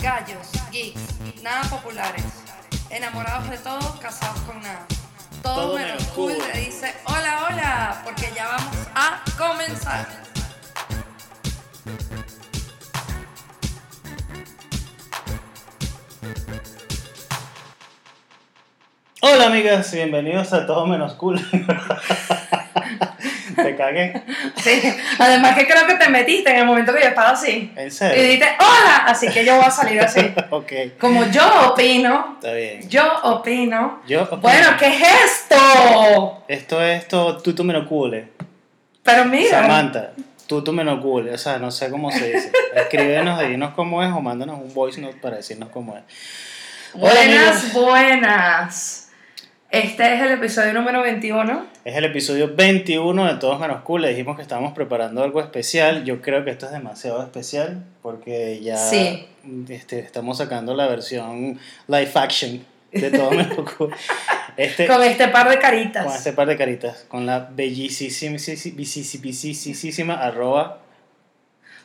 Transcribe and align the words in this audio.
Gallos, 0.00 0.50
geeks, 0.70 1.00
nada 1.42 1.62
populares. 1.70 2.24
Enamorados 2.90 3.48
de 3.50 3.58
todo, 3.58 3.98
casados 4.00 4.40
con 4.42 4.60
nada. 4.60 4.86
Todo, 5.42 5.54
Todo 5.54 5.78
menos 5.78 6.02
cool 6.14 6.32
cool. 6.34 6.44
le 6.52 6.60
dice 6.60 6.94
hola, 7.06 7.46
hola, 7.48 8.00
porque 8.04 8.30
ya 8.34 8.46
vamos 8.48 8.76
a 8.94 9.22
comenzar. 9.36 10.06
Hola 19.20 19.46
amigas, 19.46 19.90
bienvenidos 19.92 20.52
a 20.52 20.66
Todo 20.66 20.86
Menos 20.86 21.14
Cool. 21.14 21.40
Te 23.64 23.76
cagué. 23.76 24.22
Sí, 24.56 24.80
además 25.18 25.56
que 25.56 25.66
creo 25.66 25.86
que 25.86 25.94
te 25.94 26.08
metiste 26.08 26.50
en 26.50 26.58
el 26.58 26.64
momento 26.66 26.92
que 26.94 27.00
yo 27.02 27.08
estaba 27.08 27.30
así. 27.30 27.72
¿En 27.76 27.88
Y 27.88 27.90
serio? 27.90 28.22
dijiste 28.22 28.48
hola, 28.58 29.04
así 29.06 29.28
que 29.28 29.44
yo 29.44 29.56
voy 29.56 29.64
a 29.66 29.70
salir 29.70 30.00
así. 30.00 30.20
ok, 30.50 30.72
Como 30.98 31.24
yo 31.30 31.42
opino, 31.72 32.36
está 32.40 32.52
bien. 32.52 32.88
yo 32.88 33.04
opino. 33.24 34.00
Yo, 34.06 34.26
Bueno, 34.40 34.68
¿qué 34.78 34.86
es 34.88 35.02
esto? 35.02 36.44
Esto 36.48 36.82
es 36.82 37.02
esto, 37.02 37.38
tú 37.42 37.54
tú 37.54 37.64
menos 37.64 37.86
cool. 37.88 38.14
eh. 38.14 38.28
Pero 39.02 39.24
mira. 39.26 39.60
Samantha, 39.62 40.12
tú 40.46 40.62
tú 40.64 40.72
menos 40.72 41.00
cool. 41.00 41.28
O 41.28 41.38
sea, 41.38 41.58
no 41.58 41.70
sé 41.70 41.90
cómo 41.90 42.10
se 42.10 42.32
dice. 42.32 42.52
Escríbenos, 42.74 43.40
dinos 43.40 43.74
cómo 43.74 44.02
es 44.02 44.10
o 44.12 44.20
mándanos 44.20 44.58
un 44.60 44.72
voice 44.72 45.00
note 45.00 45.16
para 45.20 45.36
decirnos 45.36 45.68
cómo 45.70 45.96
es. 45.96 46.02
Hola, 46.94 47.12
Buenas, 47.12 47.64
amigos. 47.64 47.72
buenas. 47.82 49.03
Este 49.74 50.14
es 50.14 50.22
el 50.22 50.30
episodio 50.30 50.72
número 50.72 51.02
21. 51.02 51.66
Es 51.84 51.96
el 51.96 52.04
episodio 52.04 52.54
21 52.54 53.26
de 53.26 53.34
Todos 53.40 53.58
Menos 53.58 53.82
Cool. 53.82 54.02
Le 54.02 54.10
dijimos 54.10 54.36
que 54.36 54.42
estábamos 54.42 54.72
preparando 54.72 55.24
algo 55.24 55.40
especial. 55.40 56.04
Yo 56.04 56.22
creo 56.22 56.44
que 56.44 56.52
esto 56.52 56.66
es 56.66 56.70
demasiado 56.72 57.20
especial 57.24 57.82
porque 58.00 58.60
ya 58.62 58.76
Sí. 58.76 59.26
este, 59.68 59.98
estamos 59.98 60.38
sacando 60.38 60.76
la 60.76 60.86
versión 60.86 61.58
live 61.88 62.12
action 62.14 62.64
de 62.92 63.10
Todos 63.10 63.32
Menos 63.34 63.72
Cool. 63.76 63.92
Este, 64.56 64.86
Con 64.86 65.02
este 65.02 65.26
par 65.26 65.50
de 65.50 65.58
caritas. 65.58 66.04
con 66.06 66.14
este 66.14 66.32
par 66.32 66.46
de 66.46 66.56
caritas, 66.56 67.04
con 67.08 67.26
la 67.26 67.40
bellísima, 67.50 68.38
arroba 70.14 70.78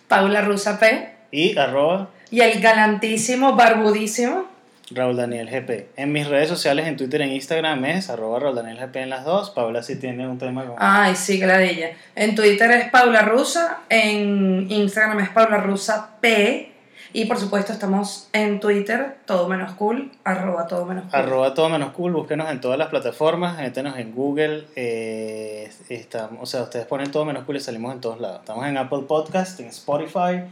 Paula 0.08 0.42
Rusa 0.42 0.80
P. 0.80 1.10
y 1.32 1.58
arroba 1.58 2.10
Y 2.30 2.42
el 2.42 2.62
galantísimo, 2.62 3.56
barbudísimo. 3.56 4.46
Raúl 4.92 5.18
Daniel 5.18 5.50
GP. 5.50 5.90
En 5.96 6.12
mis 6.12 6.28
redes 6.28 6.50
sociales, 6.50 6.88
en 6.88 6.98
Twitter, 6.98 7.22
en 7.22 7.32
Instagram 7.32 7.86
es 7.86 8.10
arroba 8.10 8.40
Raúl 8.40 8.56
Daniel 8.56 8.78
GP 8.78 8.96
en 8.98 9.10
las 9.10 9.26
dos. 9.26 9.52
Paula 9.52 9.84
sí 9.84 9.98
tiene 9.98 10.28
un 10.28 10.38
tema 10.38 10.66
con... 10.66 10.76
Ay, 10.80 11.16
sí, 11.16 11.40
gladilla. 11.40 11.92
En 12.16 12.36
Twitter 12.36 12.72
es 12.72 12.90
Paula 12.90 13.22
Rusa. 13.22 13.80
En 13.90 14.70
Instagram 14.70 15.20
es 15.20 15.30
Paula 15.30 15.58
Rusa 15.58 16.18
P. 16.22 16.70
Y 17.12 17.26
por 17.26 17.40
supuesto 17.40 17.74
estamos 17.74 18.30
en 18.34 18.60
Twitter, 18.60 19.18
todo 19.26 19.50
menos 19.50 19.72
cool, 19.74 20.12
arroba 20.24 20.68
todo 20.68 20.86
menos 20.86 21.06
cool. 21.06 21.20
Arroba 21.20 21.54
todo 21.56 21.68
menos 21.68 21.92
cool, 21.94 22.12
búsquenos 22.12 22.52
en 22.52 22.62
todas 22.62 22.78
las 22.78 22.90
plataformas, 22.90 23.58
métenos 23.58 23.98
en 23.98 24.14
Google, 24.14 24.66
eh, 24.76 25.72
estamos, 25.90 26.38
o 26.40 26.46
sea, 26.46 26.62
ustedes 26.62 26.86
ponen 26.86 27.10
todo 27.10 27.26
menos 27.26 27.46
cool 27.46 27.58
y 27.58 27.62
salimos 27.62 27.96
en 27.96 28.02
todos 28.02 28.22
lados. 28.22 28.42
Estamos 28.42 28.68
en 28.68 28.78
Apple 28.78 29.06
Podcast, 29.08 29.60
en 29.60 29.68
Spotify, 29.68 30.44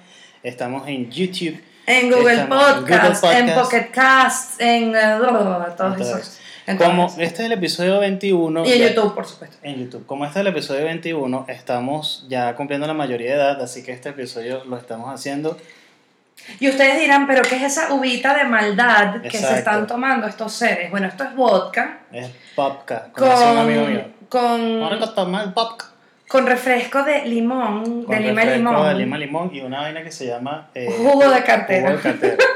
estamos 0.41 0.87
en 0.87 1.11
YouTube, 1.11 1.59
En 1.87 2.11
Google 2.11 2.45
Podcast, 2.47 3.23
en. 3.23 3.53
Pocket 3.55 3.89
Cast, 3.91 4.61
en 4.61 4.93
eh, 4.95 5.17
todos 5.19 5.67
Entonces, 5.69 6.07
esos. 6.67 6.77
Como 6.77 7.05
este 7.07 7.23
es 7.25 7.39
el 7.39 7.53
episodio 7.53 7.99
21... 7.99 8.65
Y 8.65 8.71
en 8.73 8.79
ya- 8.79 8.89
YouTube, 8.89 9.15
por 9.15 9.25
supuesto. 9.25 9.55
En 9.63 9.77
YouTube. 9.85 10.05
Como 10.05 10.25
este 10.25 10.39
es 10.39 10.41
el 10.41 10.47
episodio 10.47 10.83
21, 10.83 11.45
estamos 11.47 12.25
ya 12.27 12.53
cumpliendo 12.55 12.85
la 12.87 12.93
mayoría 12.93 13.29
de 13.29 13.35
edad, 13.37 13.61
así 13.61 13.83
que 13.83 13.93
este 13.93 14.09
episodio 14.09 14.65
lo 14.65 14.75
estamos 14.77 15.09
haciendo. 15.13 15.57
Y 16.59 16.67
ustedes 16.69 16.99
dirán, 16.99 17.25
pero 17.25 17.41
¿qué 17.43 17.55
es 17.55 17.63
esa 17.63 17.93
uvita 17.93 18.37
de 18.37 18.43
maldad 18.43 19.21
que 19.21 19.37
se 19.37 19.57
están 19.57 19.87
tomando 19.87 20.27
estos 20.27 20.51
seres? 20.51 20.91
Bueno, 20.91 21.07
esto 21.07 21.23
es 21.23 21.35
vodka 21.35 21.99
Es 22.11 22.29
popka, 22.55 23.09
como 23.15 23.31
decía 23.31 23.51
un 23.51 23.57
amigo 23.59 23.85
mío. 23.85 24.05
con, 24.29 24.83
Ahora 24.83 24.99
con, 24.99 25.15
tomar 25.15 25.53
popka. 25.53 25.85
Con 26.27 26.45
refresco 26.45 27.03
de 27.03 27.25
limón, 27.25 28.03
Con 28.03 28.15
de 28.15 28.21
lima 28.21 28.41
refresco 28.41 28.57
limón. 28.71 28.87
De 28.87 28.93
lima 28.95 29.17
limón 29.17 29.49
y 29.55 29.61
una 29.61 29.81
vaina 29.81 30.03
que 30.03 30.11
se 30.11 30.27
llama... 30.27 30.69
eh, 30.75 30.93
Jugo 30.97 31.29
de 31.29 31.43
cartera. 31.43 31.89
Jugo 31.91 31.97
de 31.97 32.03
cartera. 32.03 32.37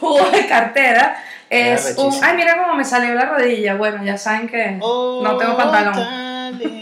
Jugo 0.00 0.30
de 0.30 0.46
cartera. 0.46 1.16
Es 1.50 1.94
un... 1.98 2.12
Ay, 2.22 2.36
mira 2.36 2.56
cómo 2.62 2.74
me 2.74 2.84
salió 2.84 3.14
la 3.14 3.26
rodilla. 3.26 3.74
Bueno, 3.74 4.02
ya 4.04 4.16
saben 4.16 4.48
que 4.48 4.72
no 4.72 5.36
tengo 5.38 5.52
Oh, 5.52 5.56
pantalón. 5.56 5.94
darling. 5.94 6.80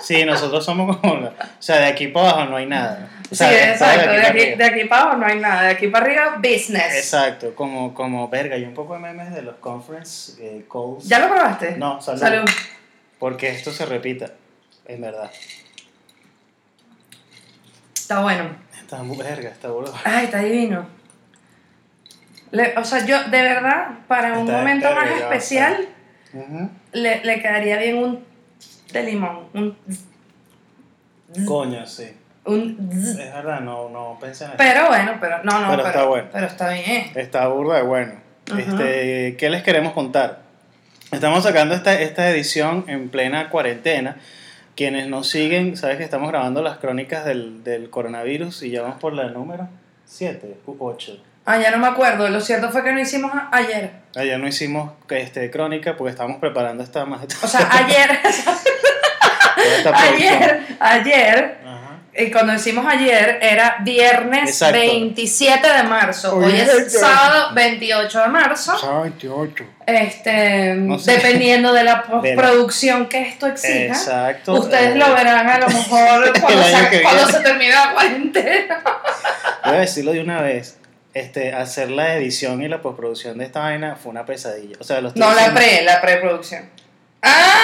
Sí, 0.00 0.24
nosotros 0.24 0.64
somos 0.64 0.96
como... 0.98 1.14
O 1.14 1.30
sea, 1.58 1.76
de 1.76 1.86
aquí 1.86 2.08
para 2.08 2.30
abajo 2.30 2.50
no 2.50 2.56
hay 2.56 2.66
nada. 2.66 3.08
O 3.24 3.28
Sí, 3.30 3.36
sea, 3.36 3.72
está 3.72 3.94
exacto. 3.94 4.10
De 4.12 4.20
aquí, 4.26 4.40
arriba. 4.42 4.56
de 4.56 4.64
aquí 4.64 4.84
para 4.88 5.02
abajo 5.02 5.16
no 5.18 5.26
hay 5.26 5.38
nada. 5.38 5.62
De 5.62 5.68
aquí 5.70 5.88
para 5.88 6.06
arriba, 6.06 6.36
business. 6.38 6.96
Exacto, 6.96 7.54
como, 7.54 7.94
como 7.94 8.28
verga, 8.28 8.56
y 8.56 8.64
un 8.64 8.74
poco 8.74 8.94
de 8.94 9.00
memes 9.00 9.32
de 9.34 9.42
los 9.42 9.56
conference 9.56 10.32
eh, 10.42 10.64
calls. 10.72 11.04
¿Ya 11.06 11.18
lo 11.20 11.28
probaste? 11.28 11.76
No, 11.76 12.00
salud. 12.00 12.20
Salud. 12.20 12.50
Porque 13.18 13.48
esto 13.50 13.72
se 13.72 13.84
repita, 13.86 14.32
en 14.86 15.00
verdad. 15.00 15.30
Está 17.94 18.20
bueno. 18.22 18.50
Está 18.80 19.02
muy 19.02 19.16
verga, 19.18 19.50
está 19.50 19.68
burdo. 19.70 19.92
Ay, 20.04 20.26
está 20.26 20.38
divino. 20.38 20.86
Le- 22.50 22.76
o 22.78 22.84
sea, 22.84 23.04
yo 23.04 23.22
de 23.24 23.42
verdad, 23.42 23.88
para 24.08 24.32
un 24.38 24.46
Está 24.46 24.58
momento 24.58 24.90
más 24.94 25.10
especial, 25.10 25.88
Ujú. 26.32 26.70
le, 26.92 27.24
le 27.24 27.42
quedaría 27.42 27.76
bien 27.78 27.98
un 27.98 28.24
de 28.92 29.02
limón. 29.02 29.48
Un, 29.52 29.76
Coño, 31.46 31.84
sí. 31.86 32.10
un 32.46 32.88
Es 32.90 33.16
verdad, 33.18 33.60
no, 33.60 33.90
no 33.90 34.16
pensé 34.18 34.44
en 34.44 34.50
eso. 34.52 34.56
pero 34.58 34.86
bueno, 34.88 35.18
pero 35.20 35.44
no, 35.44 35.60
no, 35.60 35.68
Pero 35.76 35.86
está 35.86 36.04
bueno. 36.04 36.28
pero 36.32 36.46
está 36.46 36.70
bien. 36.70 37.10
Está 37.14 37.48
burda 37.48 37.76
de 37.76 37.82
bueno. 37.82 38.14
Ajá. 38.50 38.60
Este, 38.60 39.36
¿Qué 39.36 39.50
les 39.50 39.62
queremos 39.62 39.92
contar? 39.92 40.47
Estamos 41.10 41.42
sacando 41.44 41.74
esta, 41.74 41.98
esta 41.98 42.28
edición 42.28 42.84
en 42.86 43.08
plena 43.08 43.48
cuarentena. 43.48 44.16
Quienes 44.76 45.08
nos 45.08 45.28
siguen, 45.28 45.76
sabes 45.76 45.96
que 45.96 46.04
estamos 46.04 46.28
grabando 46.28 46.62
las 46.62 46.76
crónicas 46.78 47.24
del, 47.24 47.64
del 47.64 47.88
coronavirus 47.88 48.62
y 48.62 48.70
ya 48.70 48.82
vamos 48.82 49.00
por 49.00 49.14
la 49.14 49.28
número 49.30 49.68
7 50.04 50.58
u 50.66 50.76
8. 50.78 51.18
Ah, 51.46 51.58
ya 51.58 51.70
no 51.70 51.78
me 51.78 51.86
acuerdo. 51.86 52.28
Lo 52.28 52.42
cierto 52.42 52.70
fue 52.70 52.84
que 52.84 52.92
no 52.92 53.00
hicimos 53.00 53.32
ayer. 53.50 53.90
Ayer 54.16 54.38
no 54.38 54.46
hicimos 54.46 54.92
este, 55.08 55.50
crónica 55.50 55.96
porque 55.96 56.10
estábamos 56.10 56.40
preparando 56.40 56.84
esta 56.84 57.06
más 57.06 57.26
O 57.42 57.48
sea, 57.48 57.66
ayer, 57.72 58.10
ayer, 59.94 60.66
ayer, 60.78 61.58
Ajá. 61.64 61.87
Y 62.18 62.30
cuando 62.30 62.52
decimos 62.52 62.84
ayer, 62.88 63.38
era 63.40 63.76
viernes 63.80 64.50
Exacto. 64.50 64.78
27 64.78 65.68
de 65.72 65.82
marzo. 65.84 66.36
Hoy 66.36 66.52
es 66.54 66.92
sábado 66.98 67.54
28 67.54 68.20
de 68.22 68.28
marzo. 68.28 69.02
28. 69.02 69.64
Este, 69.86 70.74
No 70.74 70.98
sé. 70.98 71.12
dependiendo 71.12 71.72
de 71.74 71.84
la 71.84 72.02
postproducción 72.02 73.06
que 73.06 73.22
esto 73.22 73.46
exija. 73.46 73.86
Exacto. 73.94 74.54
Ustedes 74.54 74.94
Eh, 74.96 74.98
lo 74.98 75.14
verán 75.14 75.48
a 75.48 75.58
lo 75.58 75.68
mejor 75.68 76.32
cuando, 76.40 76.62
se, 76.64 77.02
cuando 77.02 77.26
se 77.28 77.40
termine 77.40 77.70
la 77.72 77.92
cuarentena. 77.92 78.82
Voy 79.64 79.76
a 79.76 79.80
decirlo 79.80 80.12
de 80.12 80.20
una 80.20 80.42
vez. 80.42 80.74
Este, 81.14 81.52
hacer 81.52 81.90
la 81.90 82.14
edición 82.14 82.62
y 82.62 82.68
la 82.68 82.80
postproducción 82.82 83.38
de 83.38 83.44
esta 83.46 83.60
vaina 83.60 83.96
fue 83.96 84.10
una 84.10 84.24
pesadilla. 84.26 84.76
O 84.78 84.84
sea, 84.84 85.00
los 85.00 85.16
No, 85.16 85.32
la 85.34 85.52
pre, 85.54 85.82
la 85.82 86.00
preproducción. 86.00 86.68
Ah, 87.22 87.57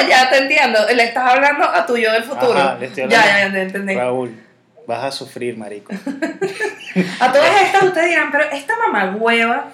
ya 0.08 0.28
te 0.30 0.38
entiendo. 0.38 0.78
Le 0.94 1.04
estás 1.04 1.32
hablando 1.32 1.64
a 1.64 1.84
tu 1.86 1.96
yo 1.96 2.12
del 2.12 2.22
futuro. 2.24 2.58
Ajá, 2.58 2.76
le 2.78 2.86
estoy 2.86 3.08
ya, 3.08 3.20
hablando. 3.20 3.38
ya, 3.38 3.46
ya 3.46 3.52
te 3.52 3.62
entendí. 3.62 3.94
Raúl, 3.94 4.42
vas 4.86 5.04
a 5.04 5.10
sufrir, 5.12 5.56
marico. 5.56 5.92
A 7.20 7.32
todas 7.32 7.62
estas 7.62 7.82
ustedes 7.82 8.08
dirán, 8.08 8.30
pero 8.32 8.44
esta 8.52 8.74
mamá 8.78 9.14
hueva, 9.18 9.68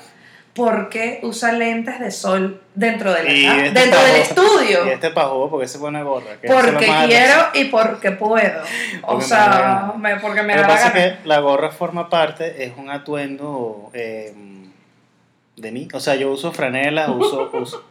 ¿por 0.55 0.88
qué 0.88 1.21
usa 1.22 1.53
lentes 1.53 2.00
de 2.00 2.11
sol 2.11 2.61
dentro, 2.75 3.12
de 3.12 3.22
la 3.22 3.31
Y 3.32 3.47
este 3.47 3.71
dentro 3.81 4.00
del 4.03 4.11
pajo- 4.22 4.22
estudio? 4.22 4.87
Y 4.87 4.91
este 4.91 5.11
pajugo, 5.11 5.50
porque 5.50 5.69
se 5.69 5.79
pone 5.79 6.02
gorra? 6.02 6.41
Que 6.41 6.49
es 6.49 6.52
Porque 6.52 6.87
quiero 7.06 7.35
y 7.55 7.64
porque 7.67 8.11
puedo. 8.12 8.62
O 9.02 9.12
Porque 9.19 9.25
me 9.25 9.31
da 9.37 9.47
la 9.49 9.55
sea, 9.55 9.93
me- 9.99 10.17
porque 10.17 10.43
me 10.43 10.56
Lo 10.56 10.62
que 10.62 10.69
la 10.69 10.75
pasa 10.75 10.88
es 10.88 10.94
gana. 10.94 11.19
que 11.23 11.29
la 11.29 11.38
gorra 11.41 11.70
forma 11.70 12.08
parte, 12.11 12.64
es 12.64 12.73
un 12.76 12.91
atuendo 12.91 13.91
eh, 13.94 14.35
de 15.56 15.70
mí. 15.70 15.87
O 15.94 16.00
sea, 16.00 16.17
yo 16.17 16.31
uso 16.32 16.50
franelas, 16.52 17.08
uso, 17.08 17.50
uso, 17.52 17.85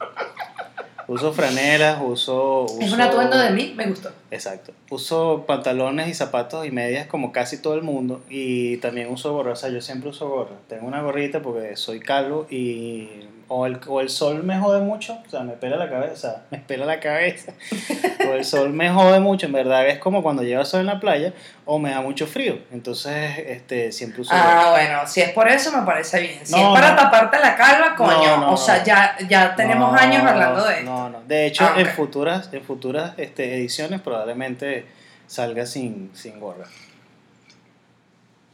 uso 1.12 1.34
franelas, 1.34 2.00
uso, 2.04 2.66
Es 2.80 2.92
un 2.92 3.00
uso- 3.00 3.04
atuendo 3.04 3.38
de 3.38 3.52
mí, 3.52 3.74
me 3.76 3.86
gustó. 3.88 4.10
Exacto. 4.32 4.72
Uso 4.90 5.46
pantalones 5.48 6.08
y 6.08 6.14
zapatos 6.14 6.66
y 6.66 6.72
medias 6.72 7.08
como 7.08 7.32
casi 7.32 7.58
todo 7.62 7.76
el 7.76 7.82
mundo 7.84 8.22
y 8.30 8.78
también 8.78 9.12
uso 9.12 9.34
gorra. 9.34 9.54
O 9.54 9.56
sea, 9.56 9.70
yo 9.70 9.82
siempre 9.82 10.10
uso 10.10 10.30
gorra. 10.30 10.56
Tengo 10.68 10.88
una 10.88 11.02
gorrita 11.02 11.42
porque 11.42 11.76
soy 11.76 12.00
calvo 12.00 12.48
y 12.50 13.10
o 13.54 13.66
el, 13.66 13.82
o 13.86 14.00
el 14.00 14.10
sol 14.10 14.44
me 14.44 14.58
jode 14.58 14.80
mucho, 14.80 15.20
o 15.28 15.30
sea, 15.30 15.42
me 15.42 15.52
pela 15.54 15.76
la 15.76 15.90
cabeza, 15.90 16.14
o 16.14 16.16
sea, 16.18 16.42
me 16.52 16.60
pela 16.60 16.86
la 16.86 17.02
cabeza. 17.02 17.52
o 18.30 18.32
el 18.34 18.46
sol 18.46 18.72
me 18.72 18.90
jode 18.90 19.20
mucho, 19.20 19.46
en 19.48 19.52
verdad 19.52 19.86
es 19.90 20.00
como 20.00 20.24
cuando 20.24 20.42
lleva 20.42 20.64
sol 20.64 20.80
en 20.80 20.86
la 20.86 21.02
playa 21.02 21.34
o 21.66 21.78
me 21.78 21.90
da 21.90 22.00
mucho 22.00 22.28
frío. 22.28 22.60
Entonces, 22.72 23.40
este, 23.40 23.92
siempre 23.92 24.22
uso 24.22 24.32
Ah, 24.34 24.70
bueno, 24.72 25.06
si 25.06 25.20
es 25.20 25.32
por 25.32 25.50
eso 25.50 25.70
me 25.78 25.86
parece 25.86 26.22
bien. 26.22 26.40
Si 26.46 26.54
No, 26.54 26.74
es 26.74 26.80
para 26.80 26.92
no. 26.92 27.02
taparte 27.02 27.40
la 27.40 27.56
calva, 27.58 27.94
coño. 27.98 28.38
No, 28.38 28.54
o 28.54 28.58
sea, 28.58 28.86
ya, 28.86 29.18
ya 29.28 29.54
tenemos 29.54 30.00
años 30.00 30.24
hablando 30.24 30.64
de 30.66 30.74
esto. 30.80 30.86
No, 30.86 31.10
no. 31.10 31.22
De 31.28 31.48
hecho, 31.48 31.66
Ah, 31.66 31.74
en 31.78 31.88
futuras, 31.88 32.50
en 32.54 32.64
futuras 32.64 33.12
este, 33.18 33.58
ediciones 33.58 34.00
probablemente 34.00 34.86
salga 35.28 35.66
sin, 35.66 36.10
sin 36.14 36.40
gorra. 36.40 36.68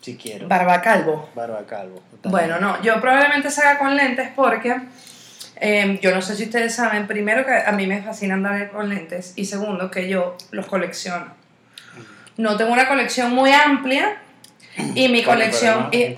Si 0.07 0.15
quiero. 0.15 0.47
Barba 0.47 0.79
calvo. 0.81 1.29
Barba 1.35 1.65
calvo. 1.67 2.01
Bueno, 2.23 2.59
no, 2.61 2.81
yo 2.81 3.01
probablemente 3.01 3.51
salga 3.51 3.77
con 3.77 3.93
lentes 3.97 4.29
porque 4.33 4.73
eh, 5.59 5.99
yo 6.01 6.15
no 6.15 6.21
sé 6.21 6.37
si 6.37 6.43
ustedes 6.45 6.73
saben, 6.73 7.07
primero 7.07 7.45
que 7.45 7.51
a 7.53 7.73
mí 7.73 7.87
me 7.87 8.01
fascina 8.01 8.35
andar 8.35 8.69
con 8.71 8.87
lentes 8.87 9.33
y 9.35 9.43
segundo 9.43 9.91
que 9.91 10.07
yo 10.07 10.37
los 10.51 10.65
colecciono. 10.67 11.25
No 12.37 12.55
tengo 12.55 12.71
una 12.71 12.87
colección 12.87 13.33
muy 13.35 13.51
amplia 13.51 14.15
y 14.95 15.09
mi 15.09 15.23
colección 15.23 15.89
y, 15.91 16.13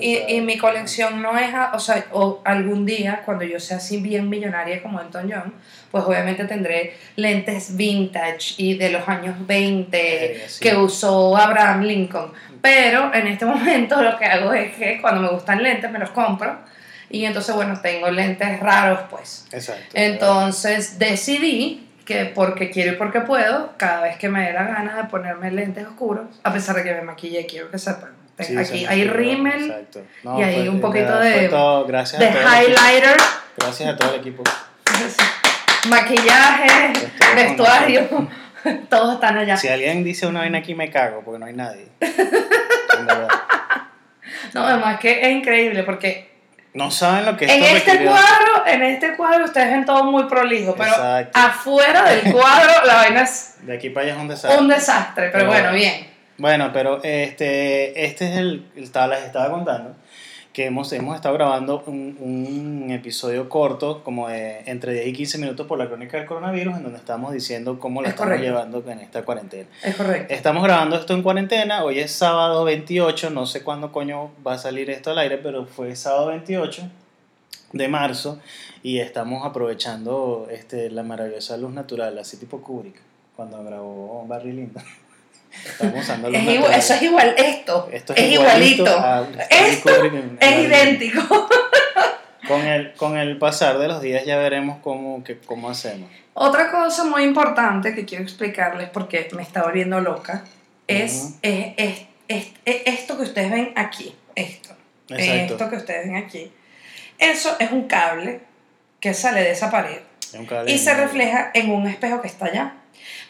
y- 0.00 0.24
y 0.36 0.40
mi 0.40 0.56
colección 0.56 1.20
no 1.20 1.36
es, 1.36 1.52
a- 1.52 1.72
o 1.74 1.80
sea, 1.80 2.06
o 2.12 2.40
algún 2.46 2.86
día 2.86 3.20
cuando 3.26 3.44
yo 3.44 3.60
sea 3.60 3.76
así 3.76 3.98
bien 4.00 4.30
millonaria 4.30 4.80
como 4.82 5.00
Elton 5.02 5.30
John, 5.30 5.52
pues 5.90 6.02
obviamente 6.04 6.44
tendré 6.44 6.94
lentes 7.16 7.76
vintage 7.76 8.54
y 8.56 8.78
de 8.78 8.88
los 8.90 9.06
años 9.06 9.34
20 9.46 9.98
Verga, 9.98 10.48
sí. 10.48 10.60
que 10.62 10.76
usó 10.76 11.36
Abraham 11.36 11.82
Lincoln. 11.82 12.32
Pero 12.64 13.12
en 13.12 13.26
este 13.26 13.44
momento 13.54 14.00
lo 14.02 14.16
que 14.16 14.24
hago 14.24 14.54
es 14.54 14.74
que 14.74 14.98
cuando 15.02 15.20
me 15.20 15.28
gustan 15.28 15.62
lentes 15.62 15.90
me 15.90 15.98
los 15.98 16.10
compro 16.10 16.56
y 17.10 17.26
entonces 17.26 17.54
bueno, 17.54 17.78
tengo 17.82 18.10
lentes 18.10 18.58
raros 18.58 19.00
pues. 19.10 19.46
Exacto. 19.52 19.84
Entonces 19.92 20.98
decidí 20.98 21.90
que 22.06 22.24
porque 22.24 22.70
quiero 22.70 22.92
y 22.92 22.96
porque 22.96 23.20
puedo, 23.20 23.74
cada 23.76 24.00
vez 24.02 24.16
que 24.16 24.30
me 24.30 24.46
dé 24.46 24.52
la 24.54 24.64
gana 24.64 24.96
de 24.96 25.04
ponerme 25.04 25.50
lentes 25.50 25.86
oscuros, 25.86 26.24
a 26.42 26.52
pesar 26.52 26.76
de 26.76 26.84
que 26.84 26.92
me 26.94 27.02
maquille, 27.02 27.44
quiero 27.46 27.70
que 27.70 27.78
sepan. 27.78 28.10
Sí, 28.40 28.56
aquí 28.56 28.84
hay 28.86 29.04
rímel 29.04 29.70
exacto. 29.70 30.02
y 30.38 30.42
hay 30.42 30.54
fue- 30.62 30.68
un 30.70 30.80
poquito 30.80 31.16
fue 31.18 31.30
de- 31.30 31.48
todo, 31.50 31.84
gracias 31.86 32.18
de 32.20 32.26
highlighter, 32.30 33.16
Gracias 33.58 33.88
a 33.90 33.96
todo 33.96 34.12
el 34.14 34.20
equipo. 34.20 34.42
maquillaje, 35.88 36.92
vestuario, 37.36 38.28
todos 38.90 39.14
están 39.14 39.38
allá. 39.38 39.56
Si 39.56 39.68
alguien 39.68 40.02
dice 40.04 40.26
una 40.26 40.40
vaina 40.40 40.58
aquí 40.58 40.74
me 40.74 40.90
cago 40.90 41.22
porque 41.24 41.38
no 41.38 41.46
hay 41.46 41.54
nadie. 41.54 41.86
En. 42.00 43.28
No, 44.54 44.66
además 44.66 44.98
que 45.00 45.20
es 45.22 45.28
increíble 45.32 45.82
porque 45.82 46.30
No 46.74 46.90
saben 46.90 47.24
lo 47.26 47.36
que 47.36 47.44
en 47.46 47.50
esto 47.62 47.76
este 47.76 47.90
requirió. 47.92 48.10
cuadro, 48.12 48.66
en 48.66 48.82
este 48.82 49.16
cuadro 49.16 49.44
ustedes 49.46 49.70
ven 49.70 49.84
todo 49.84 50.04
muy 50.04 50.24
prolijo, 50.24 50.74
pero 50.76 50.90
Exacto. 50.90 51.38
afuera 51.38 52.02
del 52.04 52.32
cuadro 52.32 52.72
la 52.86 52.94
vaina 52.94 53.22
es 53.22 53.56
De 53.62 53.74
aquí 53.76 53.90
para 53.90 54.06
allá 54.06 54.14
es 54.14 54.20
un 54.20 54.28
desastre. 54.28 54.60
un 54.60 54.68
desastre, 54.68 55.30
pero 55.30 55.38
Pero 55.38 55.46
bueno, 55.50 55.72
bien. 55.72 56.06
Bueno, 56.38 56.70
pero 56.72 57.00
este, 57.02 58.04
este 58.04 58.30
es 58.32 58.36
el, 58.38 58.66
el 58.76 58.84
estaba- 58.84 59.08
les 59.14 59.24
estaba 59.24 59.50
contando 59.50 59.96
que 60.54 60.66
hemos, 60.66 60.92
hemos 60.92 61.16
estado 61.16 61.34
grabando 61.34 61.82
un, 61.86 62.16
un 62.20 62.90
episodio 62.92 63.48
corto, 63.48 64.04
como 64.04 64.28
de 64.28 64.60
entre 64.66 64.92
10 64.94 65.08
y 65.08 65.12
15 65.12 65.38
minutos 65.38 65.66
por 65.66 65.76
la 65.78 65.88
crónica 65.88 66.16
del 66.16 66.26
coronavirus, 66.26 66.76
en 66.76 66.84
donde 66.84 66.98
estamos 66.98 67.32
diciendo 67.32 67.80
cómo 67.80 68.02
Es 68.02 68.10
estamos 68.10 68.28
correcto. 68.30 68.44
llevando 68.46 68.90
en 68.90 69.00
esta 69.00 69.24
cuarentena. 69.24 69.68
Es 69.82 69.96
correcto. 69.96 70.32
Estamos 70.32 70.62
grabando 70.62 70.94
esto 70.96 71.12
en 71.12 71.22
cuarentena, 71.24 71.82
hoy 71.82 71.98
es 71.98 72.12
sábado 72.12 72.62
28, 72.64 73.30
no 73.30 73.46
sé 73.46 73.64
cuándo 73.64 73.90
coño 73.90 74.30
va 74.46 74.54
a 74.54 74.58
salir 74.58 74.90
esto 74.90 75.10
al 75.10 75.18
aire, 75.18 75.38
pero 75.38 75.66
fue 75.66 75.96
sábado 75.96 76.28
28 76.28 76.82
de 77.72 77.88
marzo 77.88 78.38
y 78.84 79.00
estamos 79.00 79.44
aprovechando 79.44 80.46
este, 80.52 80.88
la 80.88 81.02
maravillosa 81.02 81.56
luz 81.56 81.72
natural, 81.72 82.16
así 82.16 82.36
tipo 82.36 82.60
Kubrick, 82.62 83.00
cuando 83.34 83.62
grabó 83.64 84.24
Barry 84.28 84.52
Lyndon. 84.52 84.84
Estamos 85.64 86.08
Es 86.34 86.42
igual- 86.42 86.74
eso 86.74 86.94
es 86.94 87.02
igual, 87.02 87.34
esto, 87.38 87.88
Esto 87.92 88.14
es, 88.14 88.32
igualito. 88.32 88.86
a 88.86 89.20
Stanley 89.22 89.70
Esto 89.70 90.04
en- 90.04 90.38
Es 90.40 90.58
idéntico. 90.58 91.48
Con 92.48 92.60
el, 92.66 92.92
con 92.92 93.16
el 93.16 93.38
pasar 93.38 93.78
de 93.78 93.88
los 93.88 94.02
días 94.02 94.26
ya 94.26 94.36
veremos 94.36 94.76
cómo, 94.82 95.24
que, 95.24 95.38
cómo 95.38 95.70
hacemos. 95.70 96.10
Otra 96.34 96.70
cosa 96.70 97.04
muy 97.04 97.22
importante 97.24 97.94
que 97.94 98.04
quiero 98.04 98.22
explicarles 98.22 98.90
porque 98.90 99.26
me 99.34 99.40
está 99.42 99.62
volviendo 99.62 99.98
loca 100.02 100.44
es, 100.86 101.22
Ujú. 101.22 101.38
es- 101.40 101.72
es- 101.78 102.02
es- 102.28 102.52
es 102.66 102.82
esto 102.84 103.16
que 103.16 103.22
ustedes 103.22 103.50
ven 103.50 103.72
aquí. 103.76 104.14
Esto. 104.34 104.76
Exacto. 105.08 105.54
Esto 105.54 105.70
que 105.70 105.76
ustedes 105.76 106.06
ven 106.06 106.16
aquí. 106.16 106.52
Eso 107.18 107.56
es 107.58 107.70
un 107.70 107.88
cable 107.88 108.40
que 109.00 109.14
sale 109.14 109.40
de 109.42 109.52
esa 109.52 109.70
pared 109.70 110.00
Es 110.66 110.72
y 110.74 110.78
se 110.78 110.92
refleja 110.92 111.50
en 111.54 111.70
un 111.70 111.86
espejo 111.86 112.20
que 112.20 112.28
está 112.28 112.44
allá. 112.46 112.74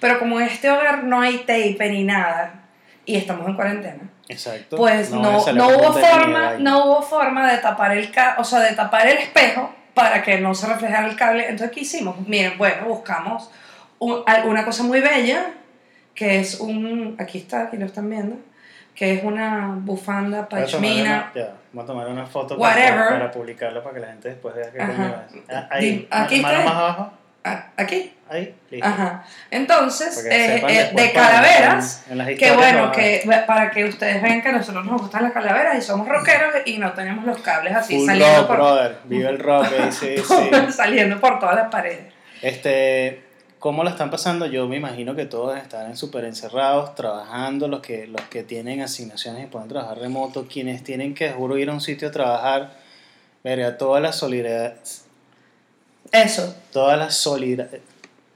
Pero 0.00 0.18
como 0.18 0.40
en 0.40 0.46
este 0.48 0.70
hogar 0.70 1.04
no 1.04 1.20
hay 1.20 1.38
tape 1.38 1.90
ni 1.90 2.04
nada 2.04 2.62
y 3.06 3.16
estamos 3.16 3.46
en 3.48 3.54
cuarentena, 3.54 4.02
Exacto. 4.28 4.76
pues 4.76 5.10
No 5.10 5.22
no, 5.22 5.52
no 5.52 5.68
hubo 5.68 5.92
forma, 5.92 6.52
no 6.58 6.84
hubo 6.86 7.02
forma 7.02 7.50
de 7.52 7.58
tapar 7.58 7.96
el 7.96 8.10
ca 8.10 8.36
o 8.38 8.44
sea, 8.44 8.60
de 8.60 8.74
tapar 8.74 9.06
el 9.06 9.18
espejo 9.18 9.74
para 9.94 10.22
que 10.22 10.40
no 10.40 10.54
se 10.54 10.66
reflejara 10.66 11.06
el 11.08 11.16
cable. 11.16 11.44
Entonces, 11.48 11.70
¿qué 11.72 11.80
hicimos? 11.80 12.18
Miren, 12.26 12.58
bueno, 12.58 12.86
buscamos 12.86 13.50
un- 13.98 14.24
una 14.46 14.64
cosa 14.64 14.82
muy 14.82 15.00
bella, 15.00 15.52
que 16.14 16.40
es 16.40 16.58
un, 16.60 17.16
aquí 17.18 17.38
está, 17.38 17.62
aquí 17.64 17.76
lo 17.76 17.86
están 17.86 18.08
viendo, 18.10 18.36
que 18.94 19.14
es 19.14 19.24
una 19.24 19.74
bufanda 19.78 20.48
Voy 20.50 20.60
a 20.60 20.66
tomar 20.66 20.80
pashmina. 20.80 21.30
una- 21.34 21.42
ya, 21.44 21.54
voy 21.72 21.82
a 21.84 21.86
tomar 21.86 22.08
una 22.08 22.26
foto 22.26 22.58
para, 22.58 23.08
para 23.08 23.30
publicarla 23.30 23.82
para 23.82 23.94
que 23.94 24.00
la 24.00 24.06
gente 24.08 24.28
después 24.30 24.54
vea 24.54 24.70
que. 24.72 24.80
Ah, 24.80 25.68
Ahí, 25.70 26.06
aquí 26.10 26.40
mano 26.40 26.58
está. 26.58 26.70
más 26.70 26.78
abajo, 26.78 27.12
aquí. 27.44 28.12
ahí, 28.30 28.54
listo. 28.70 28.86
Ajá. 28.86 29.24
Entonces, 29.50 30.24
eh, 30.24 30.62
eh, 30.66 30.90
de 30.94 31.12
calaveras. 31.12 32.02
en- 32.06 32.12
en 32.12 32.18
las 32.18 32.28
Que 32.38 32.52
bueno, 32.52 32.86
lo 32.86 32.92
que 32.92 33.22
para 33.46 33.70
que 33.70 33.84
ustedes 33.84 34.22
vean 34.22 34.40
que 34.42 34.48
a 34.48 34.52
nosotros 34.52 34.84
nos 34.86 35.00
gustan 35.00 35.22
las 35.24 35.32
calaveras 35.32 35.76
y 35.78 35.82
somos 35.82 36.08
rockeros 36.08 36.54
y 36.64 36.78
no 36.78 36.92
tenemos 36.94 37.24
los 37.24 37.38
cables 37.38 37.74
así 37.76 37.96
Full 37.98 38.06
saliendo 38.06 38.36
rock, 38.38 38.46
por, 38.48 38.56
brother. 38.56 38.96
Vive 39.04 39.28
el 39.28 39.38
rock, 39.38 39.66
sí, 39.90 40.16
sí. 40.26 40.72
saliendo 40.72 41.20
por 41.20 41.38
todas 41.38 41.54
las 41.56 41.68
paredes. 41.70 42.12
Este, 42.42 43.22
¿cómo 43.58 43.84
la 43.84 43.90
están 43.90 44.10
pasando? 44.10 44.46
Yo 44.46 44.66
me 44.68 44.76
imagino 44.76 45.14
que 45.14 45.26
todos 45.26 45.56
están 45.56 45.96
súper 45.96 46.24
encerrados, 46.24 46.94
trabajando, 46.94 47.68
los 47.68 47.80
que, 47.80 48.06
los 48.06 48.20
que 48.22 48.42
tienen 48.42 48.80
asignaciones 48.80 49.44
y 49.44 49.46
pueden 49.46 49.68
trabajar 49.68 49.98
remoto, 49.98 50.46
quienes 50.48 50.82
tienen 50.82 51.14
que, 51.14 51.30
juro, 51.30 51.56
ir 51.58 51.68
a 51.70 51.72
un 51.72 51.80
sitio 51.80 52.08
a 52.08 52.10
trabajar, 52.10 52.72
verga, 53.42 53.76
toda 53.78 54.00
la 54.00 54.12
solidaridad, 54.12 54.74
Eso, 56.14 56.54
toda 56.72 56.96
la 56.96 57.10
solidaridad, 57.10 57.80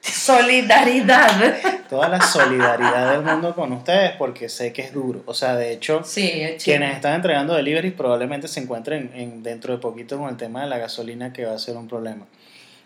solidaridad. 0.01 1.57
toda 1.89 2.09
la 2.09 2.21
solidaridad 2.21 3.13
del 3.13 3.23
mundo 3.23 3.55
con 3.55 3.73
ustedes, 3.73 4.17
porque 4.19 4.49
sé 4.49 4.73
que 4.73 4.83
es 4.83 4.93
duro. 4.93 5.23
O 5.27 5.35
sea, 5.35 5.55
de 5.55 5.73
hecho, 5.73 6.03
Sí, 6.05 6.29
es 6.29 6.65
quienes 6.65 6.97
están 6.97 7.15
entregando 7.15 7.55
deliveries 7.55 7.95
probablemente 7.95 8.49
se 8.49 8.59
encuentren 8.59 9.13
en, 9.15 9.45
dentro 9.45 9.73
de 9.73 9.79
poquito 9.79 10.19
con 10.19 10.29
el 10.29 10.37
tema 10.37 10.63
de 10.63 10.67
la 10.67 10.79
gasolina, 10.79 11.33
que 11.33 11.45
va 11.45 11.55
a 11.55 11.59
ser 11.61 11.77
un 11.77 11.87
problema. 11.87 12.27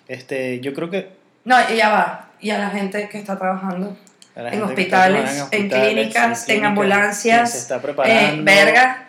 Este, 0.09 0.61
yo 0.61 0.75
creo 0.75 0.91
que 0.91 1.09
No, 1.45 1.57
y 1.73 1.77
ya 1.77 1.89
va. 1.89 2.29
Y 2.41 2.51
a 2.51 2.59
la 2.59 2.69
gente 2.69 3.09
que 3.09 3.17
está 3.17 3.39
trabajando 3.39 3.97
en 4.37 4.63
hospitales, 4.63 5.47
en 5.51 5.71
clínicas, 5.71 6.41
en 6.43 6.47
quien 6.47 6.61
se 6.61 6.67
ambulancias, 6.67 7.55
está 7.55 7.77
eh, 7.77 7.81
preparando, 7.81 8.45
verga. 8.45 9.09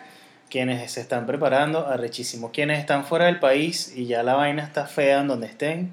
Quienes 0.50 0.90
se 0.92 1.00
están 1.00 1.26
preparando, 1.26 1.86
arrechísimo. 1.86 2.52
Quienes 2.52 2.78
están 2.78 3.04
fuera 3.04 3.26
del 3.26 3.40
país 3.40 3.92
y 3.96 4.06
ya 4.06 4.22
la 4.22 4.34
vaina 4.34 4.62
está 4.62 4.86
fea 4.86 5.20
en 5.20 5.28
donde 5.28 5.46
estén, 5.46 5.92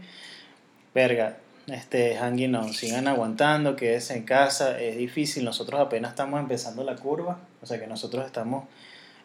verga, 0.94 1.38
este, 1.68 2.16
hanging 2.18 2.56
on, 2.56 2.74
sigan 2.74 3.08
aguantando, 3.08 3.76
quédense 3.76 4.16
en 4.16 4.24
casa, 4.24 4.80
es 4.80 4.98
difícil, 4.98 5.46
nosotros 5.46 5.80
apenas 5.80 6.12
estamos 6.12 6.40
empezando 6.40 6.84
la 6.84 6.96
curva, 6.96 7.40
o 7.62 7.66
sea 7.66 7.80
que 7.80 7.88
nosotros 7.88 8.26
estamos 8.26 8.66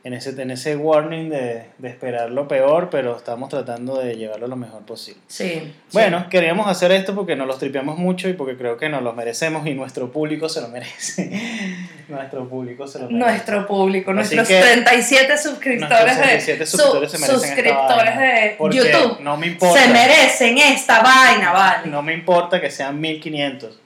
en 0.06 0.14
ese, 0.14 0.40
en 0.40 0.52
ese 0.52 0.76
warning 0.76 1.30
de, 1.30 1.64
de 1.78 1.88
esperar 1.88 2.30
lo 2.30 2.46
peor, 2.46 2.90
pero 2.90 3.16
estamos 3.16 3.48
tratando 3.48 3.98
de 3.98 4.14
llevarlo 4.14 4.46
lo 4.46 4.54
mejor 4.54 4.82
posible. 4.82 5.20
Sí. 5.26 5.48
sí. 5.48 5.74
Bueno, 5.92 6.28
queríamos 6.30 6.68
hacer 6.68 6.92
esto 6.92 7.12
porque 7.16 7.34
nos 7.34 7.48
los 7.48 7.58
tripeamos 7.58 7.98
mucho 7.98 8.28
y 8.28 8.34
porque 8.34 8.56
creo 8.56 8.76
que 8.76 8.88
nos 8.88 9.02
los 9.02 9.16
merecemos 9.16 9.66
y 9.66 9.74
nuestro 9.74 10.12
público 10.12 10.48
se 10.48 10.60
lo 10.60 10.68
merece. 10.68 11.28
nuestro 12.08 12.48
público 12.48 12.86
se 12.86 13.00
lo 13.00 13.10
merece. 13.10 13.18
Nuestro 13.18 13.66
público, 13.66 14.12
Así 14.12 14.36
nuestros 14.36 14.46
que 14.46 14.60
37 14.60 15.38
suscriptores, 15.38 15.90
nuestros 15.98 16.16
de, 16.18 16.22
37 16.22 16.66
suscriptores 16.66 17.10
se 17.10 17.16
su- 17.16 17.22
merecen 17.22 17.48
suscriptores 17.48 18.16
de 18.16 18.56
YouTube. 18.70 19.20
no 19.22 19.36
me 19.36 19.48
importa. 19.48 19.82
Se 19.82 19.88
merecen 19.88 20.58
esta 20.58 21.00
vaina, 21.02 21.50
vale. 21.50 21.90
No 21.90 22.02
me 22.02 22.14
importa 22.14 22.60
que 22.60 22.70
sean 22.70 23.00
1500. 23.00 23.80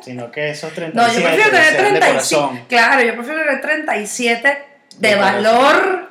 sino 0.00 0.32
que 0.32 0.48
esos 0.48 0.72
37 0.72 0.96
No, 0.96 1.06
yo 1.14 1.28
prefiero 1.28 1.50
tener 1.50 1.64
sean 1.74 1.74
de 1.94 2.00
37. 2.00 2.06
corazón. 2.12 2.60
Claro, 2.66 3.02
yo 3.02 3.14
prefiero 3.14 3.40
tener 3.42 3.60
37 3.60 4.71
de, 5.02 5.16
valor 5.16 6.08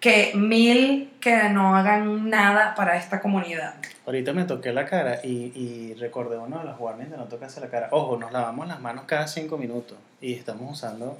que 0.00 0.32
mil 0.34 1.12
que 1.20 1.48
no 1.48 1.76
hagan 1.76 2.28
nada 2.28 2.74
para 2.74 2.96
esta 2.96 3.20
comunidad. 3.20 3.74
Ahorita 4.04 4.32
me 4.32 4.44
toqué 4.44 4.72
la 4.72 4.84
cara 4.84 5.20
y, 5.24 5.52
y 5.54 5.94
recordé 5.94 6.36
uno 6.36 6.58
de 6.58 6.64
los 6.64 6.78
warnings 6.78 7.10
de 7.10 7.16
no 7.16 7.24
tocarse 7.24 7.60
la 7.60 7.68
cara. 7.68 7.88
Ojo, 7.90 8.16
nos 8.16 8.32
lavamos 8.32 8.68
las 8.68 8.80
manos 8.80 9.04
cada 9.06 9.26
5 9.26 9.56
minutos 9.58 9.96
y 10.20 10.34
estamos 10.34 10.72
usando. 10.72 11.18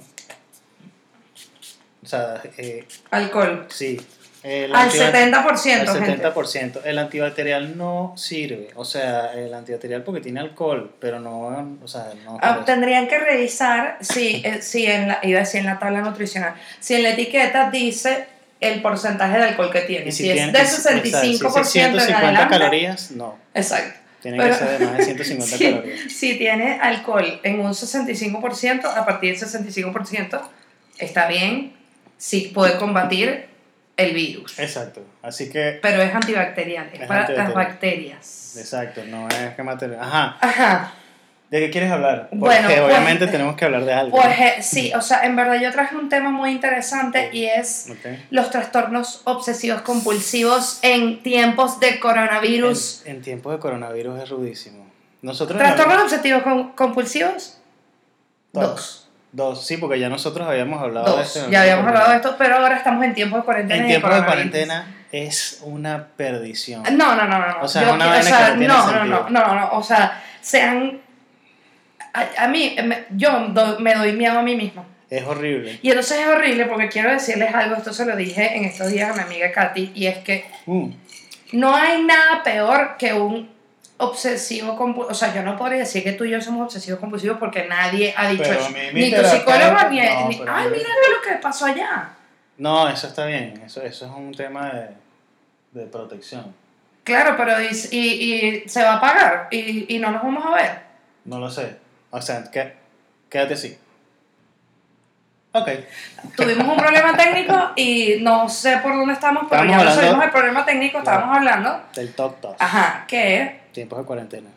O 2.03 2.05
sea, 2.05 2.41
eh, 2.57 2.87
Alcohol. 3.11 3.65
sí, 3.69 3.99
El 4.49 4.73
Al 4.73 4.89
antibac- 4.89 5.11
70%, 5.11 5.89
al 5.89 6.05
gente. 6.05 6.23
70%. 6.23 6.81
El 6.85 6.97
antibacterial 6.99 7.77
no 7.77 8.13
sirve. 8.15 8.69
O 8.75 8.85
sea, 8.85 9.33
el 9.33 9.53
antibacterial 9.53 10.03
porque 10.03 10.21
tiene 10.21 10.39
alcohol, 10.39 10.93
pero 10.99 11.19
no. 11.19 11.77
O 11.83 11.87
sea, 11.87 12.11
no. 12.23 12.37
Ah, 12.41 12.63
tendrían 12.65 13.07
que 13.07 13.17
revisar 13.19 13.97
si, 13.99 14.41
eh, 14.45 14.61
si 14.61 14.85
en 14.85 15.09
la, 15.09 15.19
iba 15.23 15.39
a 15.39 15.41
decir 15.43 15.59
en 15.59 15.65
la 15.65 15.79
tabla 15.79 16.01
nutricional, 16.01 16.53
si 16.79 16.93
en 16.95 17.03
la 17.03 17.09
etiqueta 17.09 17.69
dice 17.71 18.25
el 18.61 18.81
porcentaje 18.81 19.37
de 19.37 19.43
alcohol 19.43 19.69
que 19.71 19.81
tiene. 19.81 20.07
Y 20.07 20.11
Si, 20.13 20.23
tiene- 20.23 20.45
es 20.45 20.53
de 20.53 20.61
y 20.61 20.65
si- 20.65 20.75
exacto, 20.75 21.01
65% 21.09 21.63
si 21.65 21.79
es 21.79 21.85
en 21.85 21.91
150 21.91 22.17
adelante. 22.17 22.49
calorías, 22.57 23.11
no. 23.11 23.37
Exacto. 23.53 23.99
Tiene 24.21 24.37
Pero- 24.37 24.49
que 24.57 24.65
ser 24.65 24.79
de 24.79 24.85
más 24.85 24.97
de 24.97 25.03
150 25.03 25.45
si, 25.57 25.71
calorías. 25.71 25.99
si 26.13 26.35
tiene 26.37 26.79
alcohol 26.81 27.39
en 27.43 27.59
un 27.59 27.73
65%, 27.73 28.85
a 28.85 29.05
partir 29.05 29.37
del 29.37 29.39
65% 29.49 30.41
está 30.99 31.27
bien, 31.27 31.73
sí 32.17 32.51
puede 32.53 32.77
combatir 32.77 33.45
el 33.97 34.13
virus. 34.13 34.57
Exacto. 34.59 35.01
Así 35.21 35.49
que, 35.49 35.79
Pero 35.81 36.01
es 36.01 36.13
antibacterial, 36.13 36.87
es, 36.93 37.01
Es 37.01 37.07
para 37.07 37.21
antibacterial. 37.21 37.45
las 37.45 37.53
bacterias. 37.53 38.57
exacto, 38.57 39.01
no 39.05 39.27
es 39.27 39.55
que 39.55 39.63
mate. 39.63 39.89
Ajá. 39.99 40.37
Ajá. 40.39 40.93
¿De 41.49 41.59
qué 41.61 41.69
quieres 41.69 41.89
hablar? 41.91 42.27
Porque 42.29 42.37
Bueno, 42.39 42.67
pues- 42.67 42.79
obviamente 42.81 43.27
tenemos 43.27 43.55
que 43.55 43.63
hablar 43.65 43.85
de 43.85 43.93
algo. 43.93 44.17
Pues 44.21 44.37
eh, 44.39 44.55
sí, 44.61 44.91
o 44.93 45.01
sea, 45.01 45.23
en 45.25 45.35
verdad 45.37 45.55
yo 45.61 45.71
traje 45.71 45.95
un 45.95 46.09
tema 46.09 46.29
muy 46.29 46.51
interesante 46.51 47.29
y 47.31 47.45
es 47.45 47.87
los 48.31 48.49
trastornos 48.49 49.21
obsesivos 49.23 49.81
compulsivos 49.81 50.79
en 50.81 51.23
tiempos 51.23 51.79
de 51.79 51.99
coronavirus. 52.01 53.03
En, 53.05 53.15
en 53.17 53.21
tiempos 53.21 53.53
de 53.53 53.59
coronavirus 53.59 54.21
es 54.23 54.29
rudísimo. 54.29 54.85
Nosotros. 55.21 55.57
¿Trastornos 55.57 56.03
obsesivos 56.03 56.43
com- 56.43 56.75
compulsivos? 56.75 57.57
Dos. 58.51 59.06
Dos, 59.31 59.65
sí, 59.67 59.77
porque 59.77 59.99
ya 59.99 60.09
nosotros 60.09 60.47
habíamos 60.47 60.81
hablado 60.81 61.17
de 61.17 61.23
esto. 61.23 61.49
Ya 61.49 61.61
habíamos 61.61 61.87
hablado 61.87 62.11
de 62.11 62.15
esto, 62.17 62.35
pero 62.37 62.55
ahora 62.57 62.77
estamos 62.77 63.03
en 63.03 63.13
tiempos 63.13 63.39
de 63.41 63.45
cuarentena. 63.45 63.79
En 63.79 63.85
y 63.85 63.89
tiempos 63.89 64.15
de 64.15 64.23
cuarentena 64.25 64.95
es 65.11 65.59
una 65.63 66.07
perdición. 66.15 66.83
No, 66.97 67.15
no, 67.15 67.27
no, 67.27 67.37
no. 67.39 67.47
no. 67.47 67.61
O 67.61 67.67
sea, 67.67 67.83
Yo 67.83 67.93
una 67.93 68.17
o 68.17 68.21
sea, 68.23 68.55
que 68.57 68.67
no 68.67 68.85
no, 68.91 68.91
no, 69.05 69.05
no, 69.05 69.29
no, 69.29 69.55
no, 69.55 69.69
o 69.73 69.83
sea, 69.83 70.23
sean... 70.41 71.01
A, 72.13 72.45
a 72.45 72.47
mí, 72.47 72.75
me- 72.83 73.05
yo 73.11 73.47
do- 73.49 73.79
me 73.79 73.93
doy 73.93 74.13
miedo 74.13 74.39
a 74.39 74.41
mí 74.41 74.55
misma. 74.55 74.83
Es 75.09 75.23
horrible. 75.23 75.79
Y 75.81 75.89
entonces 75.89 76.19
es 76.19 76.27
horrible 76.27 76.65
porque 76.65 76.89
quiero 76.89 77.11
decirles 77.11 77.53
algo, 77.53 77.75
esto 77.75 77.93
se 77.93 78.05
lo 78.05 78.15
dije 78.15 78.57
en 78.57 78.65
estos 78.65 78.89
días 78.91 79.11
a 79.11 79.13
mi 79.13 79.21
amiga 79.21 79.51
Katy, 79.51 79.91
y 79.93 80.07
es 80.07 80.17
que 80.19 80.45
Mm, 80.65 80.89
no 81.53 81.75
hay 81.75 82.03
nada 82.03 82.43
peor 82.43 82.95
que 82.97 83.13
un 83.13 83.49
obsesivo 83.97 84.75
compulsivo. 84.75 85.11
O 85.11 85.15
sea, 85.15 85.33
yo 85.33 85.41
no 85.43 85.57
podría 85.57 85.79
decir 85.79 86.03
que 86.03 86.11
tú 86.13 86.23
y 86.23 86.31
yo 86.31 86.41
somos 86.41 86.65
obsesivos 86.65 86.99
compulsivos 86.99 87.37
porque 87.39 87.65
nadie 87.67 88.13
ha 88.15 88.27
dicho 88.29 88.43
Pero 88.43 88.59
eso. 88.59 88.69
mi- 88.69 88.91
mi 88.93 89.09
Ni 89.09 89.15
tu 89.15 89.23
psicólogo 89.23 89.75
ni. 89.89 89.97
no, 90.01 90.27
ni- 90.29 90.41
Ay, 90.47 90.65
mi- 90.69 90.77
mira 90.77 90.89
lo 91.15 91.21
que 91.27 91.35
pasó 91.41 91.65
allá. 91.65 92.09
No, 92.57 92.87
eso 92.89 93.07
está 93.07 93.25
bien. 93.25 93.61
Eso, 93.65 93.81
eso 93.81 94.05
es 94.05 94.11
un 94.11 94.33
tema 94.33 94.71
de, 94.71 94.89
de 95.79 95.85
protección. 95.87 96.53
Claro, 97.03 97.35
pero 97.37 97.61
y, 97.61 97.67
y, 97.91 97.99
y 98.65 98.69
se 98.69 98.83
va 98.83 98.95
a 98.95 99.01
pagar 99.01 99.47
y, 99.51 99.95
y 99.95 99.99
no 99.99 100.11
nos 100.11 100.21
vamos 100.23 100.45
a 100.45 100.55
ver. 100.55 100.79
No 101.25 101.39
lo 101.39 101.49
sé. 101.49 101.77
O 102.11 102.21
sea, 102.21 102.43
que- 102.51 102.73
quédate 103.29 103.53
así. 103.53 103.77
Ok. 105.53 105.69
Tuvimos 106.35 106.67
un 106.67 106.77
problema 106.77 107.15
técnico 107.17 107.71
y 107.75 108.17
no 108.21 108.47
sé 108.49 108.77
por 108.77 108.95
dónde 108.95 109.13
estamos, 109.13 109.45
pero 109.49 109.63
Estábamos 109.63 109.85
ya 109.85 109.89
resolvimos 109.95 110.25
el 110.25 110.31
problema 110.31 110.65
técnico, 110.65 110.97
estábamos 110.99 111.37
hablando. 111.37 111.81
Del 111.95 112.13
top. 112.13 112.35
Ajá, 112.59 113.05
que 113.07 113.61
Tiempos 113.77 113.99
de 113.99 114.05
cuarentena. 114.05 114.49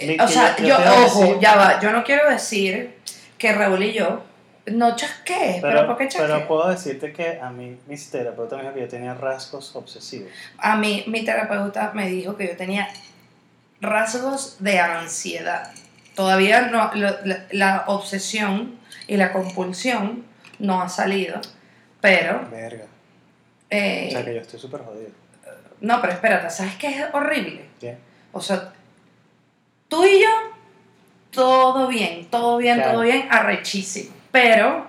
Eh, 0.00 0.16
O 0.20 0.26
sea, 0.26 0.56
yo, 0.56 0.74
ojo, 0.76 1.20
decir- 1.22 1.38
ya 1.40 1.54
va, 1.54 1.78
yo 1.80 1.92
no 1.92 2.02
quiero 2.02 2.28
decir 2.28 2.96
que 3.38 3.52
Raúl 3.52 3.80
y 3.84 3.92
yo 3.92 4.24
no 4.66 4.96
chasqué, 4.96 5.58
pero, 5.62 5.74
Pero, 5.74 5.86
¿por 5.86 5.96
qué 5.98 6.08
chasqué? 6.08 6.26
pero 6.26 6.48
puedo 6.48 6.68
decirte 6.68 7.12
que 7.12 7.38
a 7.40 7.50
mí, 7.50 7.78
mi 7.86 7.96
terapeuta 7.96 8.56
me 8.56 8.62
dijo 8.64 8.74
que 8.74 8.80
yo 8.80 8.88
tenía 8.88 9.14
rasgos 9.14 9.76
obsesivos. 9.76 10.32
A 10.58 10.76
mí, 10.76 11.04
mi 11.06 11.24
terapeuta 11.24 11.92
me 11.94 12.08
dijo 12.08 12.36
que 12.36 12.48
yo 12.48 12.56
tenía 12.56 12.88
rasgos 13.80 14.56
de 14.58 14.80
ansiedad. 14.80 15.70
Todavía 16.16 16.62
no, 16.62 16.90
lo- 16.94 17.24
la, 17.24 17.46
la 17.52 17.84
obsesión 17.86 18.80
y 19.06 19.16
la 19.16 19.32
compulsión 19.32 20.24
no 20.58 20.82
ha 20.82 20.88
salido, 20.88 21.40
pero... 22.00 22.48
Verga. 22.50 22.86
eh, 23.70 24.06
O 24.08 24.10
sea, 24.10 24.24
que 24.24 24.34
yo 24.34 24.40
estoy 24.40 24.58
súper 24.58 24.80
jodido. 24.82 25.10
no, 25.80 26.00
pero 26.00 26.12
espérate, 26.14 26.50
¿sabes 26.50 26.74
qué 26.74 26.88
es 26.88 27.04
horrible? 27.14 27.64
¿Qué? 27.78 28.09
O 28.32 28.40
sea, 28.40 28.72
tú 29.88 30.04
y 30.04 30.20
yo, 30.22 30.28
todo 31.30 31.86
bien, 31.88 32.26
todo 32.30 32.56
bien, 32.58 32.76
Claro. 32.76 32.92
todo 32.92 33.02
bien, 33.02 33.28
arrechísimo. 33.30 34.14
Pero 34.30 34.86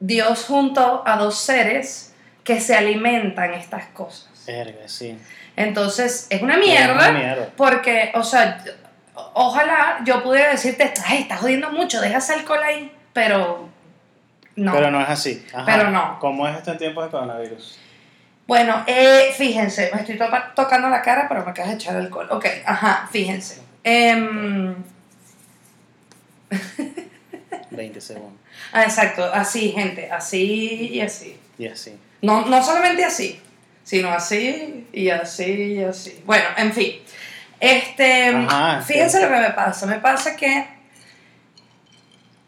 Dios 0.00 0.44
juntó 0.44 1.02
a 1.06 1.16
dos 1.16 1.38
seres 1.38 2.14
que 2.44 2.60
se 2.60 2.74
alimentan 2.76 3.54
estas 3.54 3.86
cosas. 3.86 4.30
Verga, 4.46 4.86
sí. 4.88 5.18
Entonces, 5.56 6.26
es 6.30 6.42
una 6.42 6.54
Es 6.54 6.60
mierda. 6.60 6.94
una 6.94 7.12
mierda. 7.12 7.48
Porque, 7.56 8.12
o 8.14 8.22
sea, 8.22 8.62
ojalá 9.34 9.98
yo 10.04 10.22
pudiera 10.22 10.50
decirte, 10.50 10.92
ay, 11.06 11.22
estás 11.22 11.40
jodiendo 11.40 11.70
mucho, 11.70 12.00
deja 12.00 12.18
ese 12.18 12.34
alcohol 12.34 12.60
ahí. 12.62 12.92
Pero, 13.12 13.68
no. 14.54 14.72
Pero 14.72 14.90
no 14.90 15.00
es 15.00 15.08
así. 15.08 15.44
Ajá. 15.52 15.64
Pero 15.66 15.90
no. 15.90 16.18
¿Cómo 16.20 16.46
es 16.46 16.56
esto 16.56 16.72
en 16.72 16.78
tiempos 16.78 17.04
de 17.04 17.10
coronavirus? 17.10 17.78
Bueno, 18.46 18.84
eh, 18.86 19.32
fíjense, 19.36 19.90
me 19.92 20.00
estoy 20.00 20.16
topa- 20.16 20.54
tocando 20.54 20.88
la 20.88 21.02
cara, 21.02 21.26
pero 21.28 21.44
me 21.44 21.50
acabas 21.50 21.70
de 21.72 21.76
echar 21.76 21.96
alcohol. 21.96 22.28
Ok, 22.30 22.46
ajá, 22.64 23.08
fíjense. 23.10 23.60
Em, 23.82 24.74
20 27.70 28.00
segundos. 28.00 28.40
ah, 28.72 28.84
exacto, 28.84 29.24
así, 29.32 29.70
gente, 29.72 30.10
así 30.10 30.90
y 30.92 31.00
así. 31.00 31.38
Y 31.58 31.66
así. 31.66 31.98
No, 32.22 32.46
no 32.46 32.62
solamente 32.62 33.04
así, 33.04 33.40
sino 33.84 34.10
así 34.12 34.86
y 34.92 35.10
así 35.10 35.44
y 35.74 35.82
así. 35.82 36.22
Bueno, 36.24 36.44
en 36.56 36.72
fin. 36.72 36.92
Este, 37.58 38.28
Ajá, 38.28 38.82
fíjense 38.82 39.18
sí. 39.18 39.22
lo 39.24 39.30
que 39.30 39.40
me 39.40 39.50
pasa. 39.50 39.86
Me 39.86 39.98
pasa 39.98 40.36
que 40.36 40.66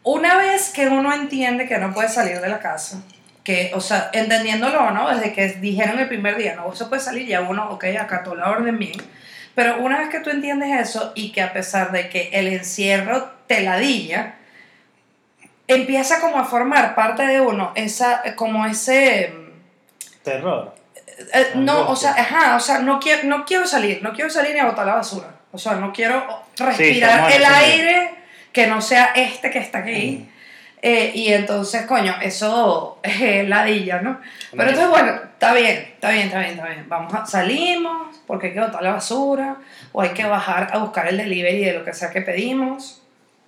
una 0.03 0.37
vez 0.37 0.69
que 0.69 0.87
uno 0.87 1.13
entiende 1.13 1.67
que 1.67 1.77
no 1.77 1.93
puede 1.93 2.09
salir 2.09 2.39
de 2.39 2.47
la 2.49 2.59
casa, 2.59 3.01
que, 3.43 3.71
o 3.73 3.81
sea, 3.81 4.09
entendiéndolo, 4.13 4.91
¿no? 4.91 5.09
Desde 5.09 5.33
que 5.33 5.47
dijeron 5.53 5.99
el 5.99 6.07
primer 6.07 6.37
día, 6.37 6.55
no 6.55 6.73
se 6.75 6.85
puede 6.85 7.01
salir, 7.01 7.27
ya 7.27 7.41
uno, 7.41 7.71
ok, 7.71 7.85
acató 7.99 8.35
la 8.35 8.49
orden 8.49 8.77
bien. 8.77 8.97
Pero 9.55 9.79
una 9.79 9.99
vez 9.99 10.09
que 10.09 10.19
tú 10.19 10.29
entiendes 10.29 10.89
eso 10.89 11.11
y 11.15 11.31
que 11.31 11.41
a 11.41 11.53
pesar 11.53 11.91
de 11.91 12.09
que 12.09 12.29
el 12.33 12.47
encierro 12.47 13.31
te 13.47 13.61
ladilla, 13.61 14.35
empieza 15.67 16.19
como 16.19 16.39
a 16.39 16.45
formar 16.45 16.95
parte 16.95 17.25
de 17.25 17.41
uno, 17.41 17.71
esa, 17.75 18.23
como 18.35 18.65
ese... 18.65 19.33
Terror. 20.23 20.75
Eh, 21.33 21.51
no, 21.55 21.89
o 21.89 21.95
sea, 21.95 22.11
ajá, 22.11 22.55
o 22.55 22.59
sea, 22.59 22.79
no 22.79 22.99
quiero, 22.99 23.23
no 23.23 23.45
quiero 23.45 23.67
salir, 23.67 24.01
no 24.01 24.13
quiero 24.13 24.29
salir 24.29 24.53
ni 24.53 24.59
a 24.59 24.65
botar 24.65 24.85
la 24.85 24.95
basura. 24.95 25.27
O 25.51 25.57
sea, 25.57 25.73
no 25.75 25.91
quiero 25.91 26.43
respirar 26.57 27.31
en 27.31 27.37
el 27.37 27.45
aire 27.45 28.11
que 28.53 28.67
no 28.67 28.81
sea 28.81 29.11
este 29.15 29.49
que 29.49 29.59
está 29.59 29.79
aquí. 29.79 30.29
Eh, 30.81 31.11
y 31.13 31.33
entonces, 31.33 31.85
coño, 31.85 32.15
eso 32.21 32.99
es 33.03 33.47
ladilla, 33.47 34.01
¿no? 34.01 34.19
Pero 34.51 34.69
entonces, 34.69 34.89
bueno, 34.89 35.11
está 35.33 35.53
bien, 35.53 35.75
está 35.93 36.09
bien, 36.11 36.27
está 36.27 36.39
bien, 36.39 36.51
está 36.51 36.65
bien. 36.67 36.85
Vamos 36.87 37.13
a, 37.13 37.25
salimos 37.25 38.17
porque 38.25 38.47
hay 38.47 38.53
que 38.53 38.61
botar 38.61 38.81
la 38.81 38.93
basura 38.93 39.57
o 39.91 40.01
hay 40.01 40.09
que 40.09 40.23
bajar 40.25 40.69
a 40.71 40.77
buscar 40.77 41.07
el 41.07 41.17
delivery 41.17 41.65
de 41.65 41.73
lo 41.73 41.83
que 41.83 41.93
sea 41.93 42.11
que 42.11 42.21
pedimos. 42.21 43.01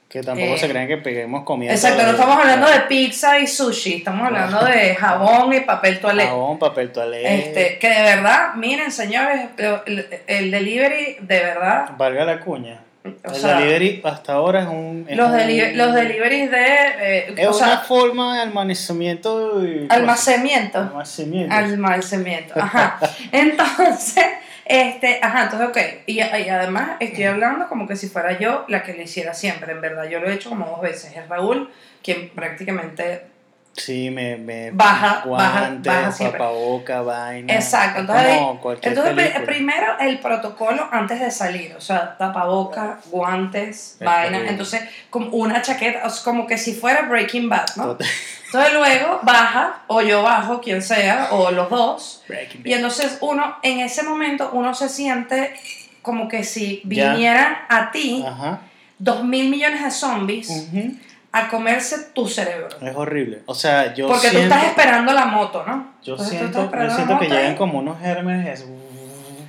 Que 0.09 0.21
tampoco 0.21 0.55
Eh, 0.55 0.57
se 0.57 0.67
crean 0.67 0.89
que 0.89 0.97
peguemos 0.97 1.45
comida. 1.45 1.71
Exacto, 1.71 2.03
no 2.03 2.11
estamos 2.11 2.37
hablando 2.37 2.67
de 2.67 2.81
pizza 2.81 3.39
y 3.39 3.47
sushi, 3.47 3.93
estamos 3.95 4.27
hablando 4.27 4.65
de 4.65 4.93
jabón 4.99 5.53
y 5.53 5.61
papel 5.61 6.01
toalé. 6.01 6.25
Jabón, 6.25 6.59
papel 6.59 6.91
toalé. 6.91 7.33
Este, 7.33 7.79
que 7.79 7.87
de 7.87 8.01
verdad, 8.01 8.55
miren 8.55 8.91
señores, 8.91 9.47
el, 9.85 10.05
el 10.27 10.51
delivery 10.51 11.15
de 11.21 11.39
verdad, 11.39 11.91
Valga 11.97 12.25
la 12.25 12.41
cuña. 12.41 12.81
O 13.03 13.29
el 13.29 13.35
sea, 13.35 13.57
delivery 13.59 14.01
hasta 14.03 14.33
ahora 14.33 14.61
es 14.61 14.67
un. 14.67 15.05
es 15.09 15.17
los, 15.17 15.29
un- 15.31 15.37
deli- 15.37 15.73
los 15.73 15.93
deliveries 15.95 16.51
de, 16.51 16.57
eh, 16.65 17.33
Es 17.37 17.47
o 17.47 17.49
una 17.57 17.67
sea, 17.67 17.77
forma 17.79 18.35
de 18.35 18.41
almacenamiento. 18.41 19.65
y- 19.65 19.87
almacenamiento, 19.89 20.77
Almacenamiento. 20.79 21.55
almacenamiento, 21.55 22.53
ajá, 22.59 22.99
entonces, 23.31 24.25
este, 24.65 25.19
ajá, 25.21 25.43
entonces, 25.43 25.67
ok, 25.69 25.77
y, 26.05 26.19
y 26.21 26.49
además 26.49 26.91
estoy 26.99 27.23
hablando 27.23 27.67
como 27.67 27.87
que 27.87 27.95
si 27.95 28.07
fuera 28.07 28.37
yo 28.39 28.65
la 28.67 28.83
que 28.83 28.93
lo 28.93 29.01
hiciera 29.01 29.33
siempre, 29.33 29.71
en 29.71 29.81
verdad, 29.81 30.05
yo 30.09 30.19
lo 30.19 30.29
he 30.29 30.33
hecho 30.33 30.49
como 30.49 30.65
dos 30.67 30.81
veces, 30.81 31.15
es 31.15 31.27
Raúl 31.27 31.69
quien 32.03 32.29
prácticamente 32.29 33.23
Sí, 33.73 34.09
me. 34.09 34.37
me 34.37 34.71
Baja, 34.71 35.23
baja, 35.25 35.59
guantes, 35.61 35.93
baja 35.93 36.31
tapaboca, 36.31 37.01
vaina. 37.01 37.53
Exacto, 37.53 38.01
Es 38.01 38.09
entonces, 38.09 38.81
Entonces, 38.81 39.39
primero 39.45 39.97
el 39.99 40.19
protocolo 40.19 40.87
antes 40.91 41.19
de 41.19 41.31
salir, 41.31 41.73
o 41.75 41.81
sea, 41.81 42.17
tapaboca, 42.17 42.99
guantes, 43.09 43.97
Es 43.99 44.05
vaina, 44.05 44.39
entonces 44.47 44.81
como 45.09 45.27
una 45.29 45.61
chaqueta, 45.61 46.05
o 46.05 46.09
sea, 46.09 46.23
como 46.23 46.45
que 46.47 46.57
si 46.57 46.73
fuera 46.73 47.03
Breaking 47.03 47.47
Bad, 47.49 47.67
¿no? 47.77 47.83
Total. 47.87 48.07
Entonces 48.47 48.73
luego 48.73 49.21
baja, 49.23 49.83
o 49.87 50.01
yo 50.01 50.23
bajo, 50.23 50.59
quien 50.59 50.81
sea, 50.81 51.29
o 51.31 51.51
los 51.51 51.69
dos, 51.69 52.23
Breaking 52.27 52.63
y 52.65 52.73
entonces 52.73 53.17
uno, 53.21 53.55
en 53.63 53.79
ese 53.79 54.03
momento, 54.03 54.49
uno 54.51 54.73
se 54.75 54.89
siente 54.89 55.53
como 56.01 56.27
que 56.27 56.43
si 56.43 56.81
Ya. 56.85 57.13
vinieran 57.13 57.57
a 57.69 57.91
ti. 57.91 58.25
Ajá. 58.27 58.61
dos 58.99 59.23
mil 59.23 59.49
millones 59.49 59.83
de 59.83 59.89
zombies 59.89 60.49
Ujú. 60.49 60.95
A 61.33 61.47
comerse 61.47 61.97
tu 62.13 62.27
cerebro. 62.27 62.67
Es 62.81 62.95
horrible. 62.95 63.43
O 63.45 63.55
sea, 63.55 63.93
yo 63.93 64.07
Porque 64.07 64.29
siento, 64.29 64.39
tú 64.39 64.53
estás 64.53 64.63
esperando 64.69 65.13
la 65.13 65.25
moto, 65.25 65.63
¿no? 65.65 65.93
yo 66.03 66.13
Entonces 66.13 66.37
siento, 66.39 66.69
yo 66.71 66.89
siento 66.95 67.19
que 67.19 67.29
llegan 67.29 67.53
y- 67.53 67.55
como 67.55 67.79
unos 67.79 67.99
gérmenes. 68.01 68.59
es- 68.61 68.67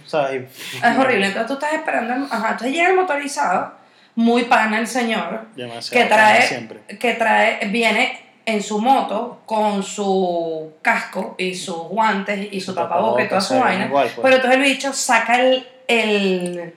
¿sabes? 0.07 0.43
Y- 0.75 0.77
Es 0.77 0.99
horrible. 0.99 1.27
Entonces 1.27 1.47
tú 1.49 1.55
estás 1.55 1.73
esperando. 1.75 2.27
Ajá, 2.31 2.51
entonces 2.53 2.73
llega 2.73 2.89
el 2.91 2.97
motorizado, 2.97 3.73
muy 4.15 4.45
pana 4.45 4.79
el 4.79 4.87
señor, 4.87 5.47
Demasiado 5.57 6.03
que 6.09 6.15
trae, 6.15 6.43
siempre. 6.43 6.81
que 6.99 7.15
trae, 7.15 7.67
viene 7.69 8.21
en 8.45 8.63
su 8.63 8.79
moto 8.81 9.41
con 9.47 9.83
su 9.83 10.73
casco 10.83 11.35
y 11.39 11.55
sus 11.55 11.77
guantes 11.89 12.49
y 12.53 12.61
su 12.61 12.75
tapabocas 12.75 13.25
y 13.25 13.29
toda 13.29 13.41
su 13.41 13.59
vaina. 13.59 13.87
igual, 13.87 14.07
pues. 14.15 14.19
Pero 14.23 14.37
entonces 14.37 14.57
el 14.59 14.63
bicho 14.65 14.93
saca 14.93 15.41
el, 15.41 15.67
el, 15.89 16.75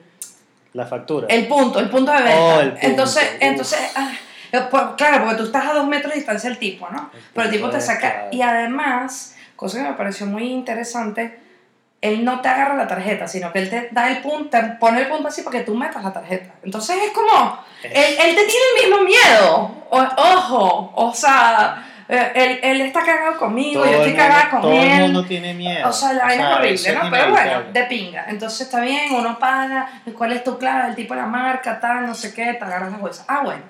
La 0.72 0.86
factura. 0.86 1.26
el 1.28 1.46
punto, 1.46 1.78
el 1.80 1.90
punto 1.90 2.10
de 2.12 2.22
venta. 2.22 2.38
Oh, 2.38 2.62
Entonces, 2.80 3.22
uf. 3.34 3.36
entonces 3.40 3.80
ah, 3.96 4.12
claro, 4.96 5.24
porque 5.24 5.36
tú 5.36 5.44
estás 5.44 5.66
a 5.66 5.72
dos 5.74 5.86
metros 5.86 6.12
de 6.12 6.18
distancia 6.18 6.48
del 6.50 6.58
tipo, 6.58 6.88
¿no? 6.90 7.10
El 7.14 7.20
Pero 7.34 7.46
el 7.46 7.50
tipo 7.52 7.70
te 7.70 7.80
saca. 7.80 8.26
Y 8.32 8.42
además, 8.42 9.36
cosa 9.56 9.78
que 9.78 9.84
me 9.88 9.94
pareció 9.94 10.26
muy 10.26 10.44
interesante, 10.52 11.40
él 12.02 12.24
no 12.24 12.40
te 12.40 12.48
agarra 12.48 12.74
la 12.74 12.86
tarjeta, 12.86 13.26
sino 13.26 13.52
que 13.52 13.58
él 13.60 13.70
te 13.70 13.88
da 13.90 14.08
el 14.10 14.18
punto, 14.18 14.50
te 14.50 14.62
pone 14.78 15.00
el 15.00 15.08
punto 15.08 15.28
así 15.28 15.42
para 15.42 15.58
que 15.58 15.64
tú 15.64 15.74
metas 15.74 16.04
la 16.04 16.12
tarjeta. 16.12 16.54
Entonces 16.62 16.96
es 17.04 17.10
como. 17.12 17.58
Él, 17.82 17.92
él 17.94 18.34
te 18.34 18.44
tiene 18.44 18.66
el 18.84 18.90
mismo 18.90 19.04
miedo. 19.04 19.86
O- 19.90 20.22
ojo, 20.36 20.92
o 20.94 21.14
sea, 21.14 21.84
eh, 22.08 22.32
él, 22.34 22.60
él 22.62 22.80
está 22.82 23.02
cagado 23.02 23.38
conmigo, 23.38 23.82
todo 23.82 23.90
yo 23.92 23.98
estoy 23.98 24.14
cagada 24.14 24.50
con 24.50 24.60
todo 24.62 24.72
él. 24.72 24.88
el 24.90 25.00
mundo 25.02 25.24
tiene 25.24 25.54
miedo. 25.54 25.88
O 25.88 25.92
sea, 25.92 26.12
la 26.12 26.24
vaina 26.24 26.50
es 26.52 26.56
horrible, 26.58 26.92
¿no? 26.94 27.10
Pero 27.10 27.30
bueno, 27.30 27.62
de 27.72 27.82
pinga. 27.84 28.24
Entonces 28.28 28.60
está 28.62 28.80
bien, 28.80 29.12
uno 29.14 29.38
paga, 29.38 29.88
cuál 30.16 30.32
es 30.32 30.44
tu 30.44 30.58
clave, 30.58 30.90
el 30.90 30.94
tipo 30.96 31.14
de 31.14 31.20
la 31.20 31.26
marca, 31.26 31.80
tal, 31.80 32.06
no 32.06 32.14
sé 32.14 32.34
qué, 32.34 32.54
te 32.54 32.64
agarras 32.64 32.92
la 32.92 32.98
bolsa. 32.98 33.24
Ah, 33.26 33.40
bueno. 33.42 33.62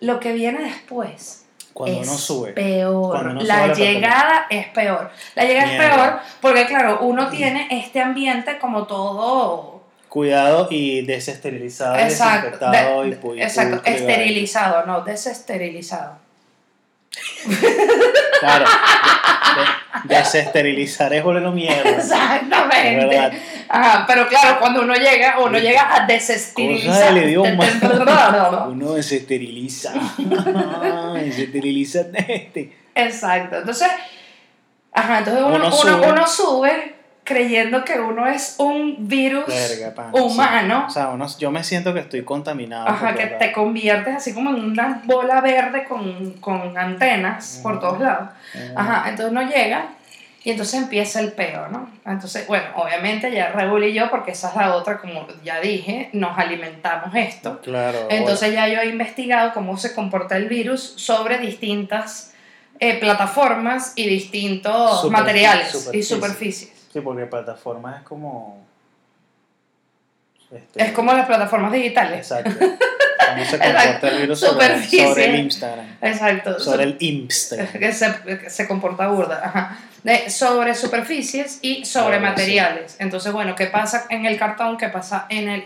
Lo 0.00 0.18
que 0.20 0.32
viene 0.32 0.62
después 0.62 1.44
Cuando 1.72 2.00
es 2.00 2.08
uno 2.08 2.16
sube. 2.18 2.52
peor. 2.52 3.10
Cuando 3.10 3.30
uno 3.32 3.42
la 3.42 3.54
sube 3.54 3.68
la 3.68 3.74
llegada 3.74 4.46
es 4.50 4.66
peor. 4.68 5.10
La 5.34 5.44
llegada 5.44 5.66
Mierda. 5.66 5.84
es 5.88 5.94
peor 5.94 6.18
porque, 6.40 6.66
claro, 6.66 6.98
uno 7.02 7.28
tiene 7.28 7.68
este 7.70 8.00
ambiente 8.00 8.58
como 8.58 8.86
todo. 8.86 9.82
Cuidado 10.08 10.66
y 10.70 11.02
desesterilizado, 11.02 11.94
Exacto, 11.96 12.46
desinfectado 12.50 13.02
de- 13.02 13.36
y 13.36 13.42
exacto, 13.42 13.80
esterilizado, 13.84 14.84
no, 14.86 15.02
desesterilizado. 15.02 16.18
Claro. 18.40 18.64
de- 18.64 20.08
de- 20.08 20.14
desesterilizar 20.16 21.12
es 21.12 21.22
volverlo 21.22 21.52
mierda. 21.52 21.90
Exactamente. 21.96 22.90
Es 22.90 22.96
verdad. 23.06 23.32
Ajá, 23.72 24.04
pero 24.06 24.26
claro, 24.26 24.58
cuando 24.58 24.82
uno 24.82 24.94
llega, 24.94 25.36
uno 25.38 25.56
Sí. 25.58 25.64
llega 25.64 25.94
a 25.94 26.04
desesterilizar. 26.06 27.14
del 27.14 27.24
idioma. 27.28 27.64
No, 27.82 28.50
no. 28.52 28.68
Uno 28.70 28.92
desesteriliza. 28.94 29.92
desesteriliza 31.14 32.00
este. 32.28 32.76
Exacto. 32.94 33.56
Entonces, 33.58 33.88
ajá, 34.92 35.18
entonces 35.18 35.42
uno, 35.44 35.56
Uno 35.56 35.72
sube. 35.72 36.10
uno 36.10 36.26
sube 36.26 36.94
creyendo 37.22 37.84
que 37.84 38.00
uno 38.00 38.26
es 38.26 38.56
un 38.58 38.96
virus 39.08 39.46
Verga, 39.46 39.94
pan. 39.94 40.10
humano. 40.12 40.86
O 40.88 40.90
sea, 40.90 41.10
uno- 41.10 41.26
yo 41.38 41.50
me 41.52 41.62
siento 41.62 41.94
que 41.94 42.00
estoy 42.00 42.24
contaminado. 42.24 42.88
Ajá, 42.88 43.14
que 43.14 43.26
te 43.26 43.52
conviertes 43.52 44.16
así 44.16 44.34
como 44.34 44.50
en 44.50 44.64
una 44.64 45.02
bola 45.04 45.40
verde 45.40 45.84
con, 45.84 46.32
con 46.40 46.76
antenas 46.76 47.60
por 47.62 47.78
todos 47.78 48.00
lados. 48.00 48.30
Ajá, 48.74 49.04
entonces 49.10 49.30
uno 49.30 49.42
llega 49.42 49.90
y 50.42 50.50
entonces 50.50 50.80
empieza 50.80 51.20
el 51.20 51.32
peo, 51.32 51.68
¿no? 51.68 51.90
Entonces, 52.06 52.46
bueno, 52.46 52.64
obviamente 52.76 53.30
ya 53.30 53.52
Raúl 53.52 53.84
y 53.84 53.92
yo, 53.92 54.08
porque 54.10 54.30
esa 54.30 54.48
es 54.48 54.56
la 54.56 54.74
otra, 54.74 54.98
como 54.98 55.26
ya 55.44 55.60
dije, 55.60 56.08
nos 56.14 56.38
alimentamos 56.38 57.14
esto. 57.14 57.60
Claro. 57.60 58.06
Entonces 58.08 58.52
ya 58.52 58.66
yo 58.66 58.80
he 58.80 58.86
investigado 58.86 59.52
cómo 59.52 59.76
se 59.76 59.94
comporta 59.94 60.36
el 60.36 60.48
virus 60.48 60.94
sobre 60.96 61.38
distintas 61.38 62.32
eh, 62.78 62.98
plataformas 62.98 63.92
y 63.96 64.08
distintos 64.08 65.10
materiales 65.10 65.90
y 65.92 66.02
superficies. 66.02 66.72
sí, 66.90 67.00
porque 67.00 67.26
plataforma 67.26 67.98
es 67.98 68.02
como. 68.04 68.69
Este, 70.52 70.82
Es 70.82 70.92
como 70.92 71.12
las 71.12 71.26
plataformas 71.26 71.72
digitales. 71.72 72.30
Exacto. 72.30 72.50
Cómo 73.30 73.44
se 73.44 73.58
comporta 73.58 74.08
el 74.08 74.20
virus 74.22 74.40
sobre, 74.40 75.24
el 75.24 75.36
Instagram. 75.36 75.86
Exacto. 76.02 76.58
Sobre 76.58 76.84
el 76.84 76.96
Instagram. 76.98 77.68
que 77.78 77.92
se, 77.92 78.14
que 78.24 78.50
se 78.50 78.66
comporta 78.66 79.06
burda. 79.08 79.40
Ajá. 79.44 79.78
De- 80.02 80.30
sobre 80.30 80.74
superficies 80.74 81.58
y 81.62 81.84
sobre 81.84 82.16
sí. 82.16 82.22
materiales. 82.22 82.96
Entonces, 82.98 83.32
bueno, 83.32 83.54
¿qué 83.54 83.66
pasa 83.66 84.06
en 84.10 84.26
el 84.26 84.38
cartón? 84.38 84.76
¿Qué 84.76 84.88
pasa 84.88 85.26
en 85.28 85.48
el... 85.48 85.64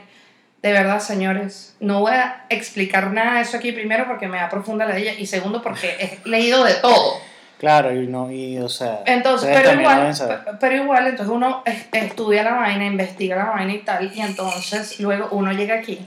De 0.63 0.73
verdad, 0.73 1.01
señores, 1.01 1.77
no 1.81 2.01
voy 2.01 2.15
a 2.15 2.47
explicar 2.49 3.13
nada 3.13 3.35
de 3.35 3.43
eso 3.43 3.59
aquí 3.59 3.73
primero 3.73 4.07
porque 4.07 4.29
me 4.29 4.39
da 4.39 4.49
profunda 4.49 4.87
la 4.87 4.97
ella 4.97 5.13
y 5.13 5.27
segundo 5.27 5.61
porque 5.63 6.21
he 6.25 6.29
leído 6.29 6.65
de 6.65 6.75
todo. 6.75 7.21
Claro, 7.65 7.93
y 7.95 8.07
no, 8.07 8.31
y 8.31 8.59
o 8.59 8.69
sea. 8.69 9.01
Entonces, 9.07 9.49
pero 9.55 9.81
igual, 9.81 10.13
pero 10.61 10.77
igual, 10.77 11.07
entonces 11.07 11.35
uno 11.35 11.63
es- 11.65 11.87
estudia 11.93 12.43
la 12.43 12.53
vaina, 12.55 12.85
investiga 12.85 13.37
la 13.37 13.45
vaina 13.47 13.73
y 13.73 13.79
tal, 13.79 14.13
y 14.15 14.21
entonces 14.21 15.01
luego 15.01 15.29
uno 15.31 15.51
llega 15.53 15.77
aquí 15.77 16.07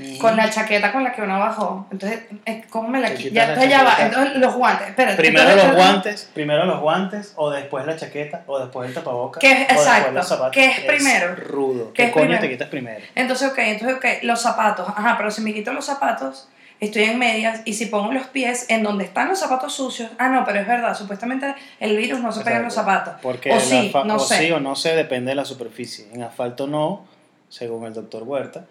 Ujú. 0.00 0.18
con 0.18 0.36
la 0.36 0.50
chaqueta 0.50 0.90
con 0.92 1.04
la 1.04 1.12
que 1.12 1.22
uno 1.22 1.38
bajó. 1.38 1.86
Entonces, 1.92 2.20
eh, 2.46 2.64
¿cómo 2.68 2.88
me 2.88 3.00
la 3.00 3.14
quito? 3.14 3.32
Ya, 3.34 3.44
entonces 3.48 3.70
ya 3.70 3.82
va. 3.84 3.96
Entonces, 4.00 4.36
los 4.38 4.54
guantes. 4.56 4.88
Espérate. 4.88 5.16
Primero 5.16 5.48
entonces, 5.50 5.66
los 5.68 5.76
guantes, 5.76 6.30
primero 6.34 6.64
los 6.66 6.80
guantes, 6.80 7.32
o 7.36 7.50
después 7.50 7.86
la 7.86 7.96
chaqueta, 7.96 8.42
o 8.48 8.58
después 8.58 8.88
el 8.88 8.94
tapabocas. 8.94 9.40
¿Qué 9.40 9.52
es- 9.52 9.70
exacto, 9.70 10.10
los 10.12 10.26
zapatos. 10.26 10.50
qué 10.52 10.64
es 10.66 10.80
primero? 10.80 11.36
rudo. 11.36 11.92
¿Qué 11.92 12.02
¿Qué, 12.02 12.08
es 12.08 12.12
coño 12.12 12.24
primero? 12.24 12.40
te 12.42 12.48
quitas 12.50 12.68
primero? 12.68 13.00
Entonces, 13.14 13.48
ok, 13.50 13.58
entonces, 13.58 13.96
ok, 13.98 14.04
los 14.22 14.40
zapatos. 14.42 14.88
Ajá, 14.88 15.14
pero 15.16 15.30
si 15.30 15.42
me 15.42 15.52
quito 15.54 15.72
los 15.72 15.84
zapatos, 15.86 16.48
estoy 16.80 17.04
en 17.04 17.18
medias, 17.18 17.62
y 17.64 17.74
si 17.74 17.86
pongo 17.86 18.12
los 18.12 18.26
pies 18.28 18.66
en 18.68 18.82
donde 18.82 19.04
están 19.04 19.28
los 19.28 19.38
zapatos 19.40 19.74
sucios, 19.74 20.10
ah, 20.18 20.28
no, 20.28 20.44
pero 20.44 20.60
es 20.60 20.66
verdad, 20.66 20.96
supuestamente 20.96 21.54
el 21.80 21.96
virus 21.96 22.20
no 22.20 22.30
se 22.32 22.42
pega 22.44 22.58
en 22.58 22.64
los 22.64 22.74
zapatos. 22.74 23.14
Porque 23.22 23.52
o 23.52 23.58
sí, 23.60 23.90
fa- 23.92 24.04
no 24.04 24.16
o 24.16 24.18
sé. 24.20 24.38
sí 24.38 24.52
o 24.52 24.60
no 24.60 24.76
sé, 24.76 24.94
depende 24.94 25.30
de 25.30 25.34
la 25.34 25.44
superficie. 25.44 26.06
En 26.12 26.22
asfalto 26.22 26.66
no, 26.66 27.04
según 27.48 27.84
el 27.86 27.94
doctor 27.94 28.22
Huerta. 28.22 28.64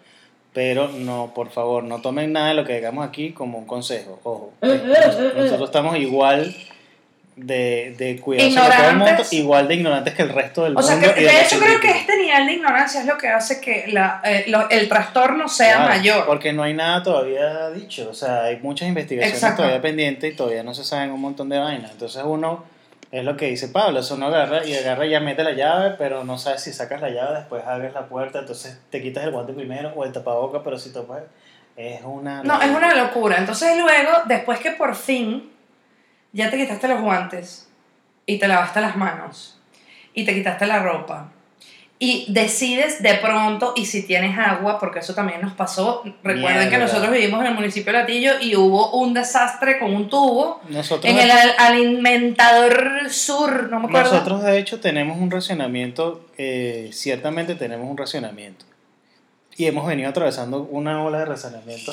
Pero 0.54 0.88
no, 0.88 1.32
por 1.34 1.50
favor, 1.50 1.84
no 1.84 2.00
tomen 2.00 2.32
nada 2.32 2.48
de 2.48 2.54
lo 2.54 2.64
que 2.64 2.74
digamos 2.74 3.06
aquí 3.06 3.32
como 3.32 3.58
un 3.58 3.66
consejo. 3.66 4.18
Ojo. 4.24 4.52
Nos- 4.62 4.82
Nosotros 5.36 5.68
estamos 5.68 5.96
igual 5.98 6.54
de, 7.40 7.94
de 7.96 8.20
cuidados 8.20 8.54
sobre 8.54 8.76
todo 8.76 8.88
el 8.90 8.96
mundo, 8.96 9.22
igual 9.30 9.68
de 9.68 9.74
ignorantes 9.74 10.14
que 10.14 10.22
el 10.22 10.28
resto 10.30 10.64
del 10.64 10.76
O 10.76 10.82
sea, 10.82 10.96
mundo. 10.96 11.14
que 11.14 11.20
de 11.22 11.40
hecho 11.42 11.58
creo 11.58 11.80
que 11.80 11.90
este 11.90 12.16
nivel 12.16 12.46
de 12.46 12.52
ignorancia 12.54 13.00
es 13.00 13.06
lo 13.06 13.16
que 13.18 13.28
hace 13.28 13.60
que 13.60 13.86
la, 13.88 14.20
eh, 14.24 14.44
lo- 14.48 14.68
el 14.70 14.88
trastorno 14.88 15.48
sea 15.48 15.76
Claro, 15.76 15.88
mayor. 15.90 16.26
Porque 16.26 16.52
no 16.52 16.62
hay 16.62 16.74
nada 16.74 17.02
todavía 17.02 17.70
dicho. 17.70 18.08
O 18.10 18.14
sea, 18.14 18.44
hay 18.44 18.58
muchas 18.58 18.88
investigaciones 18.88 19.34
Exacto. 19.34 19.58
todavía 19.62 19.80
pendientes 19.80 20.32
y 20.32 20.36
todavía 20.36 20.62
no 20.62 20.74
se 20.74 20.84
saben 20.84 21.10
un 21.12 21.20
montón 21.20 21.48
de 21.48 21.58
vainas. 21.58 21.90
Entonces 21.92 22.22
uno, 22.24 22.64
es 23.10 23.24
lo 23.24 23.36
que 23.36 23.46
dice 23.46 23.68
Pablo, 23.68 24.00
eso 24.00 24.16
uno 24.16 24.26
agarra 24.26 24.66
y 24.66 24.74
agarra 24.74 25.06
y 25.06 25.10
ya 25.10 25.20
mete 25.20 25.42
la 25.42 25.52
llave, 25.52 25.94
pero 25.96 26.24
no 26.24 26.36
sabes 26.38 26.62
si 26.62 26.72
sacas 26.72 27.00
la 27.00 27.08
llave, 27.10 27.38
después 27.38 27.64
abres 27.66 27.94
la 27.94 28.06
puerta, 28.06 28.40
entonces 28.40 28.78
te 28.90 29.00
quitas 29.00 29.24
el 29.24 29.30
guante 29.30 29.52
primero 29.54 29.92
o 29.96 30.04
el 30.04 30.12
tapaboca, 30.12 30.62
pero 30.62 30.78
si 30.78 30.92
topas, 30.92 31.22
es 31.76 32.00
una... 32.04 32.42
No, 32.42 32.60
es 32.60 32.68
una 32.68 32.94
locura. 32.94 33.38
Entonces 33.38 33.78
luego, 33.78 34.10
después 34.26 34.58
que 34.58 34.72
por 34.72 34.94
fin 34.94 35.50
ya 36.32 36.50
te 36.50 36.56
quitaste 36.56 36.88
los 36.88 37.00
guantes 37.00 37.68
y 38.26 38.38
te 38.38 38.48
lavaste 38.48 38.80
las 38.80 38.96
manos 38.96 39.58
y 40.14 40.24
te 40.24 40.34
quitaste 40.34 40.66
la 40.66 40.80
ropa 40.82 41.32
y 42.00 42.26
decides 42.32 43.02
de 43.02 43.14
pronto 43.14 43.72
y 43.74 43.84
si 43.86 44.04
tienes 44.06 44.38
agua, 44.38 44.78
porque 44.78 45.00
eso 45.00 45.14
también 45.16 45.40
nos 45.40 45.54
pasó, 45.54 46.04
recuerden 46.22 46.68
que 46.70 46.76
Mierda. 46.76 46.86
nosotros 46.86 47.10
vivimos 47.10 47.40
en 47.40 47.46
el 47.48 47.54
municipio 47.54 47.92
de 47.92 47.98
Latillo 47.98 48.32
y 48.40 48.54
hubo 48.54 48.92
un 48.92 49.14
desastre 49.14 49.80
con 49.80 49.92
un 49.92 50.08
tubo 50.08 50.60
Nosotros, 50.68 51.12
en 51.12 51.18
el 51.18 51.28
al- 51.28 51.54
alimentador 51.58 53.10
sur, 53.10 53.68
no 53.70 53.80
me 53.80 53.86
acuerdo. 53.88 54.12
nosotros 54.12 54.42
de 54.44 54.58
hecho 54.58 54.78
tenemos 54.80 55.18
un 55.18 55.30
racionamiento, 55.30 56.24
eh, 56.36 56.90
ciertamente 56.92 57.54
tenemos 57.56 57.90
un 57.90 57.96
racionamiento. 57.96 58.64
Y 59.56 59.66
hemos 59.66 59.84
venido 59.86 60.08
atravesando 60.08 60.62
una 60.70 61.02
ola 61.02 61.18
de 61.18 61.24
racionamiento 61.24 61.92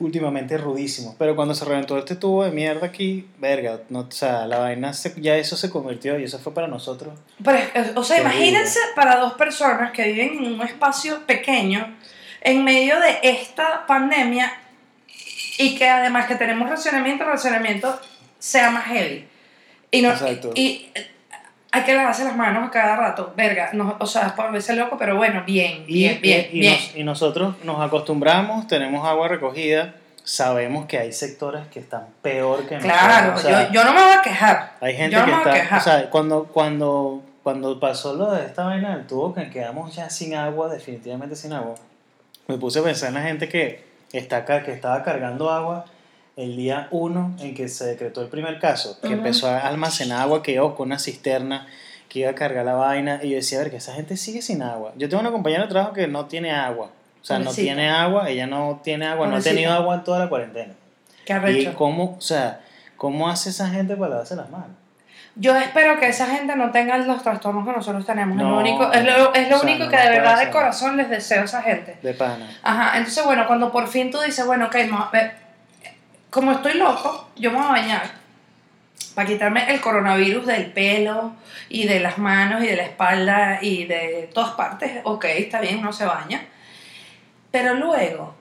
últimamente 0.00 0.56
rudísimo. 0.58 1.14
Pero 1.18 1.36
cuando 1.36 1.54
se 1.54 1.64
reventó 1.64 1.96
este 1.98 2.16
tubo 2.16 2.44
de 2.44 2.50
mierda 2.50 2.86
aquí, 2.86 3.28
verga, 3.38 3.80
no, 3.88 4.00
o 4.00 4.10
sea, 4.10 4.46
la 4.46 4.58
vaina, 4.58 4.92
se- 4.92 5.14
ya 5.20 5.36
eso 5.36 5.56
se 5.56 5.70
convirtió 5.70 6.18
y 6.18 6.24
eso 6.24 6.38
fue 6.38 6.52
para 6.52 6.66
nosotros. 6.66 7.14
Pero, 7.44 7.58
es- 7.74 7.96
o 7.96 8.02
sea, 8.02 8.20
imagínense 8.20 8.80
para 8.96 9.16
dos 9.16 9.34
personas 9.34 9.92
que 9.92 10.04
viven 10.12 10.44
en 10.44 10.54
un 10.54 10.62
espacio 10.62 11.24
pequeño, 11.26 11.96
en 12.40 12.64
medio 12.64 12.98
de 12.98 13.18
esta 13.22 13.86
pandemia, 13.86 14.52
y 15.58 15.76
que 15.76 15.88
además 15.88 16.26
que 16.26 16.36
tenemos 16.36 16.68
racionamiento, 16.68 17.24
racionamiento 17.24 18.00
sea 18.38 18.70
más 18.70 18.84
heavy. 18.86 19.26
Y, 19.90 20.02
no, 20.02 20.10
Exacto. 20.10 20.52
y 20.54 20.88
eh, 20.94 21.10
hay 21.72 21.82
que 21.84 21.94
lavarse 21.94 22.24
las 22.24 22.36
manos 22.36 22.66
a 22.68 22.70
cada 22.70 22.96
rato, 22.96 23.32
verga, 23.36 23.70
no, 23.72 23.96
o 24.00 24.06
sea, 24.06 24.26
es 24.28 24.32
por 24.32 24.50
verse 24.50 24.74
loco, 24.74 24.96
pero 24.98 25.16
bueno, 25.16 25.42
bien, 25.46 25.84
Y, 25.86 25.94
bien, 25.94 26.20
bien, 26.20 26.46
y, 26.52 26.56
y 26.56 26.60
bien. 26.60 26.72
nos- 26.74 26.96
y 26.96 27.04
nosotros 27.04 27.54
nos 27.64 27.80
acostumbramos, 27.80 28.66
tenemos 28.66 29.06
agua 29.06 29.28
recogida, 29.28 29.94
sabemos 30.24 30.86
que 30.86 30.98
hay 30.98 31.12
sectores 31.12 31.66
que 31.68 31.78
están 31.80 32.06
peor 32.22 32.66
que 32.66 32.78
Claro, 32.78 33.32
nosotros. 33.32 33.44
o 33.44 33.48
sea, 33.58 33.68
yo, 33.68 33.72
yo 33.74 33.84
no 33.84 33.92
me 33.94 34.02
voy 34.02 34.12
a 34.12 34.22
quejar. 34.22 34.72
Hay 34.80 34.94
gente 34.96 35.12
Yo 35.16 35.20
no 35.20 35.26
que 35.26 35.30
me 35.32 35.38
voy 35.38 35.46
a 35.46 35.50
está, 35.52 35.60
quejar. 35.62 35.78
o 35.78 35.82
sea, 35.82 36.10
cuando, 36.10 36.44
cuando, 36.44 37.22
cuando 37.42 37.78
pasó 37.80 38.14
lo 38.14 38.30
de 38.32 38.44
esta 38.46 38.64
vaina 38.64 38.96
del 38.96 39.06
tubo, 39.06 39.32
que 39.34 39.48
quedamos 39.50 39.94
ya 39.94 40.10
sin 40.10 40.34
agua, 40.34 40.68
definitivamente 40.68 41.36
sin 41.36 41.52
agua, 41.52 41.74
me 42.48 42.58
puse 42.58 42.80
a 42.80 42.82
pensar 42.82 43.08
en 43.10 43.14
la 43.14 43.22
gente 43.22 43.48
que, 43.48 43.84
está 44.12 44.38
acá, 44.38 44.62
que 44.64 44.72
estaba 44.72 45.02
cargando 45.04 45.50
agua 45.50 45.84
el 46.36 46.56
día 46.56 46.88
1 46.90 47.36
en 47.40 47.54
que 47.54 47.68
se 47.68 47.84
decretó 47.86 48.22
el 48.22 48.28
primer 48.28 48.58
caso, 48.58 48.98
que 49.00 49.08
Ujú. 49.08 49.16
empezó 49.16 49.48
a 49.48 49.58
almacenar 49.60 50.22
agua, 50.22 50.42
que 50.42 50.52
iba 50.52 50.74
con 50.74 50.88
una 50.88 50.98
cisterna, 50.98 51.66
que 52.08 52.20
iba 52.20 52.30
a 52.30 52.34
cargar 52.34 52.64
la 52.64 52.74
vaina, 52.74 53.20
y 53.22 53.30
yo 53.30 53.36
decía, 53.36 53.58
a 53.58 53.62
ver, 53.62 53.70
que 53.70 53.76
esa 53.76 53.92
gente 53.94 54.16
sigue 54.16 54.42
sin 54.42 54.62
agua. 54.62 54.92
Yo 54.96 55.08
tengo 55.08 55.20
una 55.20 55.30
compañera 55.30 55.62
de 55.64 55.68
trabajo 55.68 55.92
que 55.92 56.06
no 56.06 56.26
tiene 56.26 56.50
agua, 56.52 56.86
o 57.22 57.24
sea, 57.24 57.38
no 57.38 57.44
Pobrecita. 57.46 57.62
tiene 57.74 57.90
agua, 57.90 58.28
ella 58.30 58.46
no 58.46 58.80
tiene 58.82 59.06
agua, 59.06 59.26
no 59.26 59.32
ha 59.32 59.36
Pobrecita. 59.38 59.54
tenido 59.54 59.72
agua 59.72 59.94
en 59.96 60.04
toda 60.04 60.18
la 60.20 60.28
cuarentena. 60.28 60.72
Qué 61.24 61.32
Y 61.32 61.36
arrecho. 61.36 61.74
cómo, 61.74 62.16
o 62.16 62.20
sea, 62.20 62.60
¿cómo 62.96 63.28
hace 63.28 63.50
esa 63.50 63.68
gente 63.68 63.94
para 63.96 64.10
lavarse 64.10 64.34
las 64.36 64.48
manos? 64.50 64.70
Yo 65.36 65.54
espero 65.56 66.00
que 66.00 66.08
esa 66.08 66.26
gente 66.26 66.56
no 66.56 66.72
tenga 66.72 66.98
los 66.98 67.22
trastornos 67.22 67.64
que 67.64 67.72
nosotros 67.72 68.04
tenemos. 68.04 68.36
es 68.36 68.42
lo 68.42 68.48
No, 68.50 68.58
único, 68.58 68.92
es 68.92 69.04
lo, 69.04 69.32
es 69.32 69.48
lo 69.48 69.56
o 69.56 69.60
sea, 69.60 69.68
único 69.70 69.84
no 69.84 69.90
que 69.90 69.96
de 69.96 70.08
verdad 70.10 70.38
de 70.40 70.50
corazón 70.50 70.96
les 70.96 71.08
deseo 71.08 71.42
a 71.42 71.44
esa 71.44 71.62
gente. 71.62 71.96
De 72.02 72.14
pana. 72.14 72.50
Ajá, 72.64 72.98
entonces 72.98 73.24
bueno, 73.24 73.46
cuando 73.46 73.70
por 73.70 73.86
fin 73.86 74.10
tú 74.10 74.20
dices, 74.20 74.44
bueno, 74.44 74.66
ok, 74.66 74.76
no, 74.90 75.08
como 76.30 76.52
estoy 76.52 76.74
loco, 76.74 77.28
yo 77.36 77.50
me 77.50 77.58
voy 77.58 77.66
a 77.66 77.70
bañar 77.70 78.02
para 79.14 79.26
quitarme 79.28 79.72
el 79.72 79.80
coronavirus 79.80 80.46
del 80.46 80.66
pelo 80.72 81.32
y 81.68 81.86
de 81.86 82.00
las 82.00 82.18
manos 82.18 82.62
y 82.62 82.66
de 82.68 82.76
la 82.76 82.84
espalda 82.84 83.58
y 83.60 83.84
de 83.84 84.30
todas 84.32 84.52
partes, 84.52 85.00
ok, 85.04 85.24
está 85.24 85.60
bien, 85.60 85.78
uno 85.78 85.92
se 85.92 86.04
baña. 86.06 86.44
Pero 87.50 87.74
luego, 87.74 88.34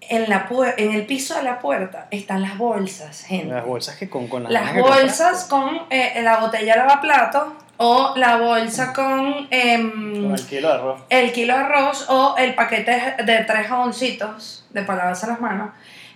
en, 0.00 0.28
la 0.30 0.48
pu- 0.48 0.72
en 0.76 0.92
el 0.92 1.06
piso 1.06 1.34
de 1.36 1.42
la 1.42 1.58
puerta 1.58 2.06
están 2.10 2.42
las 2.42 2.56
bolsas, 2.56 3.24
gente. 3.24 3.52
Las 3.54 3.64
bolsas 3.64 3.96
que 3.96 4.08
con, 4.08 4.28
con 4.28 4.44
las 4.44 4.52
Las 4.52 4.74
bolsas 4.76 5.44
con 5.44 5.82
eh, 5.90 6.20
la 6.22 6.38
botella 6.38 6.74
de 6.74 6.78
lavaplato 6.78 7.56
o 7.78 8.12
la 8.16 8.36
bolsa 8.36 8.92
con 8.92 9.48
em, 9.50 10.22
Con 10.22 10.34
el 10.34 10.46
kilo 10.46 10.68
de 10.68 10.74
arroz. 10.74 11.00
el 11.08 11.32
kilo 11.32 11.54
de 11.54 11.60
arroz 11.64 12.06
o 12.08 12.36
el 12.38 12.54
paquete 12.54 13.16
de 13.24 13.38
tres 13.44 13.66
jaboncitos 13.66 14.64
de 14.70 14.82
para 14.82 14.98
lavarse 15.00 15.26
las 15.26 15.40
manos. 15.40 15.70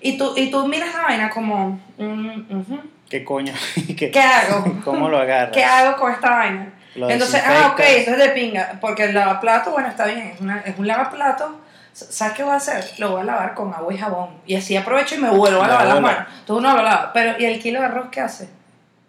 Y 0.04 0.18
tú, 0.18 0.34
y 0.36 0.50
tú 0.50 0.66
miras 0.68 0.94
la 0.94 1.02
vaina 1.02 1.30
como, 1.30 1.80
mm, 1.96 2.74
¿Qué 3.08 3.24
coño? 3.24 3.54
¿Qué, 3.96 4.10
¿qué 4.10 4.20
hago? 4.20 4.80
¿Cómo 4.84 5.08
lo 5.08 5.18
agarras? 5.18 5.50
¿Qué 5.52 5.64
hago 5.64 5.96
con 5.96 6.12
esta 6.12 6.28
vaina? 6.30 6.72
Lo 6.94 7.08
Entonces, 7.08 7.42
ah, 7.44 7.70
ok, 7.72 7.80
esto 7.80 8.10
es 8.12 8.18
de 8.18 8.28
pinga, 8.28 8.78
porque 8.80 9.04
el 9.04 9.14
lavaplato, 9.14 9.70
bueno, 9.72 9.88
está 9.88 10.04
bien, 10.06 10.32
es, 10.34 10.40
una- 10.40 10.60
es 10.60 10.78
un 10.78 10.86
lavaplato. 10.86 11.58
¿Sabes 11.92 12.34
qué 12.34 12.42
voy 12.42 12.52
a 12.52 12.56
hacer? 12.56 12.84
Lo 12.98 13.12
voy 13.12 13.22
a 13.22 13.24
lavar 13.24 13.54
con 13.54 13.72
agua 13.72 13.94
y 13.94 13.96
jabón. 13.98 14.30
Y 14.46 14.56
así 14.56 14.76
aprovecho 14.76 15.14
y 15.14 15.18
me 15.18 15.30
vuelvo 15.30 15.62
a 15.62 15.68
La 15.68 15.72
lavar 15.74 15.86
las 15.86 15.94
bola. 16.00 16.06
manos. 16.12 16.28
Tú 16.46 16.60
no 16.60 16.74
lo 16.76 16.82
lavas. 16.82 17.10
Pero, 17.14 17.34
¿y 17.38 17.44
el 17.46 17.60
kilo 17.60 17.80
de 17.80 17.86
arroz 17.86 18.08
qué 18.10 18.20
hace? 18.20 18.48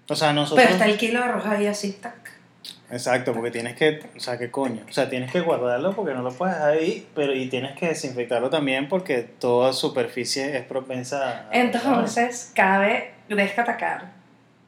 O 0.08 0.15
sea, 0.15 0.31
nosotros... 0.34 0.63
Pero 0.63 0.75
está 0.77 0.86
el 0.89 0.97
kilo 0.97 1.19
de 1.19 1.25
arroz 1.25 1.45
ahí 1.47 1.65
así, 1.67 1.91
tac. 1.93 2.13
Exacto, 2.91 3.34
porque 3.34 3.50
tienes 3.52 3.76
que, 3.76 4.02
o 4.15 4.19
sea, 4.19 4.38
¿qué 4.38 4.52
coño? 4.52 4.84
O 4.88 4.93
sea, 4.93 5.10
tienes 5.10 5.32
que 5.32 5.39
guardarlo 5.41 5.93
porque 5.95 6.13
no 6.13 6.21
lo 6.21 6.32
puedes 6.32 6.56
ahí, 6.58 7.08
pero 7.15 7.34
y 7.34 7.48
tienes 7.50 7.76
que 7.78 7.88
desinfectarlo 7.88 8.50
también 8.52 8.88
porque 8.88 9.24
toda 9.24 9.74
superficie 9.74 10.56
es 10.56 10.63
propensa 10.65 11.48
a... 11.50 11.50
Entonces, 11.52 12.52
cabe 12.56 13.12
descatacar 13.28 14.06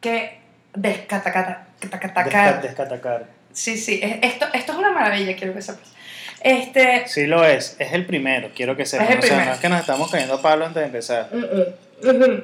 que 0.02 0.40
descatacar, 0.74 1.66
Desca- 1.80 1.90
descatacar. 2.00 2.62
descatacar. 2.62 3.26
Sí, 3.54 3.78
sí, 3.78 4.00
es- 4.02 4.18
esto, 4.24 4.46
esto 4.54 4.72
es 4.72 4.78
una 4.80 4.92
maravilla, 4.92 5.36
quiero 5.36 5.54
que 5.54 5.62
sepas. 5.62 5.94
Este, 6.42 7.04
Sí 7.08 7.26
lo 7.28 7.44
es, 7.46 7.76
es 7.80 7.94
el 7.94 8.06
primero, 8.06 8.50
quiero 8.56 8.76
que 8.76 8.86
sepan. 8.86 9.12
el 9.12 9.20
O 9.20 9.22
sea, 9.22 9.46
no 9.46 9.54
es 9.54 9.60
que 9.60 9.70
nos 9.70 9.80
estamos 9.80 10.10
cayendo 10.12 10.36
a 10.36 10.42
palo 10.42 10.66
antes 10.66 10.82
de 10.82 10.86
empezar. 10.88 11.30
ujú. 11.34 12.44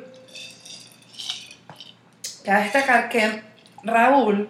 cabe 2.43 2.63
destacar 2.63 3.09
que 3.09 3.41
Raúl, 3.83 4.49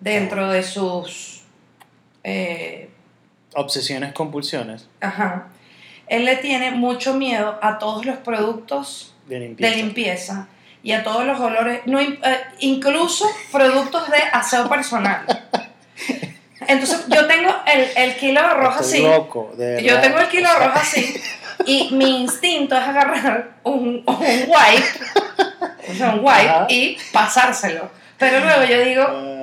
dentro 0.00 0.48
de 0.48 0.62
sus, 0.62 1.42
eh, 2.24 2.90
Obsesiones, 3.54 4.12
compulsiones 4.12 4.88
ajá, 5.00 5.48
él 6.06 6.24
le 6.24 6.36
tiene 6.36 6.70
mucho 6.72 7.14
miedo 7.14 7.58
a 7.62 7.78
todos 7.78 8.04
los 8.06 8.16
productos 8.18 9.14
de 9.26 9.54
de 9.54 9.70
limpieza. 9.76 10.48
y 10.82 10.92
a 10.92 11.02
todos 11.02 11.24
los 11.24 11.38
olores, 11.40 11.80
no, 11.86 12.00
eh, 12.00 12.16
incluso 12.60 13.26
productos 13.52 14.10
de 14.10 14.18
aseo 14.32 14.68
personal. 14.68 15.24
Entonces 16.66 17.06
yo 17.08 17.26
tengo 17.26 17.50
el, 17.66 17.88
el 17.96 18.16
kilo 18.16 18.40
de 18.40 18.48
Estoy 18.48 18.68
así, 18.78 19.02
loco, 19.02 19.52
de 19.56 19.82
yo 19.82 20.00
tengo 20.00 20.18
el 20.18 20.28
kilo 20.28 20.48
de 20.48 20.54
arroz 20.54 20.76
así 20.76 21.20
y 21.66 21.90
mi 21.92 22.22
instinto 22.22 22.76
es 22.76 22.82
agarrar 22.82 23.54
un, 23.64 24.02
un 24.06 24.16
wipe, 24.16 25.90
o 25.90 25.94
sea, 25.94 26.10
un 26.14 26.20
wipe 26.20 26.48
Ajá. 26.48 26.66
y 26.68 26.96
pasárselo. 27.12 27.90
Pero 28.18 28.40
luego 28.40 28.64
yo 28.64 28.84
digo, 28.84 29.06
ay, 29.08 29.39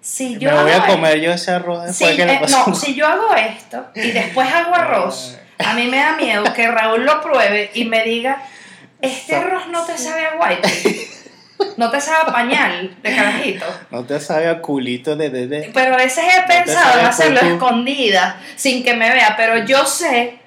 si 0.00 0.38
yo 0.38 0.50
me 0.50 0.62
voy 0.62 0.70
hago 0.72 0.80
a 0.82 0.84
esto- 0.84 0.92
comer 0.92 1.20
yo 1.20 1.32
ese 1.32 1.50
arroz 1.50 1.84
después 1.86 2.10
si, 2.10 2.16
que 2.16 2.22
eh, 2.22 2.40
no, 2.48 2.74
si 2.74 2.94
yo 2.94 3.06
hago 3.06 3.34
esto 3.34 3.86
y 3.94 4.10
después 4.12 4.52
hago 4.52 4.74
arroz, 4.74 5.38
a 5.58 5.74
mí 5.74 5.86
me 5.86 5.96
da 5.98 6.16
miedo 6.16 6.44
que 6.54 6.68
Raúl 6.70 7.04
lo 7.04 7.20
pruebe 7.20 7.70
y 7.74 7.84
me 7.84 8.04
diga, 8.04 8.42
este 9.00 9.36
arroz 9.36 9.68
no 9.68 9.84
te 9.84 9.96
sabe 9.98 10.24
a 10.26 10.36
white, 10.38 11.08
no 11.76 11.90
te 11.90 12.00
sabe 12.00 12.30
a 12.30 12.32
pañal 12.32 12.96
de 13.02 13.14
carajito. 13.16 13.64
No 13.90 14.04
te 14.04 14.20
sabe 14.20 14.48
a 14.48 14.60
culito 14.60 15.16
de 15.16 15.28
bebé. 15.28 15.70
Pero 15.74 15.94
a 15.94 15.96
veces 15.96 16.24
he 16.24 16.42
pensado 16.46 17.00
en 17.00 17.06
hacerlo 17.06 17.40
escondida, 17.40 18.40
sin 18.56 18.84
que 18.84 18.94
me 18.94 19.10
vea, 19.12 19.34
pero 19.36 19.64
yo 19.64 19.84
sé, 19.84 20.38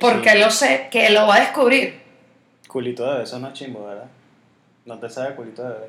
porque 0.00 0.34
lo 0.36 0.50
sé, 0.50 0.88
que 0.90 1.10
lo 1.10 1.26
va 1.26 1.36
a 1.36 1.40
descubrir. 1.40 2.00
Culito 2.68 3.04
de 3.04 3.10
bebé, 3.12 3.24
eso 3.24 3.38
no 3.38 3.48
es 3.48 3.54
chimbo, 3.54 3.84
¿verdad? 3.86 4.06
No 4.86 4.98
te 4.98 5.08
sabe 5.10 5.28
a 5.28 5.36
culito 5.36 5.62
de 5.62 5.68
bebé. 5.74 5.86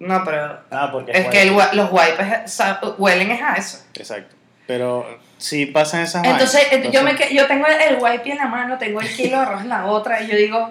No, 0.00 0.22
pero 0.24 0.60
Ah, 0.70 0.90
porque 0.92 1.12
es 1.12 1.26
que 1.28 1.42
el 1.42 1.52
los 1.72 1.90
wipes 1.92 2.52
sa- 2.52 2.80
huelen 2.98 3.30
es 3.32 3.42
a 3.42 3.54
eso. 3.54 3.84
Exacto. 3.94 4.36
Pero 4.66 5.06
sí 5.38 5.66
pasan 5.66 6.02
esas 6.02 6.24
Entonces, 6.24 6.68
vainas. 6.70 6.88
eh, 6.88 6.90
yo, 6.92 7.02
me, 7.02 7.16
que- 7.16 7.34
yo 7.34 7.46
tengo 7.46 7.66
el 7.66 7.96
wipe 8.00 8.30
en 8.30 8.38
la 8.38 8.46
mano, 8.46 8.78
tengo 8.78 9.00
el 9.00 9.08
kilo 9.14 9.38
de 9.38 9.42
arroz 9.44 9.62
en 9.62 9.68
la 9.70 9.86
otra, 9.86 10.22
y 10.22 10.28
yo 10.28 10.36
digo, 10.36 10.70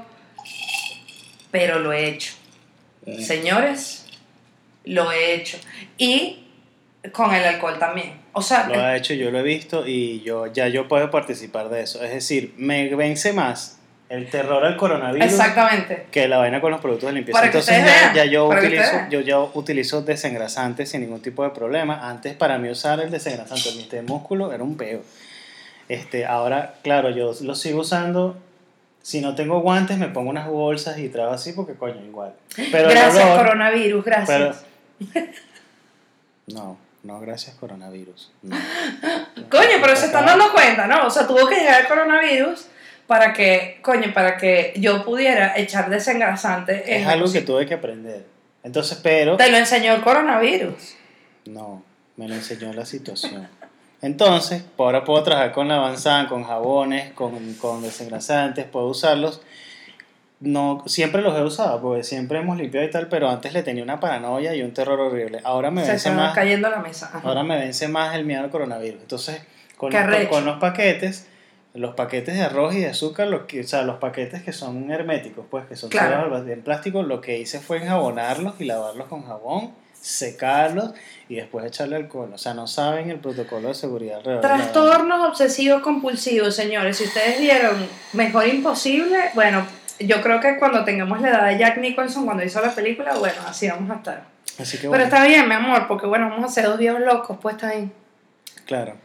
pero 1.52 1.80
lo 1.80 1.92
he 1.94 2.08
hecho. 2.10 2.34
Mm. 3.06 3.22
Señores, 3.22 4.06
lo 4.86 5.12
he 5.12 5.34
hecho. 5.34 5.58
Y 5.98 6.44
con 7.12 7.34
el 7.34 7.44
alcohol 7.44 7.80
también. 7.80 8.14
O 8.34 8.42
sea, 8.42 8.68
Lo 8.68 8.80
ha 8.80 8.96
hecho, 8.96 9.14
yo 9.14 9.32
lo 9.32 9.40
he 9.40 9.44
visto 9.44 9.88
y 9.88 10.22
yo 10.22 10.46
ya 10.48 10.68
yo 10.68 10.88
puedo 10.88 11.10
participar 11.10 11.70
de 11.70 11.82
eso. 11.82 12.04
Es 12.04 12.12
decir, 12.12 12.54
me 12.58 12.94
vence 12.96 13.34
más 13.34 13.77
el 14.10 14.30
terror 14.30 14.64
al 14.64 14.78
coronavirus 14.78 15.26
exactamente. 15.26 16.08
que 16.12 16.28
la 16.28 16.38
vaina 16.38 16.62
con 16.62 16.72
los 16.72 16.80
productos 16.80 17.08
de 17.10 17.14
limpieza. 17.14 17.38
Para 17.38 17.48
Entonces 17.48 17.84
ya, 18.14 18.26
yo 18.26 18.48
para 18.48 18.62
utilizo, 18.62 18.98
yo 19.10 19.20
ya 19.22 19.40
utilizo 19.40 20.02
desengrasantes 20.02 20.90
sin 20.90 21.02
ningún 21.02 21.22
tipo 21.22 21.44
de 21.44 21.50
problema. 21.50 22.10
Antes 22.10 22.34
para 22.36 22.58
mí 22.58 22.70
usar 22.70 23.00
el 23.02 23.12
desengrasante 23.12 23.96
de 23.96 24.02
músculo 24.04 24.54
era 24.54 24.64
un 24.64 24.78
peo. 24.78 25.02
Este, 25.90 26.26
ahora, 26.26 26.76
claro, 26.84 27.10
yo 27.10 27.34
lo 27.42 27.56
sigo 27.56 27.82
usando. 27.82 28.38
Si 29.02 29.22
no 29.22 29.36
tengo 29.36 29.62
guantes, 29.62 29.98
me 29.98 30.08
pongo 30.08 30.30
unas 30.30 30.48
bolsas 30.48 30.98
y 31.00 31.08
trago 31.10 31.32
así 31.32 31.54
porque 31.54 31.74
coño, 31.74 32.04
igual. 32.06 32.34
Pero 32.56 32.90
gracias, 32.90 33.26
olor- 33.26 33.38
coronavirus, 33.38 34.06
gracias. 34.06 34.66
No, 36.48 36.78
no, 37.04 37.20
gracias 37.20 37.56
coronavirus. 37.58 38.32
No. 38.42 38.56
Coño, 39.50 39.78
pero 39.82 39.98
se 39.98 40.06
están 40.06 40.26
dando 40.26 40.50
cuenta, 40.54 40.88
¿no? 40.88 41.08
O 41.08 41.10
sea, 41.10 41.28
tuvo 41.28 41.46
que 41.46 41.56
llegar 41.56 41.82
el 41.82 41.88
coronavirus 41.88 42.68
para 43.08 43.34
que, 43.34 43.80
coño, 43.82 44.14
para 44.14 44.38
que 44.38 44.74
yo 44.76 45.04
pudiera 45.06 45.58
echar 45.58 45.90
desengrasante. 45.90 46.84
Es 46.96 47.04
en- 47.04 47.08
algo 47.08 47.32
que 47.32 47.42
tuve 47.42 47.66
que 47.66 47.74
aprender. 47.76 48.26
Entonces, 48.64 49.00
pero... 49.02 49.38
Te 49.38 49.50
lo 49.50 49.58
enseñó 49.58 49.94
el 49.94 50.02
coronavirus. 50.02 50.96
No, 51.46 51.84
me 52.18 52.28
lo 52.28 52.36
enseñó 52.36 52.74
la 52.74 52.86
situación. 52.86 53.48
Entonces, 54.02 54.64
ahora 54.78 55.04
puedo 55.06 55.24
trabajar 55.24 55.54
con 55.54 55.70
Lavanzan, 55.70 56.28
con 56.28 56.44
jabones, 56.44 57.14
con, 57.14 57.54
con 57.56 57.82
desengrasantes, 57.82 58.66
puedo 58.66 58.88
usarlos. 58.88 59.42
No, 60.40 60.84
siempre 60.86 61.24
los 61.24 61.36
he 61.36 61.42
usado, 61.42 61.82
porque 61.82 62.04
siempre 62.04 62.38
hemos 62.38 62.58
limpiado 62.58 62.86
y 62.86 62.92
tal, 62.92 63.08
pero 63.08 63.28
antes 63.28 63.54
le 63.54 63.64
tenía 63.64 63.82
una 63.82 64.00
paranoia 64.00 64.54
y 64.54 64.62
un 64.62 64.72
terror 64.72 65.00
horrible. 65.00 65.40
Ahora 65.44 65.72
me 65.72 65.82
Se, 65.84 65.92
vence 65.92 66.10
se 66.10 66.16
más, 66.16 66.36
cayendo 66.36 66.70
la 66.70 66.78
mesa. 66.78 67.08
Ajá. 67.12 67.28
ahora 67.28 67.42
me 67.44 67.58
vence 67.58 67.88
más 67.88 68.14
el 68.16 68.24
miedo 68.26 68.44
al 68.44 68.52
coronavirus. 68.52 69.02
Entonces, 69.02 69.42
con, 69.78 69.92
los, 69.92 70.26
con 70.30 70.46
los 70.46 70.60
paquetes, 70.60 71.28
los 71.78 71.96
paquetes 71.96 72.36
de 72.36 72.42
arroz 72.42 72.74
y 72.76 72.80
de 72.80 72.88
azúcar, 72.90 73.28
los 73.28 73.42
que, 73.44 73.62
o 73.62 73.68
sea, 73.68 73.84
los 73.84 73.98
paquetes 73.98 74.44
que 74.44 74.52
son 74.54 74.90
herméticos, 74.92 75.46
pues 75.50 75.66
que 75.66 75.76
son 75.76 75.90
Claro. 75.90 76.36
en 76.48 76.62
plástico, 76.62 77.04
lo 77.04 77.22
que 77.22 77.38
hice 77.40 77.60
fue 77.60 77.78
enjabonarlos 77.78 78.56
y 78.60 78.66
lavarlos 78.66 79.08
con 79.08 79.24
jabón, 79.26 79.72
secarlos 80.00 80.92
y 81.30 81.36
después 81.36 81.66
echarle 81.66 81.96
alcohol. 81.96 82.32
O 82.34 82.38
sea, 82.38 82.54
no 82.54 82.68
saben 82.68 83.10
el 83.10 83.20
protocolo 83.20 83.68
de 83.70 83.74
seguridad 83.76 84.18
alrededor. 84.18 84.42
Trastornos 84.42 85.28
obsesivos 85.28 85.82
compulsivos, 85.82 86.56
señores. 86.56 86.98
Si 86.98 87.04
ustedes 87.06 87.40
vieron 87.40 87.76
Mejor 88.14 88.48
Imposible, 88.48 89.18
bueno, 89.34 89.66
yo 90.00 90.22
creo 90.22 90.40
que 90.40 90.58
cuando 90.58 90.84
tengamos 90.84 91.22
la 91.22 91.30
edad 91.30 91.48
de 91.48 91.58
Jack 91.58 91.78
Nicholson, 91.78 92.26
cuando 92.26 92.44
hizo 92.44 92.62
la 92.62 92.74
película, 92.74 93.16
bueno, 93.18 93.38
así 93.48 93.68
vamos 93.68 93.90
a 93.92 93.96
estar. 93.96 94.24
Así 94.60 94.78
que 94.80 94.90
Pero 94.90 95.04
está 95.04 95.24
bien, 95.26 95.48
mi 95.48 95.54
amor, 95.56 95.88
porque 95.88 96.08
bueno, 96.08 96.30
vamos 96.30 96.44
a 96.44 96.48
hacer 96.48 96.66
dos 96.66 96.78
viejos 96.80 97.02
locos 97.02 97.38
puestos 97.38 97.70
ahí. 97.70 97.92
claro. 98.66 98.96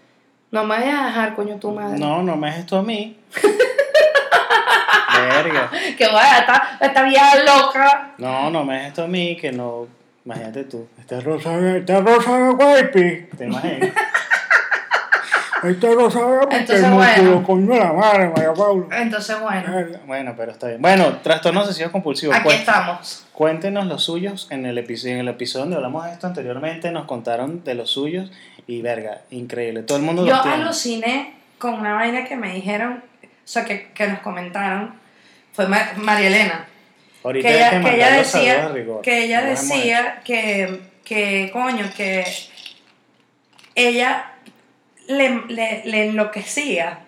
No 0.53 0.65
me 0.65 0.77
vayas 0.77 1.01
a 1.01 1.07
dejar, 1.07 1.35
coño, 1.35 1.57
tu 1.57 1.71
madre. 1.73 1.99
No, 1.99 2.23
no 2.23 2.37
me 2.37 2.49
dejes 2.49 2.67
tú 2.67 2.77
a 2.77 2.83
mí. 2.83 3.19
Verga. 5.19 5.71
Que 5.97 6.07
vaya, 6.07 6.39
esta, 6.41 6.79
esta 6.79 7.03
vieja 7.05 7.43
loca. 7.43 8.13
No, 8.19 8.51
no 8.51 8.63
me 8.63 8.75
dejes 8.75 8.93
tú 8.93 9.01
a 9.03 9.07
mí, 9.07 9.35
que 9.39 9.51
no. 9.51 9.87
Imagínate 10.27 10.65
tú. 10.65 10.87
Esta 11.01 11.21
rosa, 11.21 11.59
esta 11.79 12.01
rosa 12.01 12.37
de 12.37 12.51
guaypi. 12.51 13.29
¿Te 13.35 13.47
imaginas? 13.47 13.93
Esto 15.63 15.95
no 15.95 16.11
sabemos 16.11 16.49
Entonces, 16.51 16.91
bueno. 16.91 17.43
coño 17.45 17.75
la 17.77 17.93
madre, 17.93 18.29
María 18.31 18.53
Paula. 18.53 19.01
Entonces, 19.01 19.41
bueno, 19.41 19.73
Bueno, 20.07 20.35
pero 20.37 20.51
está 20.51 20.67
bien. 20.67 20.83
Bueno, 20.83 21.19
trastorno 21.23 21.61
obsesivo 21.61 21.93
compulsivo. 21.93 22.35
aquí 22.35 22.49
estamos. 22.49 23.25
Cuéntenos 23.33 23.87
los 23.87 24.03
suyos. 24.03 24.49
En 24.51 24.67
el, 24.67 24.77
episodio, 24.79 25.15
en 25.15 25.21
el 25.21 25.29
episodio 25.29 25.65
donde 25.65 25.77
hablamos 25.77 26.05
de 26.05 26.13
esto 26.13 26.27
anteriormente, 26.27 26.91
nos 26.91 27.07
contaron 27.07 27.63
de 27.63 27.75
los 27.77 27.91
suyos. 27.91 28.31
Y 28.67 28.81
verga, 28.83 29.23
increíble. 29.31 29.83
Todo 29.83 29.99
el 29.99 30.05
mundo 30.05 30.25
Yo 30.27 30.33
los 30.35 30.43
tiene. 30.43 30.57
aluciné 30.63 31.35
con 31.59 31.75
una 31.75 31.95
vaina 31.95 32.25
que 32.25 32.37
me 32.37 32.55
dijeron, 32.55 33.03
o 33.25 33.27
sea, 33.45 33.65
que, 33.65 33.91
que 33.93 34.07
nos 34.09 34.21
comentaron, 34.21 34.95
fue 35.53 35.67
Ma- 35.69 35.93
María 35.97 36.29
Elena. 36.29 36.67
Ahorita 37.25 37.49
que 37.49 37.55
ella, 37.57 37.71
que 37.81 37.95
ella 37.95 38.11
decía, 38.11 38.69
rigor. 38.69 39.03
que 39.03 39.25
ella 39.25 39.41
Lo 39.43 39.51
decía 39.51 40.21
que, 40.25 40.81
que, 41.05 41.51
coño, 41.53 41.89
que 41.97 42.25
ella 43.75 44.33
le, 45.09 45.43
le, 45.49 45.83
le 45.85 46.07
enloquecía 46.07 47.01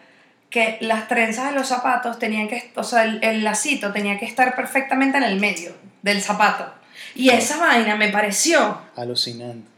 que 0.50 0.78
las 0.80 1.08
trenzas 1.08 1.50
de 1.50 1.58
los 1.58 1.66
zapatos 1.66 2.18
tenían 2.18 2.46
que, 2.48 2.70
o 2.76 2.84
sea, 2.84 3.02
el, 3.04 3.18
el 3.24 3.42
lacito 3.42 3.92
tenía 3.92 4.18
que 4.18 4.24
estar 4.24 4.54
perfectamente 4.54 5.16
en 5.18 5.24
el 5.24 5.40
medio 5.40 5.72
del 6.02 6.20
zapato. 6.22 6.72
Y 7.16 7.30
esa 7.30 7.58
vaina 7.58 7.96
me 7.96 8.08
pareció, 8.08 8.80
Alucinante. 8.96 9.68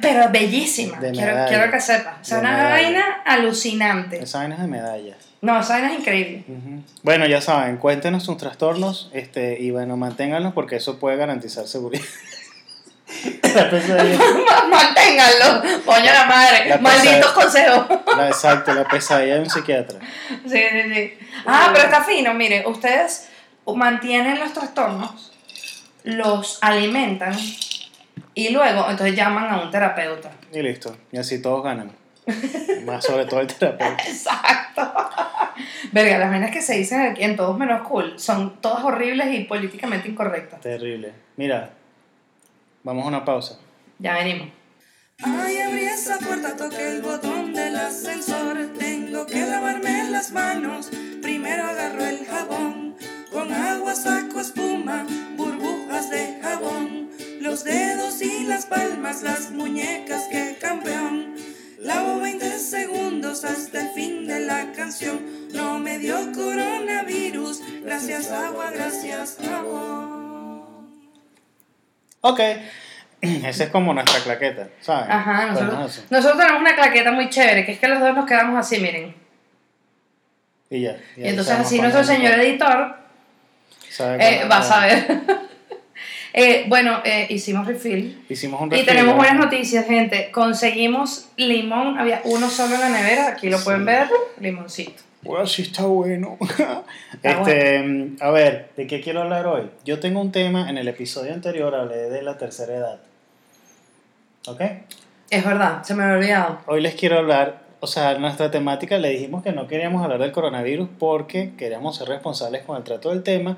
Pero 0.00 0.30
bellísima, 0.30 0.98
quiero, 0.98 1.46
quiero 1.48 1.70
que 1.70 1.80
sepas. 1.80 2.14
O 2.20 2.24
sea, 2.24 2.36
De 2.38 2.40
una 2.42 2.52
medalla. 2.52 2.70
vaina 2.70 3.04
alucinante. 3.24 4.22
Esa 4.22 4.38
vaina 4.38 4.54
es 4.56 4.60
de 4.60 4.66
medallas. 4.68 5.16
No, 5.40 5.60
esa 5.60 5.74
vaina 5.74 5.92
es 5.92 5.98
increíble. 6.00 6.44
Bueno, 7.02 7.26
ya 7.26 7.40
saben, 7.40 7.76
cuéntenos 7.76 8.22
sus 8.24 8.36
trastornos 8.38 9.10
este, 9.12 9.58
y 9.60 9.70
bueno, 9.70 9.96
manténganlos 9.96 10.52
porque 10.54 10.76
eso 10.76 10.98
puede 10.98 11.16
garantizar 11.16 11.66
seguridad. 11.68 12.04
Manténganlo, 14.70 15.62
coño 15.84 16.04
la 16.12 16.24
madre, 16.26 16.68
La 16.68 16.78
malditos 16.78 17.32
consejos. 17.32 17.86
la- 18.16 18.28
exacto, 18.28 18.74
la 18.74 18.84
pesadilla 18.84 19.34
de 19.34 19.40
un 19.40 19.50
psiquiatra. 19.50 19.98
Sí, 20.48 20.58
sí, 20.72 20.94
sí. 20.94 21.14
Ah, 21.46 21.70
pero 21.72 21.84
está 21.86 22.02
fino, 22.02 22.34
mire, 22.34 22.64
ustedes 22.66 23.28
mantienen 23.66 24.40
los 24.40 24.52
trastornos, 24.52 25.32
los 26.04 26.58
alimentan 26.62 27.34
y 28.34 28.50
luego 28.50 28.90
entonces 28.90 29.14
llaman 29.14 29.50
a 29.50 29.62
un 29.62 29.70
terapeuta. 29.70 30.30
Y 30.52 30.62
listo. 30.62 30.96
Y 31.12 31.18
así 31.18 31.40
todos 31.40 31.62
ganan. 31.62 31.92
Más 32.86 33.04
sobre 33.04 33.26
todo 33.26 33.40
el 33.40 33.46
terapeuta. 33.46 34.02
Exacto. 34.02 34.92
Verga, 35.92 36.18
las 36.18 36.30
vainas 36.30 36.50
que 36.50 36.60
se 36.60 36.74
dicen 36.74 37.00
aquí 37.00 37.22
en 37.22 37.36
Todos 37.36 37.56
Menos 37.56 37.86
Cool 37.86 38.18
son 38.18 38.60
todas 38.60 38.82
horribles 38.84 39.32
y 39.32 39.44
políticamente 39.44 40.08
incorrectas. 40.08 40.60
Terrible. 40.60 41.12
Mira, 41.36 41.70
vamos 42.82 43.04
a 43.04 43.08
una 43.08 43.24
pausa. 43.24 43.58
Ya 43.98 44.14
venimos. 44.14 44.48
Ay, 45.22 45.58
abrí 45.58 45.84
esa 45.84 46.18
puerta, 46.18 46.56
toqué 46.56 46.96
el 46.96 47.02
botón 47.02 47.54
del 47.54 47.76
ascensor. 47.76 48.72
Tengo 48.78 49.26
que 49.26 49.46
lavarme 49.46 50.10
las 50.10 50.32
manos. 50.32 50.90
Primero 51.22 51.64
agarro 51.64 52.04
el 52.04 52.26
jabón. 52.26 52.96
Con 53.32 53.52
agua 53.52 53.94
saco 53.94 54.33
las 58.54 58.66
palmas, 58.66 59.22
las 59.22 59.50
muñecas, 59.50 60.28
que 60.30 60.56
campeón. 60.60 61.34
Lavo 61.80 62.20
20 62.20 62.58
segundos 62.60 63.44
hasta 63.44 63.80
el 63.80 63.88
fin 63.88 64.28
de 64.28 64.40
la 64.40 64.70
canción. 64.70 65.20
No 65.52 65.80
me 65.80 65.98
dio 65.98 66.16
coronavirus. 66.32 67.60
Gracias 67.82 68.30
agua, 68.30 68.70
gracias 68.70 69.38
jabón. 69.44 70.62
Ok. 72.20 72.40
Esa 73.20 73.64
es 73.64 73.70
como 73.70 73.92
nuestra 73.92 74.20
claqueta, 74.20 74.68
¿sabes? 74.80 75.10
Ajá, 75.10 75.52
Bueno, 75.52 75.72
nosotros, 75.72 76.04
nosotros 76.10 76.38
tenemos 76.38 76.60
una 76.60 76.76
claqueta 76.76 77.10
muy 77.10 77.30
chévere, 77.30 77.66
que 77.66 77.72
es 77.72 77.80
que 77.80 77.88
los 77.88 77.98
dos 77.98 78.14
nos 78.14 78.24
quedamos 78.24 78.56
así, 78.56 78.78
miren. 78.78 79.16
Y 80.70 80.82
ya. 80.82 80.96
Y 81.16 81.26
entonces 81.26 81.58
así 81.58 81.80
nuestro 81.80 82.04
señor 82.04 82.38
editor 82.38 82.98
sabe 83.90 84.42
eh, 84.42 84.48
va 84.48 84.58
a 84.58 84.62
saber. 84.62 85.43
Eh, 86.36 86.64
bueno, 86.66 87.00
eh, 87.04 87.28
hicimos 87.30 87.64
refill. 87.64 88.24
Hicimos 88.28 88.60
un 88.60 88.66
Y 88.66 88.70
refill, 88.72 88.86
tenemos 88.86 89.12
¿no? 89.12 89.16
buenas 89.18 89.36
noticias, 89.36 89.86
gente. 89.86 90.32
Conseguimos 90.32 91.28
limón, 91.36 91.96
había 91.96 92.22
uno 92.24 92.50
solo 92.50 92.74
en 92.74 92.80
la 92.80 92.88
nevera, 92.88 93.28
aquí 93.28 93.48
lo 93.48 93.62
pueden 93.62 93.84
ver, 93.84 94.08
limoncito. 94.40 95.00
Bueno, 95.22 95.46
sí 95.46 95.62
está 95.62 95.84
bueno. 95.84 96.36
este, 97.22 98.10
A 98.20 98.30
ver, 98.30 98.68
¿de 98.76 98.86
qué 98.88 99.00
quiero 99.00 99.22
hablar 99.22 99.46
hoy? 99.46 99.70
Yo 99.84 100.00
tengo 100.00 100.20
un 100.20 100.32
tema, 100.32 100.68
en 100.68 100.76
el 100.76 100.88
episodio 100.88 101.32
anterior 101.32 101.72
hablé 101.72 102.10
de 102.10 102.22
la 102.22 102.36
tercera 102.36 102.74
edad. 102.74 103.00
¿Ok? 104.48 104.60
Es 105.30 105.44
verdad, 105.44 105.84
se 105.84 105.94
me 105.94 106.02
había 106.02 106.16
olvidado. 106.16 106.60
Hoy 106.66 106.80
les 106.80 106.96
quiero 106.96 107.16
hablar, 107.16 107.62
o 107.78 107.86
sea, 107.86 108.18
nuestra 108.18 108.50
temática 108.50 108.98
le 108.98 109.10
dijimos 109.10 109.44
que 109.44 109.52
no 109.52 109.68
queríamos 109.68 110.02
hablar 110.02 110.18
del 110.18 110.32
coronavirus 110.32 110.88
porque 110.98 111.52
queríamos 111.56 111.96
ser 111.96 112.08
responsables 112.08 112.64
con 112.64 112.76
el 112.76 112.82
trato 112.82 113.10
del 113.10 113.22
tema 113.22 113.56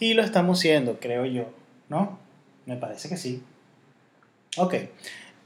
y 0.00 0.14
lo 0.14 0.22
estamos 0.22 0.58
siendo, 0.58 0.98
creo 0.98 1.26
yo, 1.26 1.44
¿no? 1.88 2.18
Me 2.66 2.76
parece 2.76 3.08
que 3.08 3.16
sí. 3.16 3.42
Ok, 4.56 4.74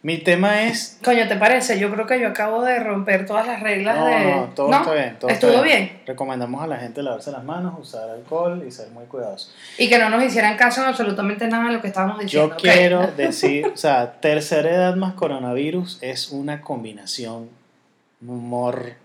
mi 0.03 0.19
tema 0.19 0.65
es... 0.65 0.99
Coño, 1.05 1.29
¿te 1.29 1.37
parece? 1.37 1.79
Yo 1.79 1.89
creo 1.93 2.07
que 2.07 2.19
yo 2.19 2.27
acabo 2.27 2.65
de 2.65 2.81
romper 2.81 3.25
todas 3.25 3.47
las 3.47 3.63
reglas 3.63 3.97
No, 3.97 4.07
de... 4.07 4.25
no, 4.25 4.45
todo 4.55 4.73
está 4.73 4.95
bien. 4.95 5.17
Todo 5.21 5.31
está 5.31 5.47
¿Estuvo 5.47 5.63
bien? 5.63 6.03
Recomendamos 6.07 6.61
a 6.61 6.67
la 6.67 6.77
gente 6.79 7.05
lavarse 7.05 7.31
las 7.31 7.45
manos, 7.45 7.75
usar 7.79 8.11
alcohol 8.11 8.65
y 8.67 8.73
ser 8.73 8.91
muy 8.91 9.05
cuidadosos. 9.05 9.55
Y 9.79 9.89
que 9.89 9.99
no 9.99 10.11
nos 10.11 10.25
hicieran 10.25 10.57
caso 10.57 10.83
en 10.83 10.89
absolutamente 10.89 11.47
nada 11.47 11.69
de 11.69 11.75
lo 11.75 11.81
que 11.81 11.87
estábamos 11.87 12.19
diciendo. 12.19 12.49
Yo 12.49 12.61
quiero 12.61 13.07
decir, 13.17 13.67
o 13.67 13.77
sea, 13.77 14.15
tercera 14.21 14.71
edad 14.71 14.97
más 14.97 15.15
coronavirus 15.15 15.99
es 16.01 16.33
una 16.33 16.63
combinación 16.63 17.49
mortal. 18.21 18.97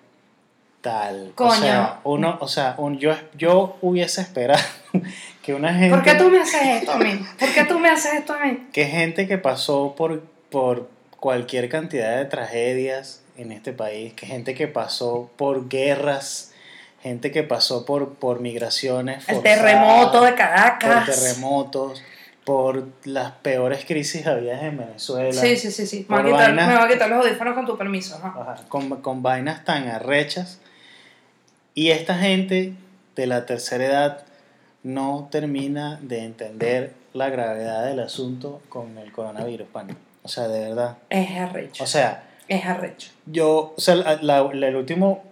O 0.88 1.32
Coño. 1.36 1.52
sea, 1.56 2.00
uno, 2.04 2.38
o 2.42 2.48
sea, 2.48 2.76
un, 2.78 2.98
yo, 3.00 3.14
yo 3.38 3.78
hubiese 3.82 4.22
esperado 4.22 4.64
que 5.42 5.54
una 5.54 5.74
gente, 5.74 5.90
¿Por 5.96 6.04
qué 6.04 6.16
tú 6.16 6.30
me 6.30 6.40
haces 6.42 6.62
esto 6.62 6.92
a 6.94 6.98
mí? 6.98 7.26
¿Por 7.40 7.50
qué 7.54 7.64
tú 7.66 7.80
me 7.80 7.90
haces 7.90 8.14
esto 8.16 8.34
a 8.34 8.46
mí? 8.46 8.68
que 8.74 8.86
gente 8.86 9.28
que 9.28 9.38
pasó 9.38 9.96
por, 9.98 10.22
por 10.50 10.90
cualquier 11.20 11.70
cantidad 11.70 12.18
de 12.18 12.26
tragedias 12.26 13.22
en 13.38 13.52
este 13.52 13.74
país, 13.74 14.14
que 14.14 14.26
gente 14.26 14.54
que 14.56 14.68
pasó 14.68 15.30
por 15.38 15.70
guerras, 15.70 16.52
gente 17.02 17.32
que 17.32 17.44
pasó 17.44 17.86
por, 17.86 18.16
por 18.16 18.40
migraciones, 18.40 19.28
El 19.30 19.36
forzadas, 19.36 19.58
terremoto 19.60 20.22
de 20.22 20.30
por 20.30 20.38
Caracas. 20.38 21.06
terremotos, 21.06 22.04
por 22.44 22.86
las 23.04 23.32
peores 23.34 23.84
crisis 23.86 24.26
habidas 24.26 24.64
en 24.64 24.78
Venezuela. 24.78 25.34
Sí, 25.42 25.58
sí, 25.58 25.70
sí, 25.70 25.86
sí. 25.86 26.06
Me 26.08 26.16
Por 26.16 26.24
voy, 26.24 26.32
a 26.32 26.36
quitar, 26.36 26.50
vainas- 26.56 26.68
me 26.70 26.76
voy 26.78 26.86
a 26.86 26.88
quitar 26.88 27.10
los 27.10 27.26
audífonos 27.26 27.54
con 27.56 27.66
tu 27.66 27.78
permiso. 27.78 28.16
ajá. 28.16 28.34
Ajá, 28.40 28.56
con, 28.70 28.90
con 29.02 29.22
vainas 29.22 29.66
tan 29.66 29.88
arrechas. 29.90 30.60
Y 31.78 31.92
esta 31.92 32.16
gente 32.18 32.74
de 33.16 33.28
la 33.28 33.46
tercera 33.46 33.86
edad 33.86 34.24
no 34.82 35.28
termina 35.30 36.00
de 36.02 36.24
entender 36.24 36.94
la 37.14 37.30
gravedad 37.30 37.86
del 37.86 38.00
asunto 38.00 38.64
con 38.68 38.98
el 38.98 39.12
coronavirus, 39.12 39.68
pan. 39.68 39.96
O 40.24 40.28
sea, 40.28 40.48
de 40.48 40.60
verdad. 40.60 40.98
Es 41.12 41.30
arrecho. 41.38 41.84
O 41.84 41.86
sea, 41.86 42.24
Es 42.48 42.66
arrecho. 42.66 43.12
yo, 43.28 43.76
o 43.78 43.80
sea, 43.80 43.94
la- 43.94 44.16
la- 44.24 44.50
la- 44.52 44.68
el 44.70 44.76
último 44.76 45.24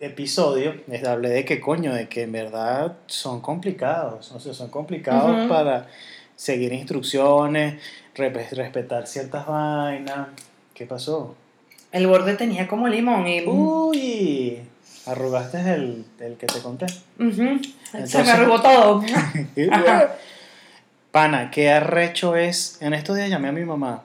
episodio 0.00 0.74
hablé 1.06 1.28
de 1.28 1.44
que 1.44 1.60
coño, 1.60 1.94
de 1.94 2.08
que 2.08 2.22
en 2.22 2.32
verdad 2.32 2.94
son 3.06 3.40
complicados. 3.40 4.32
O 4.32 4.40
sea, 4.40 4.52
son 4.52 4.70
complicados 4.70 5.46
para 5.48 5.86
seguir 6.34 6.72
instrucciones, 6.72 7.80
respe- 8.16 8.50
respetar 8.50 9.06
ciertas 9.06 9.46
vainas. 9.46 10.26
¿Qué 10.74 10.86
pasó? 10.86 11.36
El 11.92 12.08
borde 12.08 12.34
tenía 12.34 12.66
como 12.66 12.88
limón 12.88 13.28
y... 13.28 13.42
Uy, 13.46 14.58
arrugaste 15.06 15.58
el, 15.74 16.04
el 16.20 16.36
que 16.36 16.46
te 16.46 16.60
conté. 16.60 16.86
Se 16.88 17.02
Entonces- 17.18 18.24
me 18.26 18.30
arrugó 18.32 18.60
todo. 18.60 19.02
Pana, 21.10 21.50
qué 21.50 21.70
arrecho 21.70 22.36
es. 22.36 22.78
En 22.82 22.92
estos 22.92 23.16
días 23.16 23.30
llamé 23.30 23.48
a 23.48 23.52
mi 23.52 23.64
mamá 23.64 24.02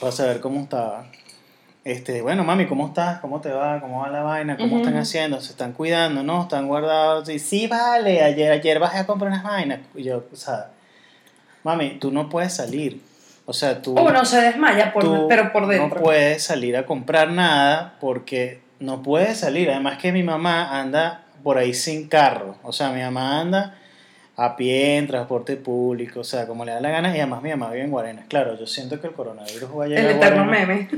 para 0.00 0.12
saber 0.12 0.40
cómo 0.40 0.60
estaba. 0.60 1.06
Este, 1.84 2.22
bueno, 2.22 2.44
mami, 2.44 2.66
¿cómo 2.66 2.86
estás? 2.86 3.18
¿Cómo 3.20 3.40
te 3.40 3.50
va? 3.50 3.80
¿Cómo 3.80 4.00
va 4.00 4.08
la 4.08 4.22
vaina? 4.22 4.56
¿Cómo 4.56 4.78
están 4.78 4.96
haciendo? 4.96 5.40
¿Se 5.40 5.50
están 5.50 5.72
cuidando? 5.72 6.22
¿No? 6.22 6.42
¿Están 6.42 6.66
guardados? 6.66 7.28
Y 7.28 7.38
sí, 7.38 7.66
vale, 7.66 8.22
ayer, 8.22 8.52
ayer 8.52 8.78
bajé 8.78 8.98
a 8.98 9.06
comprar 9.06 9.30
unas 9.32 9.42
vainas. 9.42 9.80
Y 9.94 10.04
yo, 10.04 10.24
o 10.32 10.36
sea, 10.36 10.70
mami, 11.62 11.98
tú 11.98 12.10
no 12.10 12.30
puedes 12.30 12.54
salir. 12.54 13.02
O 13.44 13.52
sea, 13.52 13.82
tú... 13.82 13.92
Uno 13.98 14.24
se 14.24 14.40
desmaya, 14.40 14.94
por, 14.94 15.04
tú 15.04 15.26
pero 15.28 15.52
por 15.52 15.66
dentro. 15.66 15.98
No 15.98 16.02
puedes 16.04 16.42
salir 16.42 16.76
a 16.78 16.86
comprar 16.86 17.30
nada 17.30 17.96
porque 18.00 18.62
no 18.84 19.02
puedes 19.02 19.38
salir. 19.38 19.70
Además 19.70 19.98
que 19.98 20.12
mi 20.12 20.22
mamá 20.22 20.80
anda 20.80 21.24
por 21.42 21.58
ahí 21.58 21.74
sin 21.74 22.08
carro. 22.08 22.56
O 22.62 22.72
sea, 22.72 22.90
mi 22.90 23.00
mamá 23.00 23.40
anda 23.40 23.76
a 24.36 24.56
pie, 24.56 24.98
en 24.98 25.06
transporte 25.06 25.56
público, 25.56 26.20
o 26.20 26.24
sea, 26.24 26.46
como 26.46 26.64
le 26.64 26.72
da 26.72 26.80
la 26.80 26.90
gana. 26.90 27.14
Y 27.14 27.20
además 27.20 27.42
mi 27.42 27.50
mamá 27.50 27.70
vive 27.70 27.84
en 27.84 27.90
Guarenas. 27.90 28.26
Claro, 28.28 28.58
yo 28.58 28.66
siento 28.66 29.00
que 29.00 29.08
el 29.08 29.12
coronavirus 29.12 29.70
va 29.78 29.84
a 29.84 29.88
llegar 29.88 30.04
el 30.04 30.10
a 30.10 30.16
eterno 30.16 30.44
meme. 30.44 30.88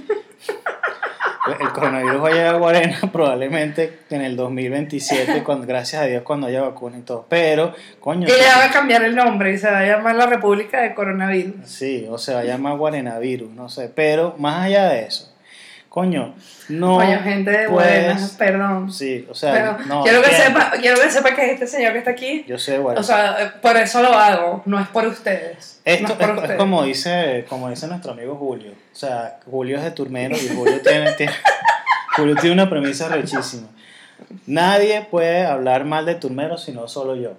El 1.60 1.68
coronavirus 1.68 2.24
va 2.24 2.28
a 2.28 2.32
llegar 2.32 2.54
a 2.56 2.58
Guarenas 2.58 3.00
probablemente 3.12 4.00
en 4.10 4.22
el 4.22 4.34
2027, 4.36 5.44
cuando, 5.44 5.64
gracias 5.64 6.02
a 6.02 6.06
Dios, 6.06 6.22
cuando 6.24 6.48
haya 6.48 6.62
vacuna 6.62 6.98
y 6.98 7.02
todo. 7.02 7.26
Pero, 7.28 7.72
coño... 8.00 8.26
Y 8.26 8.30
le 8.30 8.48
van 8.48 8.68
a 8.68 8.72
cambiar 8.72 9.04
el 9.04 9.14
nombre 9.14 9.52
y 9.52 9.58
se 9.58 9.70
va 9.70 9.78
a 9.78 9.86
llamar 9.86 10.16
la 10.16 10.26
República 10.26 10.82
de 10.82 10.94
Coronavirus. 10.94 11.54
Sí, 11.64 12.06
o 12.10 12.18
sea, 12.18 12.42
llama 12.42 12.72
Guarenavirus, 12.74 13.50
no 13.52 13.68
sé. 13.68 13.88
Pero 13.94 14.34
más 14.38 14.64
allá 14.64 14.88
de 14.88 15.04
eso, 15.04 15.32
Coño, 15.96 16.34
no. 16.68 16.96
Coño, 16.98 17.20
gente 17.22 17.50
de 17.50 17.68
buenas, 17.68 18.32
perdón. 18.32 18.92
Sí, 18.92 19.26
o 19.30 19.34
sea, 19.34 19.54
Pero 19.54 19.78
no. 19.88 20.02
quiero, 20.02 20.20
que 20.20 20.28
entiendo. 20.28 20.60
sepa, 20.60 20.70
quiero 20.78 21.00
que 21.00 21.10
sepa 21.10 21.34
que 21.34 21.52
este 21.52 21.66
señor 21.66 21.92
que 21.94 21.98
está 22.00 22.10
aquí, 22.10 22.44
Yo 22.46 22.58
sé, 22.58 22.78
bueno. 22.78 23.00
o 23.00 23.02
sea, 23.02 23.54
por 23.62 23.78
eso 23.78 24.02
lo 24.02 24.12
hago, 24.12 24.62
no 24.66 24.78
es 24.78 24.86
por 24.88 25.06
ustedes. 25.06 25.80
no 25.86 25.92
Esto 25.92 26.12
es 26.12 26.18
por 26.18 26.22
es, 26.28 26.28
es 26.32 26.36
ustedes. 26.42 26.58
como 26.58 26.82
dice, 26.82 27.46
como 27.48 27.70
dice 27.70 27.86
nuestro 27.86 28.12
amigo 28.12 28.36
Julio. 28.36 28.72
O 28.92 28.94
sea, 28.94 29.38
Julio 29.50 29.78
es 29.78 29.84
de 29.84 29.90
Turmero 29.92 30.36
y 30.36 30.54
Julio 30.54 30.82
tiene, 30.82 31.12
tiene- 31.12 31.32
Julio 32.18 32.34
tiene 32.36 32.52
una 32.52 32.68
premisa 32.68 33.08
rechísima. 33.08 33.68
Nadie 34.46 35.00
puede 35.10 35.46
hablar 35.46 35.86
mal 35.86 36.04
de 36.04 36.14
Turmero 36.16 36.58
sino 36.58 36.88
solo 36.88 37.16
yo. 37.16 37.38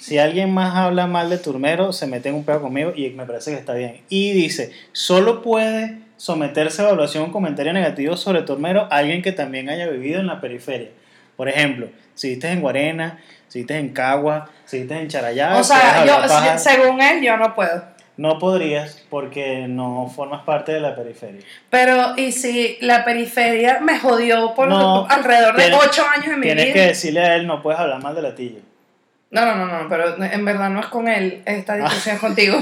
Si 0.00 0.18
alguien 0.18 0.54
más 0.54 0.76
habla 0.76 1.08
mal 1.08 1.28
de 1.28 1.38
Turmero, 1.38 1.92
se 1.92 2.06
mete 2.06 2.28
en 2.28 2.36
un 2.36 2.44
pedo 2.44 2.62
conmigo 2.62 2.92
y 2.94 3.10
me 3.10 3.26
parece 3.26 3.50
que 3.50 3.56
está 3.56 3.74
bien. 3.74 4.00
Y 4.08 4.30
dice, 4.32 4.70
solo 4.92 5.42
puede 5.42 6.06
someterse 6.18 6.82
a 6.82 6.84
evaluación 6.86 7.24
un 7.24 7.30
comentario 7.32 7.72
negativo 7.72 8.14
sobre 8.18 8.42
Turmero 8.42 8.86
alguien 8.90 9.22
que 9.22 9.32
también 9.32 9.70
haya 9.70 9.86
vivido 9.88 10.20
en 10.20 10.26
la 10.26 10.40
periferia. 10.42 10.90
Por 11.36 11.48
ejemplo, 11.48 11.88
si 12.14 12.28
viste 12.30 12.50
en 12.50 12.60
Guarena, 12.60 13.18
si 13.48 13.60
viste 13.60 13.78
en 13.78 13.94
Cagua, 13.94 14.50
si 14.66 14.80
viste 14.80 14.94
en 15.00 15.08
Charayá, 15.08 15.56
O 15.56 15.64
sea, 15.64 16.04
yo, 16.04 16.16
paja. 16.28 16.58
según 16.58 17.00
él, 17.00 17.22
yo 17.22 17.36
no 17.38 17.54
puedo. 17.54 17.82
No 18.16 18.40
podrías 18.40 19.04
porque 19.08 19.66
no 19.68 20.12
formas 20.14 20.42
parte 20.42 20.72
de 20.72 20.80
la 20.80 20.96
periferia. 20.96 21.40
Pero, 21.70 22.14
¿y 22.16 22.32
si 22.32 22.76
la 22.80 23.04
periferia 23.04 23.78
me 23.80 23.96
jodió 24.00 24.54
por 24.56 24.66
No, 24.68 25.06
alrededor 25.08 25.54
de 25.56 25.62
tienes- 25.68 25.80
8 25.86 26.04
años 26.16 26.26
de 26.26 26.36
mi 26.36 26.42
Tienes 26.42 26.64
vida? 26.64 26.74
que 26.74 26.80
decirle 26.88 27.20
a 27.20 27.36
él, 27.36 27.46
no 27.46 27.62
puedes 27.62 27.78
hablar 27.78 28.02
mal 28.02 28.16
de 28.16 28.22
la 28.22 28.34
tilla. 28.34 28.58
No, 29.30 29.46
no, 29.46 29.54
no, 29.54 29.66
no, 29.84 29.88
pero 29.88 30.20
en 30.20 30.44
verdad 30.44 30.68
no 30.70 30.80
es 30.80 30.86
con 30.86 31.06
él 31.06 31.42
esta 31.46 31.76
discusión 31.76 32.16
es 32.16 32.20
contigo. 32.28 32.58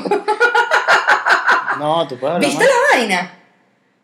No, 1.79 2.07
tú 2.09 2.19
puedes 2.19 2.37
hablar 2.37 2.51
¿Viste 2.51 2.65
mal. 2.65 2.69
la 2.93 2.99
vaina? 2.99 3.31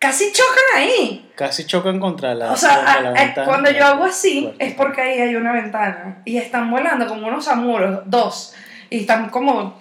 Casi 0.02 0.32
chocan 0.32 0.64
ahí. 0.82 1.30
Casi 1.36 1.64
chocan 1.64 2.00
contra 2.00 2.34
la 2.34 2.50
O 2.50 2.56
sea, 2.56 2.74
contra 2.74 2.92
a- 2.94 3.00
la 3.02 3.08
a- 3.10 3.12
ventana. 3.12 3.46
cuando 3.46 3.70
yo 3.70 3.86
hago 3.86 4.04
así 4.04 4.42
Fuerte. 4.42 4.64
es 4.66 4.74
porque 4.74 5.00
ahí 5.00 5.20
hay 5.20 5.36
una 5.36 5.52
ventana 5.52 6.22
y 6.24 6.38
están 6.38 6.68
volando 6.72 7.06
como 7.06 7.28
unos 7.28 7.46
amuros, 7.46 8.00
dos, 8.06 8.52
y 8.90 9.00
están 9.02 9.28
como 9.30 9.80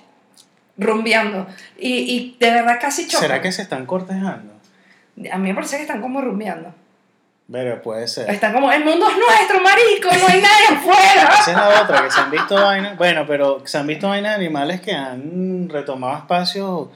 rumbeando. 0.78 1.48
Y, 1.78 1.94
y 2.16 2.38
de 2.40 2.52
verdad 2.52 2.78
casi 2.80 3.08
chocan. 3.08 3.22
¿Será 3.28 3.42
que 3.42 3.52
se 3.52 3.64
están 3.64 3.88
cortejando? 3.88 4.54
A 5.32 5.38
mí 5.40 5.50
me 5.50 5.56
parece 5.56 5.78
que 5.78 5.82
están 5.84 6.02
como 6.02 6.22
rumbeando. 6.22 6.74
Pero 7.52 7.82
puede 7.82 8.08
ser. 8.08 8.30
Están 8.30 8.54
como, 8.54 8.72
el 8.72 8.86
mundo 8.86 9.08
es 9.10 9.18
nuestro, 9.18 9.60
marico, 9.62 10.08
no 10.08 10.28
hay 10.34 10.42
nadie 10.42 10.68
afuera. 10.78 11.34
Esa 11.40 11.52
es 11.52 11.58
la 11.58 11.82
otra, 11.82 12.04
que 12.04 12.12
se 12.12 12.20
han 12.22 12.32
visto 12.32 12.56
vainas. 12.56 12.96
Bueno, 12.98 13.26
pero 13.28 13.62
se 13.66 13.78
han 13.78 13.88
visto 13.88 14.08
vainas 14.08 14.32
de 14.38 14.46
animales 14.46 14.80
que 14.82 14.94
han 14.94 15.68
retomado 15.68 16.18
espacios 16.20 16.88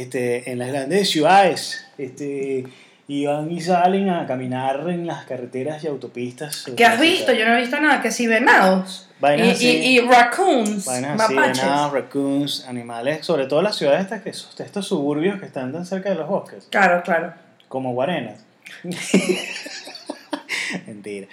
este, 0.00 0.50
en 0.50 0.58
las 0.58 0.68
grandes 0.68 1.10
ciudades. 1.10 1.86
Este, 1.98 2.64
y 3.08 3.24
van 3.26 3.50
y 3.52 3.60
salen 3.60 4.10
a 4.10 4.26
caminar 4.26 4.84
en 4.88 5.06
las 5.06 5.24
carreteras 5.26 5.84
y 5.84 5.86
autopistas. 5.86 6.66
¿Qué 6.76 6.84
has 6.84 7.00
visto? 7.00 7.32
Yo 7.32 7.46
no 7.46 7.54
he 7.56 7.60
visto 7.60 7.78
nada, 7.80 8.02
que 8.02 8.10
si 8.10 8.26
venados. 8.26 9.08
Vainas 9.20 9.46
y, 9.48 9.50
así. 9.52 9.66
y, 9.68 9.98
y 9.98 10.00
raccoons, 10.00 10.84
Vainas 10.84 11.20
así, 11.20 11.34
venados, 11.34 11.92
raccoons, 11.92 12.66
animales, 12.66 13.24
sobre 13.24 13.46
todo 13.46 13.62
las 13.62 13.76
ciudades 13.76 14.02
estas 14.02 14.22
que 14.22 14.30
estos 14.30 14.86
suburbios 14.86 15.40
que 15.40 15.46
están 15.46 15.72
tan 15.72 15.86
cerca 15.86 16.10
de 16.10 16.16
los 16.16 16.28
bosques, 16.28 16.66
Claro, 16.70 17.02
claro. 17.02 17.32
como 17.68 17.92
Guarenas. 17.94 18.40
Mentira. 20.86 21.26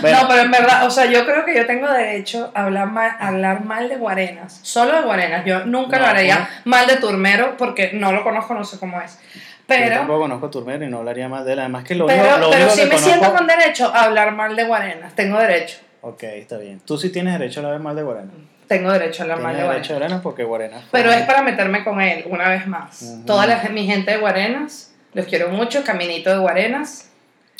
Bueno, 0.00 0.22
No, 0.22 0.28
pero 0.28 0.42
en 0.42 0.50
verdad, 0.50 0.86
o 0.86 0.90
sea, 0.90 1.06
yo 1.06 1.24
creo 1.24 1.44
que 1.44 1.54
yo 1.54 1.66
tengo 1.66 1.86
derecho 1.90 2.50
a 2.54 2.64
hablar 2.64 2.86
mal, 2.90 3.10
a 3.18 3.28
hablar 3.28 3.64
mal 3.64 3.88
de 3.88 3.96
Guarenas. 3.96 4.60
Solo 4.62 4.92
de 4.96 5.02
Guarenas. 5.02 5.44
Yo 5.44 5.64
nunca 5.66 5.96
No, 5.98 6.04
lo 6.04 6.08
haría 6.10 6.34
bueno. 6.36 6.48
mal 6.64 6.86
de 6.86 6.96
Turmero 6.96 7.56
porque 7.56 7.90
no 7.92 8.12
lo 8.12 8.22
conozco, 8.24 8.54
no 8.54 8.64
sé 8.64 8.78
cómo 8.78 9.00
es. 9.00 9.18
yo 9.34 9.40
Pero, 9.66 9.96
tampoco 9.96 10.20
conozco 10.20 10.46
a 10.46 10.50
Turmero 10.50 10.84
y 10.84 10.88
no 10.88 10.98
hablaría 10.98 11.28
más 11.28 11.44
de 11.44 11.52
él. 11.54 11.58
Además 11.60 11.84
que 11.84 11.94
lo 11.94 12.06
pero, 12.06 12.22
único, 12.22 12.38
lo 12.38 12.50
pero 12.50 12.62
único 12.64 12.74
sí 12.74 12.80
que 12.80 12.86
me 12.86 12.90
conozco... 12.96 13.10
siento 13.10 13.36
con 13.36 13.46
derecho 13.46 13.92
a 13.94 14.04
hablar 14.04 14.32
mal 14.34 14.56
de 14.56 14.64
Guarenas. 14.64 15.14
Tengo 15.14 15.38
derecho. 15.38 15.78
Ok, 16.00 16.22
está 16.22 16.58
bien. 16.58 16.80
Tú 16.80 16.96
sí 16.96 17.10
tienes 17.10 17.38
derecho 17.38 17.60
a 17.60 17.64
hablar 17.64 17.80
mal 17.80 17.96
de 17.96 18.02
Guarenas. 18.02 18.34
Tengo 18.68 18.92
derecho 18.92 19.22
a 19.22 19.24
hablar 19.24 19.40
mal 19.40 19.56
de 19.56 19.62
derecho 19.62 19.66
a 19.66 19.68
Guarenas. 19.68 19.88
Guarenas 19.98 20.20
porque 20.22 20.44
Guarenas... 20.44 20.84
Pero 20.92 21.10
es 21.10 21.22
para 21.22 21.42
meterme 21.42 21.82
con 21.84 22.00
él 22.00 22.24
una 22.28 22.48
vez 22.48 22.66
más. 22.66 23.02
Ujú. 23.02 23.24
Toda 23.24 23.46
la, 23.46 23.62
mi 23.70 23.86
gente 23.86 24.10
de 24.12 24.18
Guarenas, 24.18 24.94
los 25.14 25.26
quiero 25.26 25.48
mucho. 25.48 25.82
Caminito 25.84 26.30
de 26.30 26.38
Guarenas. 26.38 27.07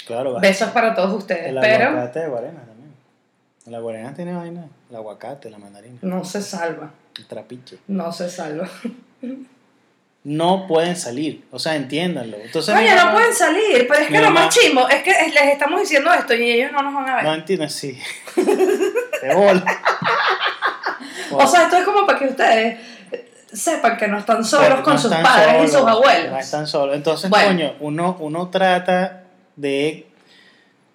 Claro. 0.09 0.40
Besos 0.40 0.71
para 0.71 0.94
todos 0.94 1.12
ustedes. 1.14 1.47
El 1.49 1.59
Pero 1.61 1.90
aguacate 1.90 2.18
de 2.21 2.29
Guarenas 2.29 2.66
también. 2.66 2.94
La 3.66 3.79
Guarenas 3.79 4.14
tiene 4.16 4.35
vaina. 4.35 4.64
El 4.90 4.97
aguacate, 4.97 5.51
la 5.51 5.59
mandarina, 5.59 5.99
no 6.03 6.25
se 6.25 6.42
salva. 6.42 6.90
el 7.16 7.27
trapiche. 7.27 7.79
No 7.87 8.11
se 8.12 8.29
salva. 8.29 8.68
No 10.25 10.66
pueden 10.66 10.97
salir. 10.97 11.47
O 11.53 11.59
sea, 11.59 11.77
entiéndanlo. 11.77 12.37
Entonces, 12.38 12.75
Oye, 12.75 12.94
no 12.94 13.12
pueden 13.12 13.33
salir, 13.35 13.87
pero 13.88 14.01
es 14.01 14.09
que 14.09 14.18
lo 14.18 14.27
mamá- 14.29 14.44
más 14.47 14.55
chimbo 14.55 14.88
es 14.88 15.03
que 15.03 15.11
les 15.33 15.44
estamos 15.53 15.81
diciendo 15.81 16.12
esto 16.12 16.35
y 16.35 16.51
ellos 16.51 16.73
no 16.73 16.83
nos 16.83 16.92
van 16.94 17.09
a 17.09 17.14
ver. 17.16 17.25
No 17.25 17.35
entienden, 17.35 17.71
sí. 17.71 17.99
De 18.37 19.35
bola. 19.35 19.64
o 21.33 21.47
sea, 21.47 21.64
esto 21.64 21.77
es 21.77 21.85
como 21.85 22.05
para 22.07 22.18
que 22.18 22.27
ustedes 22.27 22.79
sepan 23.53 23.97
que 23.97 24.09
no 24.09 24.18
están 24.18 24.44
solos 24.44 24.66
Pero 24.68 24.83
con 24.83 24.94
no 24.94 24.99
sus 25.01 25.12
padres 25.14 25.64
y 25.64 25.68
sus 25.68 25.87
abuelos. 25.87 26.33
No 26.33 26.38
están 26.38 26.66
solos. 26.66 26.94
Entonces, 26.97 27.31
Bueno. 27.31 27.49
coño, 27.49 27.75
uno, 27.81 28.16
uno 28.21 28.49
trata 28.49 29.18
de. 29.59 30.07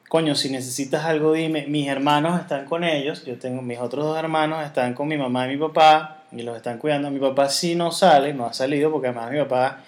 Coño, 0.10 0.36
si 0.36 0.50
necesitas 0.50 1.06
algo, 1.06 1.34
dime. 1.34 1.66
Mis 1.68 1.88
hermanos 1.88 2.40
están 2.40 2.66
con 2.66 2.84
ellos. 2.84 3.26
Yo 3.26 3.38
tengo 3.38 3.62
mis 3.62 3.80
otros 3.80 4.06
dos 4.06 4.18
hermanos, 4.18 4.64
están 4.66 4.94
con 4.94 5.08
mi 5.08 5.18
mamá 5.18 5.46
y 5.46 5.50
mi 5.50 5.58
papá. 5.58 6.24
Y 6.32 6.42
los 6.42 6.56
están 6.56 6.78
cuidando. 6.78 7.12
Mi 7.12 7.20
papá 7.20 7.50
sí 7.50 7.76
no 7.76 7.92
sale, 7.92 8.34
no 8.34 8.46
ha 8.46 8.54
salido, 8.54 8.92
porque 8.92 9.08
además 9.08 9.32
mi 9.32 9.40
papá 9.40 9.80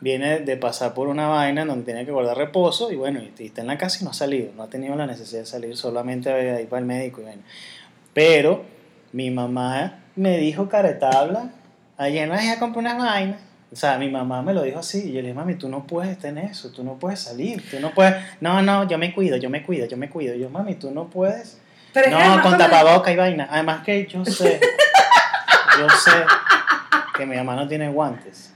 viene 0.00 0.40
de 0.40 0.56
pasar 0.56 0.94
por 0.94 1.08
una 1.08 1.28
vaina 1.28 1.64
donde 1.64 1.84
tiene 1.84 2.04
que 2.04 2.12
guardar 2.12 2.36
reposo. 2.36 2.90
Y 2.92 2.96
bueno, 2.96 3.20
y, 3.20 3.44
está 3.44 3.60
en 3.60 3.68
la 3.68 3.78
casa 3.78 3.98
y 4.00 4.04
no 4.04 4.10
ha 4.10 4.14
salido. 4.14 4.52
No 4.56 4.64
ha 4.64 4.68
tenido 4.68 4.94
la 4.96 5.06
necesidad 5.06 5.40
de 5.40 5.46
salir, 5.46 5.76
solamente 5.76 6.30
a 6.30 6.60
ir 6.60 6.68
para 6.68 6.80
el 6.80 6.86
médico. 6.86 7.20
Y 7.20 7.24
bueno. 7.24 7.42
Pero 8.14 8.64
mi 9.12 9.30
mamá 9.30 10.00
me 10.16 10.38
dijo 10.38 10.68
caretabla. 10.68 11.52
Ayer 11.96 12.28
me 12.28 12.50
a 12.50 12.58
comprar 12.58 12.84
unas 12.84 12.98
vainas. 12.98 13.47
O 13.70 13.76
sea, 13.76 13.98
mi 13.98 14.08
mamá 14.08 14.40
me 14.42 14.54
lo 14.54 14.62
dijo 14.62 14.78
así. 14.78 15.10
Y 15.10 15.12
yo 15.12 15.16
le 15.16 15.28
dije, 15.28 15.34
mami, 15.34 15.54
tú 15.56 15.68
no 15.68 15.86
puedes 15.86 16.10
estar 16.12 16.30
en 16.30 16.38
eso. 16.38 16.70
Tú 16.72 16.82
no 16.84 16.94
puedes 16.98 17.20
salir. 17.20 17.62
Tú 17.70 17.78
no 17.80 17.90
puedes. 17.90 18.14
No, 18.40 18.62
no, 18.62 18.88
yo 18.88 18.96
me 18.98 19.12
cuido, 19.14 19.36
yo 19.36 19.50
me 19.50 19.62
cuido, 19.62 19.86
yo 19.86 19.96
me 19.96 20.08
cuido. 20.08 20.34
Y 20.34 20.40
yo, 20.40 20.48
mami, 20.50 20.74
tú 20.76 20.90
no 20.90 21.08
puedes. 21.08 21.60
Pero 21.92 22.10
no, 22.10 22.42
con 22.42 22.56
tapaboca 22.56 23.12
y 23.12 23.16
vaina. 23.16 23.46
Además 23.50 23.82
que 23.84 24.06
yo 24.06 24.24
sé. 24.24 24.60
yo 25.78 25.88
sé 25.90 26.10
que 27.16 27.26
mi 27.26 27.36
mamá 27.36 27.56
no 27.56 27.68
tiene 27.68 27.88
guantes. 27.90 28.54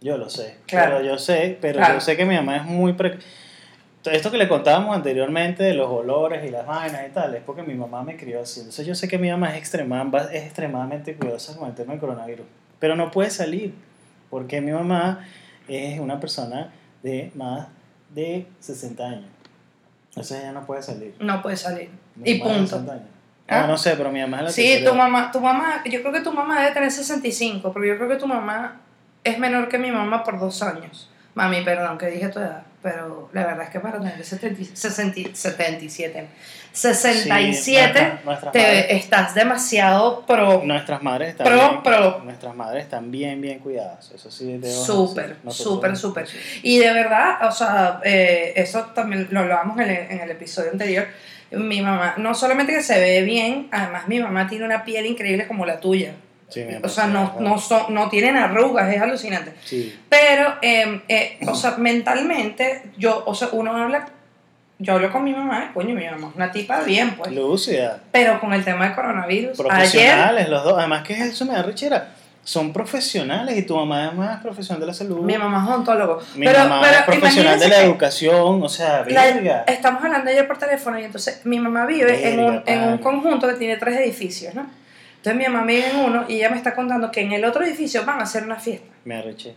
Yo 0.00 0.16
lo 0.18 0.28
sé. 0.28 0.58
Claro. 0.66 0.96
Pero 0.98 1.04
yo 1.12 1.18
sé, 1.18 1.58
pero 1.60 1.78
Claro. 1.78 1.94
yo 1.94 2.00
sé 2.00 2.16
que 2.16 2.24
mi 2.26 2.34
mamá 2.36 2.56
es 2.58 2.64
muy 2.64 2.92
pre- 2.92 3.18
esto 4.04 4.30
que 4.30 4.36
le 4.36 4.48
contábamos 4.48 4.94
anteriormente 4.94 5.62
de 5.62 5.72
los 5.72 5.88
olores 5.88 6.44
y 6.44 6.50
las 6.50 6.66
vainas 6.66 7.02
y 7.08 7.10
tal, 7.10 7.34
es 7.34 7.42
porque 7.42 7.62
mi 7.62 7.72
mamá 7.74 8.02
me 8.02 8.16
crió 8.18 8.42
así. 8.42 8.60
Entonces 8.60 8.86
yo 8.86 8.94
sé 8.94 9.08
que 9.08 9.16
mi 9.16 9.30
mamá 9.30 9.50
es, 9.52 9.56
extrema, 9.56 10.06
es 10.30 10.42
extremadamente 10.44 11.14
cuidadosa 11.16 11.56
con 11.56 11.68
el 11.70 11.74
tema 11.74 11.92
del 11.92 12.00
coronavirus. 12.00 12.44
Pero 12.78 12.96
no 12.96 13.10
puede 13.10 13.30
salir, 13.30 13.74
porque 14.30 14.60
mi 14.60 14.72
mamá 14.72 15.26
es 15.68 15.98
una 16.00 16.20
persona 16.20 16.72
de 17.02 17.30
más 17.34 17.68
de 18.14 18.46
60 18.60 19.04
años. 19.04 19.30
Entonces 20.10 20.40
ella 20.40 20.52
no 20.52 20.64
puede 20.66 20.82
salir. 20.82 21.14
No 21.20 21.42
puede 21.42 21.56
salir. 21.56 21.90
Y 22.24 22.34
punto. 22.38 22.66
60 22.66 22.92
años. 22.92 23.06
¿Ah? 23.48 23.64
Ah, 23.64 23.66
no 23.66 23.76
sé, 23.76 23.94
pero 23.96 24.10
mi 24.10 24.20
mamá 24.20 24.38
es 24.38 24.42
la 24.44 24.50
Sí, 24.50 24.62
tercera 24.62 24.90
tu 24.90 24.96
mamá, 24.96 25.30
tu 25.30 25.40
mamá, 25.40 25.82
yo 25.84 26.00
creo 26.00 26.12
que 26.12 26.20
tu 26.20 26.32
mamá 26.32 26.60
debe 26.60 26.72
tener 26.72 26.90
65, 26.90 27.72
pero 27.72 27.84
yo 27.84 27.96
creo 27.96 28.08
que 28.08 28.16
tu 28.16 28.26
mamá 28.26 28.80
es 29.22 29.38
menor 29.38 29.68
que 29.68 29.78
mi 29.78 29.90
mamá 29.90 30.24
por 30.24 30.38
dos 30.38 30.62
años. 30.62 31.10
Mami, 31.34 31.62
perdón 31.62 31.98
que 31.98 32.06
dije 32.06 32.28
tu 32.28 32.38
edad, 32.38 32.62
pero 32.84 33.30
la 33.32 33.46
verdad 33.46 33.62
es 33.62 33.70
que 33.70 33.80
para 33.80 33.98
tener 33.98 34.22
70, 34.22 34.76
60, 34.76 35.30
77, 35.32 36.28
67, 36.70 37.54
Sí, 37.54 38.26
nuestras 38.26 38.52
te 38.52 38.94
estás 38.94 39.34
demasiado 39.34 40.26
pro. 40.26 40.60
Nuestras 40.62 41.02
madres 41.02 41.30
están 41.30 41.46
Pro, 41.46 41.56
bien, 41.56 41.82
pro. 41.82 42.20
Nuestras 42.22 42.54
madres 42.54 42.84
están 42.84 43.10
bien, 43.10 43.40
bien 43.40 43.60
cuidadas. 43.60 44.10
Eso 44.10 44.30
sí, 44.30 44.58
debo 44.58 44.84
Súper, 44.84 45.36
súper, 45.48 45.96
súper. 45.96 46.28
Y 46.62 46.76
de 46.76 46.92
verdad, 46.92 47.48
o 47.48 47.52
sea, 47.52 48.02
eh, 48.04 48.52
eso 48.54 48.82
también 48.94 49.28
lo 49.30 49.40
hablábamos 49.40 49.78
en 49.78 49.88
el, 49.88 50.10
en 50.10 50.20
el 50.20 50.30
episodio 50.32 50.70
anterior. 50.70 51.06
Mi 51.52 51.80
mamá, 51.80 52.16
no 52.18 52.34
solamente 52.34 52.74
que 52.74 52.82
se 52.82 53.00
ve 53.00 53.22
bien, 53.22 53.68
además 53.70 54.08
mi 54.08 54.20
mamá 54.20 54.46
tiene 54.46 54.66
una 54.66 54.84
piel 54.84 55.06
increíble 55.06 55.46
como 55.46 55.64
la 55.64 55.80
tuya. 55.80 56.16
Sí, 56.54 56.64
O 56.84 56.88
sea, 56.88 57.06
no, 57.08 57.34
no, 57.40 57.58
son, 57.58 57.92
no 57.92 58.08
tienen 58.08 58.36
arrugas, 58.36 58.92
es 58.94 59.02
alucinante. 59.02 59.52
Sí, 59.64 59.98
Pero, 60.08 60.54
eh, 60.62 61.00
eh, 61.08 61.38
o 61.48 61.54
sea, 61.54 61.72
mentalmente, 61.78 62.82
yo, 62.96 63.24
o 63.26 63.34
sea, 63.34 63.48
uno 63.52 63.76
habla, 63.76 64.06
yo 64.78 64.92
hablo 64.94 65.10
con 65.10 65.24
mi 65.24 65.32
mamá, 65.32 65.72
coño, 65.74 65.94
mi 65.94 66.04
mamá 66.04 66.28
es 66.30 66.36
una 66.36 66.52
tipa 66.52 66.80
bien, 66.82 67.16
pues. 67.16 67.32
lúcida. 67.32 68.00
Pero 68.12 68.38
con 68.40 68.52
el 68.52 68.64
tema 68.64 68.84
del 68.86 68.94
coronavirus, 68.94 69.58
ayer, 69.58 69.66
Profesionales, 69.68 70.48
los 70.48 70.62
dos. 70.64 70.78
Además, 70.78 71.02
que 71.02 71.14
eso 71.14 71.44
me 71.44 71.54
da 71.54 71.62
rechera. 71.62 72.10
Son 72.44 72.74
profesionales 72.74 73.56
y 73.56 73.62
tu 73.62 73.74
mamá 73.74 74.34
es 74.34 74.42
profesional 74.42 74.78
de 74.78 74.86
la 74.86 74.92
salud. 74.92 75.20
mi 75.20 75.36
mamá 75.38 75.62
es 75.64 75.70
odontólogo. 75.70 76.20
Mi 76.36 76.44
pero, 76.44 76.58
mamá 76.60 76.82
pero 76.82 76.98
es 76.98 77.04
profesional 77.04 77.58
de 77.58 77.68
la 77.68 77.82
educación. 77.82 78.62
O 78.62 78.68
sea, 78.68 79.02
la- 79.08 79.64
estamos 79.66 80.04
hablando 80.04 80.30
ayer 80.30 80.46
por 80.46 80.58
teléfono 80.58 81.00
y 81.00 81.04
entonces 81.04 81.40
mi 81.44 81.58
mamá 81.58 81.86
vive 81.86 82.32
en, 82.32 82.40
un, 82.40 82.62
en 82.66 82.82
un 82.84 82.98
conjunto 82.98 83.48
que 83.48 83.54
tiene 83.54 83.78
tres 83.78 83.96
edificios, 83.98 84.54
¿no? 84.54 84.66
Entonces 85.24 85.38
mi 85.48 85.50
mamá 85.50 85.66
vive 85.66 85.88
en 85.88 85.96
uno 86.00 86.26
y 86.28 86.34
ella 86.34 86.50
me 86.50 86.58
está 86.58 86.74
contando 86.74 87.10
que 87.10 87.22
en 87.22 87.32
el 87.32 87.46
otro 87.46 87.64
edificio 87.64 88.04
van 88.04 88.20
a 88.20 88.24
hacer 88.24 88.42
una 88.42 88.56
fiesta. 88.56 88.86
Me 89.06 89.14
arreché. 89.16 89.54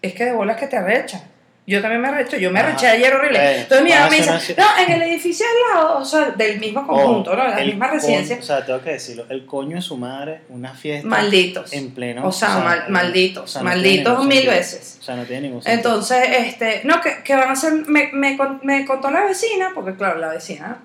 Es 0.00 0.14
que 0.14 0.24
de 0.26 0.32
bolas 0.32 0.56
que 0.56 0.68
te 0.68 0.76
arrechan. 0.76 1.20
Yo 1.66 1.80
también 1.80 2.00
me 2.00 2.06
arrecho, 2.08 2.36
yo 2.36 2.50
me 2.52 2.60
arreché 2.60 2.86
ayer 2.86 3.12
horrible. 3.12 3.60
Entonces 3.62 3.84
mi 3.84 3.90
mamá 3.90 4.08
me 4.08 4.16
dice, 4.18 4.54
no, 4.56 4.64
en 4.84 4.92
el 4.92 5.02
edificio 5.02 5.44
al 5.46 5.74
lado, 5.80 5.98
o 5.98 6.04
sea, 6.04 6.30
del 6.30 6.60
mismo 6.60 6.86
conjunto, 6.86 7.34
¿no? 7.34 7.42
De 7.44 7.50
la 7.50 7.64
misma 7.64 7.88
residencia. 7.88 8.36
coño- 8.36 8.42
o 8.42 8.46
sea, 8.46 8.64
tengo 8.66 8.80
que 8.82 8.90
decirlo, 8.90 9.26
el 9.28 9.46
coño 9.46 9.74
de 9.76 9.82
su 9.82 9.96
madre, 9.96 10.42
una 10.48 10.74
fiesta 10.74 11.08
Malditos. 11.08 11.72
en 11.72 11.90
pleno. 11.92 12.24
O 12.26 12.30
sea, 12.32 12.58
mal- 12.58 12.84
malditos, 12.88 13.44
o 13.44 13.46
sea, 13.48 13.62
no 13.62 13.68
malditos 13.68 14.24
mil 14.24 14.32
sentido. 14.32 14.52
veces. 14.54 14.98
O 15.00 15.02
sea, 15.04 15.16
no 15.16 15.24
tiene 15.24 15.42
ningún 15.42 15.62
sentido. 15.62 15.76
Entonces, 15.90 16.24
este, 16.38 16.80
no, 16.84 17.00
que, 17.00 17.22
que 17.24 17.34
van 17.34 17.48
a 17.48 17.52
hacer, 17.52 17.72
me, 17.86 18.10
me, 18.12 18.36
me 18.62 18.84
contó 18.84 19.10
la 19.10 19.24
vecina, 19.24 19.70
porque 19.74 19.94
claro, 19.96 20.18
la 20.20 20.28
vecina, 20.30 20.78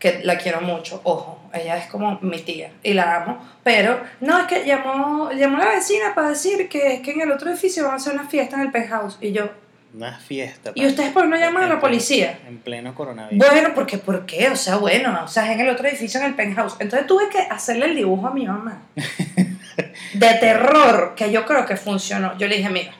que 0.00 0.22
la 0.24 0.38
quiero 0.38 0.62
mucho, 0.62 1.00
ojo, 1.04 1.38
ella 1.52 1.76
es 1.76 1.86
como 1.86 2.18
mi 2.22 2.38
tía 2.38 2.72
y 2.82 2.94
la 2.94 3.16
amo, 3.16 3.38
pero 3.62 4.00
no, 4.20 4.40
es 4.40 4.46
que 4.46 4.64
llamó, 4.64 5.30
llamó 5.30 5.58
la 5.58 5.68
vecina 5.68 6.14
para 6.14 6.30
decir 6.30 6.70
que, 6.70 7.02
que 7.02 7.12
en 7.12 7.20
el 7.20 7.30
otro 7.30 7.50
edificio 7.50 7.84
van 7.84 7.92
a 7.92 7.96
hacer 7.96 8.14
una 8.14 8.26
fiesta 8.26 8.56
en 8.56 8.62
el 8.62 8.72
penthouse 8.72 9.18
y 9.20 9.32
yo, 9.32 9.50
Una 9.92 10.18
fiesta. 10.18 10.72
¿y 10.74 10.86
ustedes 10.86 11.12
por 11.12 11.24
qué 11.24 11.28
no 11.28 11.36
llaman 11.36 11.64
a 11.64 11.68
la 11.68 11.80
policía? 11.80 12.40
En 12.48 12.58
pleno 12.58 12.94
coronavirus. 12.94 13.46
Bueno, 13.46 13.74
porque 13.74 13.98
¿por 13.98 14.24
qué? 14.24 14.48
O 14.48 14.56
sea, 14.56 14.76
bueno, 14.76 15.20
o 15.22 15.28
sea, 15.28 15.44
es 15.44 15.50
en 15.50 15.60
el 15.60 15.68
otro 15.68 15.86
edificio, 15.86 16.18
en 16.18 16.26
el 16.26 16.34
penthouse. 16.34 16.76
Entonces 16.78 17.06
tuve 17.06 17.28
que 17.28 17.40
hacerle 17.40 17.86
el 17.86 17.96
dibujo 17.96 18.26
a 18.26 18.32
mi 18.32 18.46
mamá. 18.46 18.82
De 20.14 20.34
terror, 20.40 21.14
que 21.14 21.30
yo 21.30 21.44
creo 21.44 21.66
que 21.66 21.76
funcionó. 21.76 22.38
Yo 22.38 22.48
le 22.48 22.56
dije, 22.56 22.70
mira, 22.70 22.92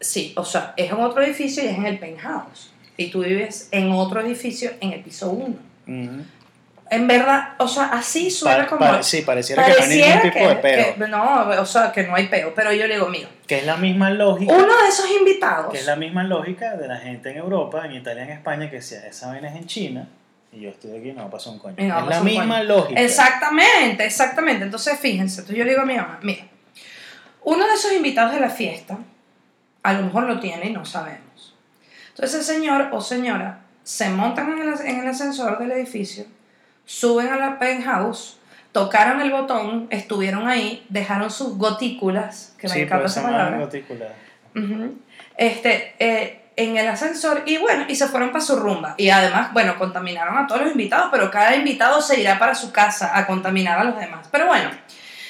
sí, 0.00 0.32
o 0.36 0.44
sea, 0.46 0.72
es 0.78 0.90
en 0.90 0.98
otro 0.98 1.22
edificio 1.22 1.62
y 1.62 1.66
es 1.66 1.76
en 1.76 1.84
el 1.84 1.98
penthouse. 1.98 2.72
Y 2.96 3.10
tú 3.10 3.22
vives 3.22 3.68
en 3.70 3.92
otro 3.92 4.20
edificio 4.20 4.70
en 4.80 4.92
el 4.92 5.00
piso 5.02 5.30
1. 5.30 5.71
En 6.90 7.06
verdad, 7.08 7.54
o 7.58 7.66
sea, 7.66 7.84
así 7.84 8.30
suena 8.30 8.64
Pa- 8.64 8.68
como... 8.68 8.80
pa- 8.80 9.02
sí, 9.02 9.22
pareciera, 9.22 9.64
que 9.64 9.72
no 9.72 9.82
hay 9.82 9.88
ningún 9.88 10.20
tipo 10.30 10.46
de 10.48 10.56
peo. 10.56 10.94
que- 10.94 11.08
no, 11.08 11.40
o 11.60 11.64
sea, 11.64 11.90
que 11.90 12.02
no 12.02 12.14
hay 12.14 12.26
peo. 12.26 12.52
Pero 12.54 12.70
yo 12.72 12.86
le 12.86 12.94
digo, 12.94 13.08
mira, 13.08 13.28
Que 13.46 13.60
es 13.60 13.66
la 13.66 13.76
misma 13.78 14.10
lógica. 14.10 14.52
uno 14.52 14.82
de 14.82 14.88
esos 14.88 15.10
invitados... 15.18 15.72
Que 15.72 15.78
es 15.78 15.86
la 15.86 15.96
misma 15.96 16.22
lógica 16.24 16.76
de 16.76 16.86
la 16.88 16.98
gente 16.98 17.30
en 17.30 17.38
Europa, 17.38 17.86
en 17.86 17.92
Italia, 17.92 18.24
en 18.24 18.30
España, 18.30 18.68
que 18.70 18.82
si 18.82 18.94
esa 18.96 19.28
vaina 19.28 19.48
es 19.48 19.56
en 19.56 19.66
China 19.66 20.06
y 20.52 20.60
yo 20.60 20.68
estoy 20.68 20.94
aquí, 20.98 21.12
no 21.12 21.30
pasa 21.30 21.48
un 21.48 21.58
coño. 21.58 21.76
No 21.78 22.00
es 22.00 22.06
la 22.08 22.20
misma 22.20 22.58
coño. 22.58 22.64
lógica. 22.64 23.00
Exactamente, 23.00 24.04
exactamente. 24.04 24.64
Entonces, 24.64 24.98
fíjense, 25.00 25.40
entonces 25.40 25.56
yo 25.56 25.64
le 25.64 25.70
digo 25.70 25.82
a 25.82 25.86
mi 25.86 25.96
mamá, 25.96 26.18
mira, 26.20 26.44
uno 27.44 27.66
de 27.66 27.72
esos 27.72 27.90
invitados 27.92 28.34
de 28.34 28.40
la 28.40 28.50
fiesta, 28.50 28.98
a 29.82 29.92
lo 29.94 30.02
mejor 30.02 30.24
lo 30.24 30.38
tiene 30.40 30.66
y 30.66 30.72
no 30.74 30.84
sabemos. 30.84 31.54
Entonces 32.10 32.38
el 32.40 32.44
señor 32.44 32.90
o 32.92 33.00
señora 33.00 33.60
se 33.84 34.08
montan 34.10 34.52
en 34.52 34.68
el, 34.68 34.80
en 34.80 35.00
el 35.00 35.08
ascensor 35.08 35.58
del 35.58 35.72
edificio, 35.72 36.24
suben 36.84 37.28
a 37.28 37.36
la 37.36 37.58
penthouse, 37.58 38.38
tocaron 38.72 39.20
el 39.20 39.30
botón, 39.30 39.88
estuvieron 39.90 40.48
ahí, 40.48 40.84
dejaron 40.88 41.30
sus 41.30 41.56
gotículas, 41.58 42.54
que 42.58 42.68
me 42.68 42.74
sí, 42.74 42.80
encanta 42.80 42.96
pero 42.96 43.06
esa 43.06 43.22
palabra, 43.22 43.58
gotícula. 43.58 44.06
Ujú. 44.54 44.98
Este, 45.36 45.94
eh, 45.98 46.42
en 46.56 46.76
el 46.76 46.86
ascensor 46.86 47.42
y 47.46 47.56
bueno, 47.56 47.86
y 47.88 47.94
se 47.94 48.06
fueron 48.08 48.30
para 48.30 48.44
su 48.44 48.56
rumba. 48.56 48.94
Y 48.98 49.08
además, 49.08 49.52
bueno, 49.52 49.78
contaminaron 49.78 50.36
a 50.36 50.46
todos 50.46 50.62
los 50.62 50.72
invitados, 50.72 51.08
pero 51.10 51.30
cada 51.30 51.56
invitado 51.56 52.00
se 52.00 52.20
irá 52.20 52.38
para 52.38 52.54
su 52.54 52.72
casa 52.72 53.16
a 53.16 53.26
contaminar 53.26 53.78
a 53.78 53.84
los 53.84 53.98
demás. 53.98 54.28
Pero 54.30 54.46
bueno, 54.46 54.70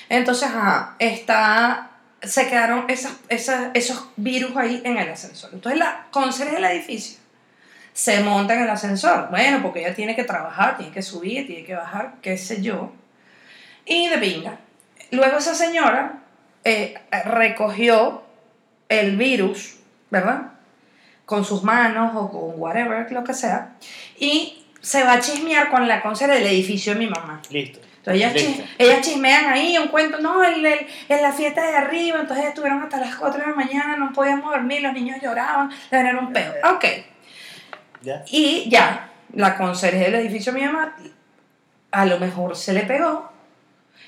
entonces, 0.09 0.49
ajá, 0.49 0.97
está, 0.99 1.91
se 2.21 2.49
quedaron 2.49 2.87
esas, 2.89 3.15
esas, 3.29 3.69
esos 3.75 4.09
virus 4.17 4.57
ahí 4.57 4.83
en 4.85 4.99
el 4.99 5.09
ascensor. 5.09 5.51
Entonces 5.53 5.79
la 5.79 6.07
conserje 6.11 6.57
del 6.57 6.65
edificio 6.65 7.22
se 7.93 8.21
monta 8.21 8.55
en 8.55 8.63
el 8.63 8.71
ascensor. 8.71 9.29
Bueno, 9.31 9.61
porque 9.63 9.81
ella 9.81 9.95
tiene 9.95 10.15
que 10.17 10.25
trabajar, 10.25 10.77
tiene 10.79 10.93
que 10.93 11.03
subir, 11.03 11.47
tiene 11.47 11.65
que 11.65 11.75
bajar, 11.75 12.15
qué 12.23 12.37
sé 12.39 12.63
yo. 12.63 12.93
Y 13.85 14.09
de 14.09 14.19
pinga. 14.19 14.59
Luego 15.11 15.37
esa 15.39 15.55
señora 15.55 16.21
eh, 16.65 16.95
recogió 17.25 18.23
el 18.89 19.17
virus, 19.17 19.77
¿verdad? 20.11 20.53
Con 21.27 21.45
sus 21.45 21.63
manos 21.63 22.13
o 22.15 22.31
con 22.31 22.61
whatever, 22.61 23.11
lo 23.13 23.25
que 23.25 23.35
sea. 23.35 23.73
Y 24.19 24.65
se 24.81 25.05
va 25.05 25.15
a 25.15 25.21
chismear 25.21 25.71
con 25.71 25.87
la 25.89 26.01
conserje 26.03 26.35
del 26.39 26.47
edificio 26.47 26.95
de 26.95 26.99
mi 27.01 27.07
mamá. 27.07 27.41
Listo. 27.51 27.81
Entonces 27.99 28.21
ellas, 28.21 28.35
chis- 28.35 28.65
ellas 28.79 29.01
chismean 29.03 29.45
ahí 29.47 29.79
un 29.79 29.87
cuento, 29.89 30.19
no, 30.19 30.43
en 30.45 30.63
la 30.63 31.33
fiesta 31.33 31.63
de 31.63 31.77
arriba, 31.77 32.19
entonces 32.21 32.47
estuvieron 32.47 32.83
hasta 32.83 32.99
las 32.99 33.15
4 33.15 33.41
de 33.41 33.47
la 33.47 33.55
mañana, 33.55 33.97
no 33.97 34.13
podíamos 34.13 34.51
dormir, 34.51 34.83
los 34.83 34.93
niños 34.93 35.19
lloraban, 35.23 35.71
le 35.91 35.99
era 36.01 36.19
un 36.19 36.33
peo. 36.33 36.53
Ok. 36.75 36.85
¿Ya? 38.03 38.25
Y 38.31 38.69
ya, 38.69 39.09
la 39.35 39.57
conserje 39.57 39.99
del 40.05 40.15
edificio 40.17 40.53
de 40.53 40.61
mi 40.61 40.67
mamá, 40.67 40.97
a 41.91 42.05
lo 42.07 42.19
mejor 42.19 42.57
se 42.57 42.73
le 42.73 42.81
pegó. 42.83 43.31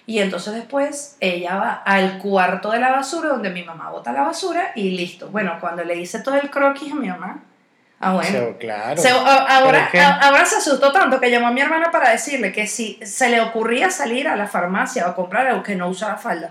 Y 0.07 0.19
entonces 0.19 0.53
después 0.55 1.17
ella 1.21 1.57
va 1.57 1.73
al 1.85 2.19
cuarto 2.19 2.71
de 2.73 2.79
la 2.79 2.91
basura 2.91 3.31
donde 3.31 3.49
mi 3.51 3.63
mamá 3.63 3.91
bota 3.91 4.13
la 4.13 4.23
basura 4.23 4.73
y 4.75 4.91
listo. 4.91 5.29
Bueno, 5.29 5.57
cuando 5.61 5.83
le 5.83 5.97
hice 5.97 6.21
todo 6.21 6.35
el 6.35 6.51
croquis 6.51 6.93
a 6.93 6.97
mi 6.97 7.09
mamá, 7.09 7.43
ah 8.01 8.13
bueno. 8.13 8.59
Claro. 8.59 9.01
Ahora, 9.49 9.89
que- 9.91 10.01
ahora 10.01 10.45
se 10.45 10.57
asustó 10.57 10.93
tanto 10.93 11.19
que 11.21 11.31
llamó 11.31 11.47
a 11.47 11.53
mi 11.53 11.63
hermana 11.63 11.91
para 11.91 12.11
decirle 12.11 12.53
que 12.53 12.67
si 12.67 12.99
se 13.03 13.31
le 13.31 13.41
ocurría 13.41 13.91
salir 13.91 14.29
a 14.29 14.37
la 14.37 14.47
farmacia 14.47 15.07
o 15.07 15.11
a 15.11 15.15
comprar 15.15 15.47
algo 15.47 15.63
que 15.63 15.75
no 15.75 15.89
usara 15.89 16.17
falda. 16.19 16.51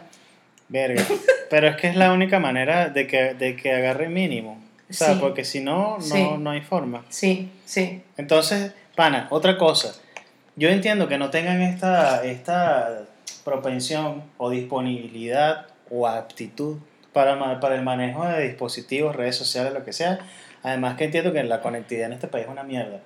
Verga. 0.69 1.03
Pero 1.51 1.67
es 1.67 1.75
que 1.75 1.89
es 1.89 1.95
la 1.95 2.11
única 2.11 2.39
manera 2.39 2.89
de 2.89 3.05
que, 3.05 3.35
de 3.35 3.55
que 3.55 3.71
agarre 3.71 4.09
mínimo. 4.09 4.62
O 4.93 4.95
sea, 5.05 5.13
Sí. 5.15 5.19
porque 5.19 5.43
si 5.43 5.59
no, 5.59 5.97
no, 5.97 6.01
Sí. 6.01 6.27
no 6.39 6.49
hay 6.51 6.61
forma. 6.61 7.03
Sí, 7.09 7.51
sí. 7.65 8.03
Entonces, 8.17 8.73
pana, 8.95 9.27
otra 9.31 9.57
cosa. 9.57 9.93
Yo 10.55 10.69
entiendo 10.69 11.07
que 11.07 11.17
no 11.17 11.29
tengan 11.31 11.61
esta, 11.63 12.23
esta 12.23 13.01
propensión 13.43 14.23
o 14.37 14.49
disponibilidad 14.49 15.65
o 15.89 16.07
aptitud 16.07 16.77
para, 17.11 17.59
para 17.59 17.75
el 17.75 17.81
manejo 17.83 18.25
de 18.25 18.43
dispositivos, 18.47 19.15
redes 19.15 19.35
sociales, 19.35 19.73
lo 19.73 19.83
que 19.83 19.93
sea. 19.93 20.19
Además 20.63 20.95
que 20.95 21.05
entiendo 21.05 21.33
que 21.33 21.43
la 21.43 21.61
conectividad 21.61 22.07
en 22.07 22.13
este 22.13 22.27
país 22.27 22.45
es 22.45 22.51
una 22.51 22.63
mierda. 22.63 22.99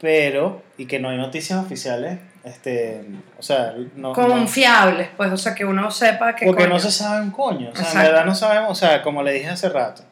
Pero, 0.00 0.62
y 0.78 0.86
que 0.86 0.98
no 0.98 1.10
hay 1.10 1.16
noticias 1.16 1.64
oficiales, 1.64 2.18
este, 2.42 3.04
o 3.38 3.42
sea, 3.42 3.74
no... 3.94 4.08
no- 4.08 4.12
Confiables, 4.14 5.08
pues, 5.16 5.30
o 5.30 5.36
sea, 5.36 5.54
que 5.54 5.64
uno 5.64 5.90
sepa 5.92 6.34
que... 6.34 6.46
porque 6.46 6.64
coño. 6.64 6.74
no 6.74 6.80
se 6.80 6.90
sabe 6.90 7.22
un 7.22 7.30
coño. 7.30 7.68
O 7.70 7.72
sea, 7.76 7.82
en 7.82 7.86
Exacto. 7.88 8.08
verdad 8.10 8.24
no 8.24 8.34
sabemos, 8.34 8.70
o 8.70 8.74
sea, 8.74 9.02
como 9.02 9.22
le 9.22 9.32
dije 9.32 9.48
hace 9.48 9.68
rato. 9.68 10.02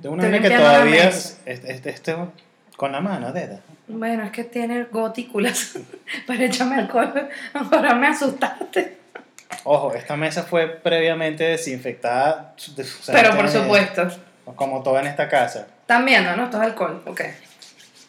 De 0.00 0.08
una 0.08 0.22
Estoy 0.24 0.40
manera 0.40 0.56
que 0.56 0.62
todavía... 0.62 1.08
Este, 1.08 1.72
este, 1.72 1.90
este- 1.90 2.16
con 2.76 2.92
la 2.92 3.00
mano, 3.00 3.30
deda. 3.32 3.60
Bueno, 3.88 4.24
es 4.24 4.30
que 4.30 4.44
tiene 4.44 4.84
gotículas 4.84 5.74
para 6.26 6.42
echarme 6.44 6.76
alcohol. 6.76 7.28
Ahora 7.52 7.94
me 7.94 8.06
asustaste. 8.06 8.96
Ojo, 9.64 9.92
esta 9.94 10.16
mesa 10.16 10.44
fue 10.44 10.66
previamente 10.66 11.44
desinfectada. 11.44 12.54
o 12.56 12.82
sea, 12.82 13.14
Pero 13.14 13.30
no 13.30 13.36
por 13.36 13.48
supuesto. 13.50 14.08
Como 14.56 14.82
toda 14.82 15.00
en 15.00 15.08
esta 15.08 15.28
casa. 15.28 15.66
Viendo, 16.04 16.34
¿no? 16.36 16.44
Esto 16.44 16.56
es 16.56 16.68
alcohol. 16.68 17.02
Ok. 17.06 17.20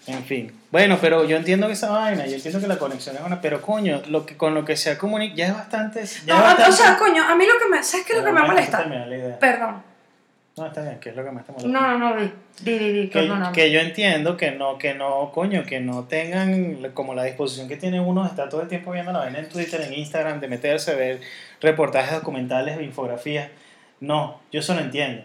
En 0.07 0.23
fin. 0.23 0.51
Bueno, 0.71 0.97
pero 1.01 1.25
yo 1.25 1.35
entiendo 1.35 1.67
que 1.67 1.73
esa 1.73 1.89
vaina, 1.89 2.25
yo 2.25 2.35
entiendo 2.35 2.61
que 2.61 2.67
la 2.67 2.77
conexión 2.77 3.15
es 3.17 3.21
una. 3.23 3.41
Pero 3.41 3.61
coño, 3.61 4.01
lo 4.07 4.25
que, 4.25 4.37
con 4.37 4.53
lo 4.53 4.63
que 4.63 4.77
se 4.77 4.91
ha 4.91 4.97
comunicado 4.97 5.35
ya 5.37 5.47
es 5.47 5.53
bastante. 5.53 6.05
Ya 6.25 6.33
No, 6.33 6.39
es 6.39 6.39
o 6.39 6.45
bastante- 6.55 6.71
sea, 6.77 6.97
coño, 6.97 7.23
a 7.23 7.35
mí 7.35 7.45
lo 7.45 7.59
que 7.59 7.67
me... 7.69 7.83
¿Sabes 7.83 8.05
qué 8.05 8.13
es 8.13 8.19
lo 8.19 8.25
que 8.25 8.31
me 8.31 8.41
molesta? 8.41 8.85
Perdón. 9.39 9.90
No, 10.57 10.67
está 10.67 10.81
bien, 10.81 10.99
¿qué 10.99 11.09
es 11.09 11.15
lo 11.15 11.23
que 11.23 11.31
más 11.31 11.45
te 11.45 11.53
molesta? 11.53 11.71
No, 11.71 11.97
no, 11.97 12.13
no, 12.13 12.21
di. 12.21 12.31
Di, 12.61 12.77
di, 12.77 12.91
di, 12.91 13.07
que, 13.07 13.31
que 13.53 13.71
yo 13.71 13.79
entiendo 13.79 14.35
que 14.35 14.51
no, 14.51 14.77
que 14.77 14.93
no, 14.93 15.31
coño, 15.31 15.63
que 15.63 15.79
no 15.79 16.03
tengan 16.03 16.91
como 16.93 17.15
la 17.15 17.23
disposición 17.23 17.69
que 17.69 17.77
tiene 17.77 18.01
uno 18.01 18.23
de 18.23 18.29
estar 18.29 18.49
todo 18.49 18.61
el 18.61 18.67
tiempo 18.67 18.91
viendo 18.91 19.13
la 19.13 19.19
vaina 19.19 19.39
en 19.39 19.47
Twitter, 19.47 19.81
en 19.81 19.93
Instagram, 19.93 20.41
de 20.41 20.47
meterse, 20.49 20.93
ver 20.95 21.21
reportajes 21.61 22.13
documentales, 22.13 22.79
infografías. 22.81 23.49
No, 24.01 24.41
yo 24.51 24.59
eso 24.59 24.73
lo 24.75 24.81
entiendo. 24.81 25.23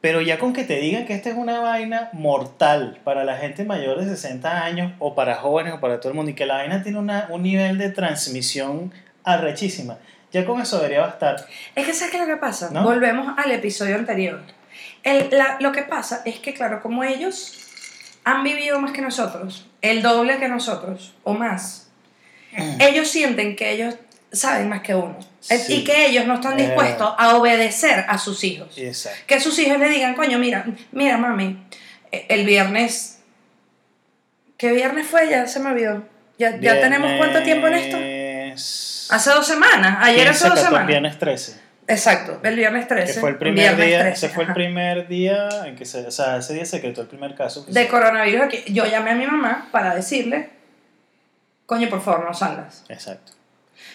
Pero 0.00 0.20
ya 0.20 0.38
con 0.38 0.52
que 0.52 0.62
te 0.62 0.76
digan 0.76 1.06
que 1.06 1.14
esta 1.14 1.30
es 1.30 1.36
una 1.36 1.58
vaina 1.58 2.10
mortal 2.12 2.98
para 3.02 3.24
la 3.24 3.36
gente 3.36 3.64
mayor 3.64 3.98
de 3.98 4.06
60 4.06 4.64
años 4.64 4.92
o 5.00 5.16
para 5.16 5.34
jóvenes 5.34 5.74
o 5.74 5.80
para 5.80 5.98
todo 5.98 6.10
el 6.10 6.16
mundo 6.16 6.30
y 6.30 6.34
que 6.34 6.46
la 6.46 6.54
vaina 6.54 6.84
tiene 6.84 6.98
una, 6.98 7.26
un 7.30 7.42
nivel 7.42 7.78
de 7.78 7.90
transmisión 7.90 8.92
arrechísima, 9.24 9.98
ya 10.30 10.46
con 10.46 10.60
eso 10.60 10.76
debería 10.76 11.00
bastar. 11.00 11.44
Es 11.74 11.84
que 11.84 11.92
¿sabes 11.92 12.12
qué 12.12 12.18
es 12.18 12.28
lo 12.28 12.32
que 12.32 12.40
pasa? 12.40 12.70
¿No? 12.70 12.84
Volvemos 12.84 13.36
al 13.36 13.50
episodio 13.50 13.96
anterior. 13.96 14.40
El- 15.08 15.28
la- 15.30 15.56
lo 15.60 15.72
que 15.72 15.82
pasa 15.82 16.22
es 16.24 16.38
que, 16.38 16.54
claro, 16.54 16.80
como 16.82 17.04
ellos 17.04 17.54
han 18.24 18.42
vivido 18.44 18.78
más 18.80 18.92
que 18.92 19.00
nosotros, 19.00 19.66
el 19.82 20.02
doble 20.02 20.38
que 20.38 20.48
nosotros, 20.48 21.14
o 21.24 21.34
más, 21.34 21.88
ellos 22.80 23.08
sienten 23.08 23.56
que 23.56 23.70
ellos 23.72 23.94
saben 24.32 24.68
más 24.68 24.80
que 24.82 24.94
uno. 24.94 25.18
Eh, 25.50 25.58
Sí. 25.58 25.74
Y 25.76 25.84
que 25.84 26.06
ellos 26.06 26.26
no 26.26 26.34
están 26.34 26.58
Es 26.58 26.66
dispuestos 26.66 27.14
a 27.16 27.36
obedecer 27.36 28.04
a 28.08 28.18
sus 28.18 28.42
hijos. 28.44 28.76
Exacto. 28.76 29.18
Que 29.26 29.40
sus 29.40 29.58
hijos 29.58 29.78
le 29.78 29.88
digan, 29.88 30.14
coño, 30.14 30.38
mira, 30.38 30.66
mira, 30.92 31.16
mami, 31.16 31.56
eh, 32.12 32.26
el 32.28 32.44
viernes... 32.44 33.20
¿Qué 34.56 34.72
viernes 34.72 35.06
fue? 35.06 35.28
Ya 35.30 35.46
se 35.46 35.60
me 35.60 35.70
olvidó. 35.70 36.02
¿Ya, 36.36 36.58
ya 36.58 36.80
tenemos 36.80 37.12
cuánto 37.18 37.42
tiempo 37.44 37.68
en 37.68 37.74
esto? 37.74 37.96
Hace 39.14 39.30
dos 39.30 39.46
semanas. 39.46 39.98
Ayer 40.02 40.28
hace 40.28 40.48
dos 40.48 40.58
semanas. 40.60 40.86
Viernes 40.88 41.18
13. 41.18 41.67
Exacto, 41.88 42.38
el 42.42 42.54
viernes 42.54 42.86
13. 42.86 43.14
Que 43.14 43.20
fue 43.20 43.30
el 43.30 43.36
primer 43.38 43.56
viernes 43.76 43.86
día, 43.86 43.98
13, 44.00 44.26
ese 44.26 44.34
fue 44.34 44.44
el 44.44 44.52
primer 44.52 45.08
día 45.08 45.48
en 45.66 45.74
que 45.74 45.84
se, 45.86 46.06
o 46.06 46.10
sea, 46.10 46.36
ese 46.36 46.52
día 46.54 46.64
se 46.66 46.76
decretó 46.76 47.00
el 47.00 47.06
primer 47.08 47.34
caso. 47.34 47.64
de 47.64 47.72
se- 47.72 47.88
coronavirus 47.88 48.42
aquí. 48.42 48.62
Yo 48.66 48.84
llamé 48.86 49.12
a 49.12 49.14
mi 49.14 49.26
mamá 49.26 49.68
para 49.72 49.94
decirle, 49.94 50.50
coño, 51.66 51.88
por 51.88 52.02
favor, 52.02 52.24
no 52.26 52.34
salgas. 52.34 52.84
Exacto. 52.88 53.32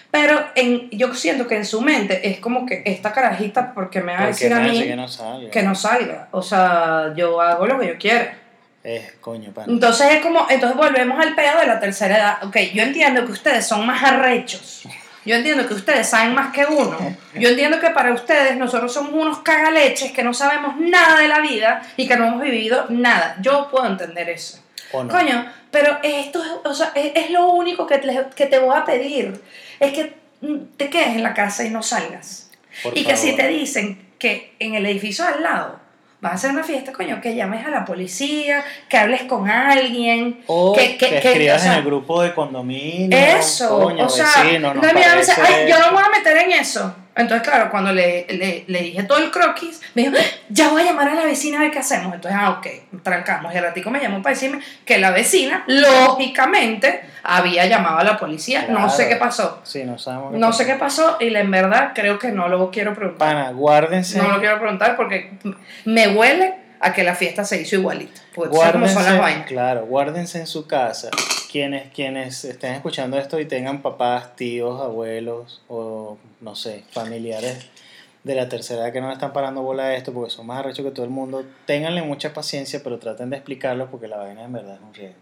Pero 0.10 0.44
en, 0.56 0.90
yo 0.92 1.14
siento 1.14 1.48
que 1.48 1.56
en 1.56 1.66
su 1.66 1.82
mente 1.82 2.28
es 2.30 2.40
como 2.40 2.66
que 2.66 2.84
esta 2.86 3.12
carajita, 3.12 3.74
porque 3.74 4.02
me 4.02 4.14
va 4.14 4.20
a 4.20 4.22
Porque 4.28 4.34
decir 4.50 4.54
a 4.54 4.60
mí 4.60 4.84
que 4.84 4.96
no 4.96 5.08
salga. 5.08 5.50
que 5.52 5.64
no 5.64 5.76
salga. 5.76 6.28
O 6.32 6.42
sea, 6.42 7.14
yo 7.16 7.42
hago 7.42 7.66
lo 7.68 7.80
que 7.80 7.88
yo 7.88 7.98
quiera. 7.98 8.38
Es 8.84 9.14
coño, 9.22 9.52
pana. 9.54 9.72
Entonces 9.72 10.08
es 10.14 10.22
como, 10.22 10.46
entonces 10.50 10.78
volvemos 10.78 11.20
al 11.20 11.36
pedo 11.36 11.60
de 11.60 11.68
la 11.68 11.80
tercera 11.80 12.18
edad. 12.18 12.44
Ok, 12.44 12.58
yo 12.74 12.84
entiendo 12.84 13.26
que 13.26 13.32
ustedes 13.32 13.66
son 13.68 13.86
más 13.86 14.04
arrechos. 14.04 14.84
Yo 15.26 15.36
entiendo 15.36 15.68
que 15.68 15.74
ustedes 15.74 16.10
saben 16.10 16.34
más 16.36 16.54
que 16.54 16.66
uno. 16.66 16.98
Yo 17.34 17.50
entiendo 17.50 17.80
que 17.80 17.90
para 17.92 18.14
ustedes 18.14 18.58
nosotros 18.58 18.94
somos 18.94 19.14
unos 19.14 19.40
cagaleches 19.40 20.12
que 20.12 20.24
no 20.24 20.34
sabemos 20.34 20.78
nada 20.78 21.20
de 21.20 21.28
la 21.28 21.40
vida 21.40 21.82
y 21.96 22.08
que 22.08 22.16
no 22.18 22.28
hemos 22.28 22.42
vivido 22.42 22.86
nada. 22.90 23.38
Yo 23.42 23.70
puedo 23.72 23.86
entender 23.88 24.30
eso. 24.30 24.60
¿O 24.92 25.04
no? 25.04 25.12
Coño, 25.12 25.46
pero 25.72 25.98
esto 26.04 26.44
es, 26.44 26.52
o 26.64 26.74
sea, 26.74 26.92
es, 26.96 27.14
es 27.16 27.32
lo 27.32 27.52
único 27.52 27.88
que 27.88 27.98
te, 27.98 28.26
que 28.36 28.46
te 28.46 28.60
voy 28.60 28.76
a 28.78 28.86
pedir. 28.86 29.42
Es 29.80 29.94
que 29.94 30.14
mm, 30.42 30.58
te 30.78 30.90
quedes 30.90 31.10
en 31.10 31.24
la 31.24 31.34
casa 31.34 31.64
y 31.64 31.70
no 31.70 31.82
salgas. 31.82 32.52
Por 32.84 32.98
y 32.98 33.04
que 33.04 33.16
si 33.16 33.32
favor. 33.32 33.46
te 33.46 33.48
dicen 33.50 34.08
que 34.20 34.56
en 34.60 34.76
el 34.76 34.86
edificio 34.86 35.26
al 35.26 35.42
lado 35.42 35.83
vas 36.24 36.32
a 36.32 36.36
hacer 36.36 36.52
una 36.52 36.64
fiesta, 36.64 36.92
coño, 36.94 37.20
que 37.22 37.36
llames 37.36 37.66
a 37.66 37.70
la 37.70 37.84
policía, 37.86 38.64
que 38.90 38.98
hables 38.98 39.24
con 39.24 39.50
alguien. 39.50 40.42
O 40.48 40.74
que, 40.74 40.98
que, 40.98 41.10
que- 41.10 41.20
que- 41.20 41.28
escribas 41.32 41.62
o 41.62 41.64
sea, 41.64 41.74
en 41.74 41.80
el 41.80 41.86
grupo 41.86 42.22
de 42.24 42.34
condominio. 42.34 43.16
Eso, 43.18 43.78
coño, 43.80 44.06
o 44.06 44.10
sea, 44.10 44.26
vecino, 44.44 44.74
nos 44.74 44.84
no, 44.84 44.94
mira, 44.94 45.14
me 45.14 45.20
dice, 45.20 45.34
parece 45.36 45.54
"Ay, 45.64 45.70
yo 45.70 45.76
esto". 45.76 45.80
no 45.92 45.92
me 45.98 46.02
voy 46.02 46.04
a 46.14 46.18
meter 46.18 46.38
en 46.38 46.52
eso. 46.54 46.96
Entonces, 47.16 47.48
claro, 47.48 47.70
cuando 47.70 47.92
le, 47.92 48.26
le, 48.28 48.64
le 48.66 48.82
dije 48.82 49.04
todo 49.04 49.20
el 49.20 49.30
croquis, 49.30 49.80
me 49.94 50.04
dijo, 50.04 50.16
ya 50.50 50.70
voy 50.70 50.82
a 50.82 50.86
llamar 50.86 51.10
a 51.10 51.14
la 51.14 51.26
vecina 51.26 51.58
a 51.60 51.62
ver 51.62 51.72
qué 51.72 51.80
hacemos. 51.80 52.14
Entonces, 52.14 52.40
ah, 52.42 52.50
ok, 52.58 52.68
trancamos. 53.04 53.54
Y 53.54 53.58
el 53.58 53.64
ratico 53.64 53.92
me 53.92 54.00
llamó 54.02 54.22
para 54.24 54.34
decirme 54.34 54.60
que 54.84 54.98
la 54.98 55.12
vecina, 55.12 55.64
lógicamente, 55.68 57.02
había 57.24 57.66
llamado 57.68 58.00
a 58.00 58.04
la 58.04 58.18
policía. 58.18 58.66
No 58.70 58.90
sé 58.90 59.08
qué 59.08 59.16
pasó. 59.16 59.62
Sí, 59.64 59.84
no 59.84 59.98
sabemos. 59.98 60.34
No 60.34 60.52
sé 60.54 60.66
qué 60.66 60.76
pasó 60.76 61.18
y 61.20 61.34
en 61.36 61.52
verdad 61.52 61.92
creo 61.94 62.18
que 62.20 62.32
no 62.32 62.48
lo 62.48 62.72
quiero 62.72 62.94
preguntar. 62.96 63.28
Pana, 63.36 63.52
guárdense. 63.52 64.18
No 64.18 64.30
lo 64.30 64.40
quiero 64.40 64.60
preguntar 64.60 64.96
porque 64.96 65.34
me 65.86 66.08
huele 66.08 66.56
a 66.80 66.94
que 66.94 67.04
la 67.04 67.16
fiesta 67.16 67.46
se 67.46 67.62
hizo 67.62 67.76
igualita. 67.76 68.22
Porque 68.34 68.56
son 68.56 68.66
las 68.66 68.74
Guárdense, 68.74 69.18
vainas. 69.20 69.46
claro, 69.48 69.86
guárdense 69.86 70.40
en 70.40 70.48
su 70.48 70.68
casa. 70.68 71.10
Quienes, 71.54 71.92
quienes 71.94 72.44
estén 72.46 72.74
escuchando 72.74 73.16
esto 73.20 73.40
y 73.40 73.46
tengan 73.46 73.84
papás, 73.84 74.36
tíos, 74.36 74.82
abuelos 74.82 75.62
o 75.68 76.18
no 76.42 76.56
sé, 76.56 76.84
familiares 76.90 77.68
de 78.24 78.34
la 78.34 78.50
tercera 78.50 78.82
edad 78.86 78.92
que 78.92 79.02
no 79.02 79.10
le 79.10 79.14
están 79.14 79.34
parando 79.34 79.62
bola 79.62 79.84
a 79.84 79.94
esto 79.96 80.12
porque 80.14 80.32
son 80.32 80.48
más 80.48 80.58
arrechos 80.62 80.84
que 80.84 80.90
todo 80.90 81.06
el 81.06 81.12
mundo, 81.12 81.46
ténganle 81.68 82.02
mucha 82.02 82.34
paciencia, 82.34 82.82
pero 82.84 82.98
traten 82.98 83.30
de 83.30 83.36
explicarlo 83.36 83.86
porque 83.92 84.08
la 84.08 84.18
vaina 84.18 84.44
en 84.46 84.52
verdad 84.52 84.74
es 84.78 84.82
un 84.82 84.96
riesgo. 84.96 85.16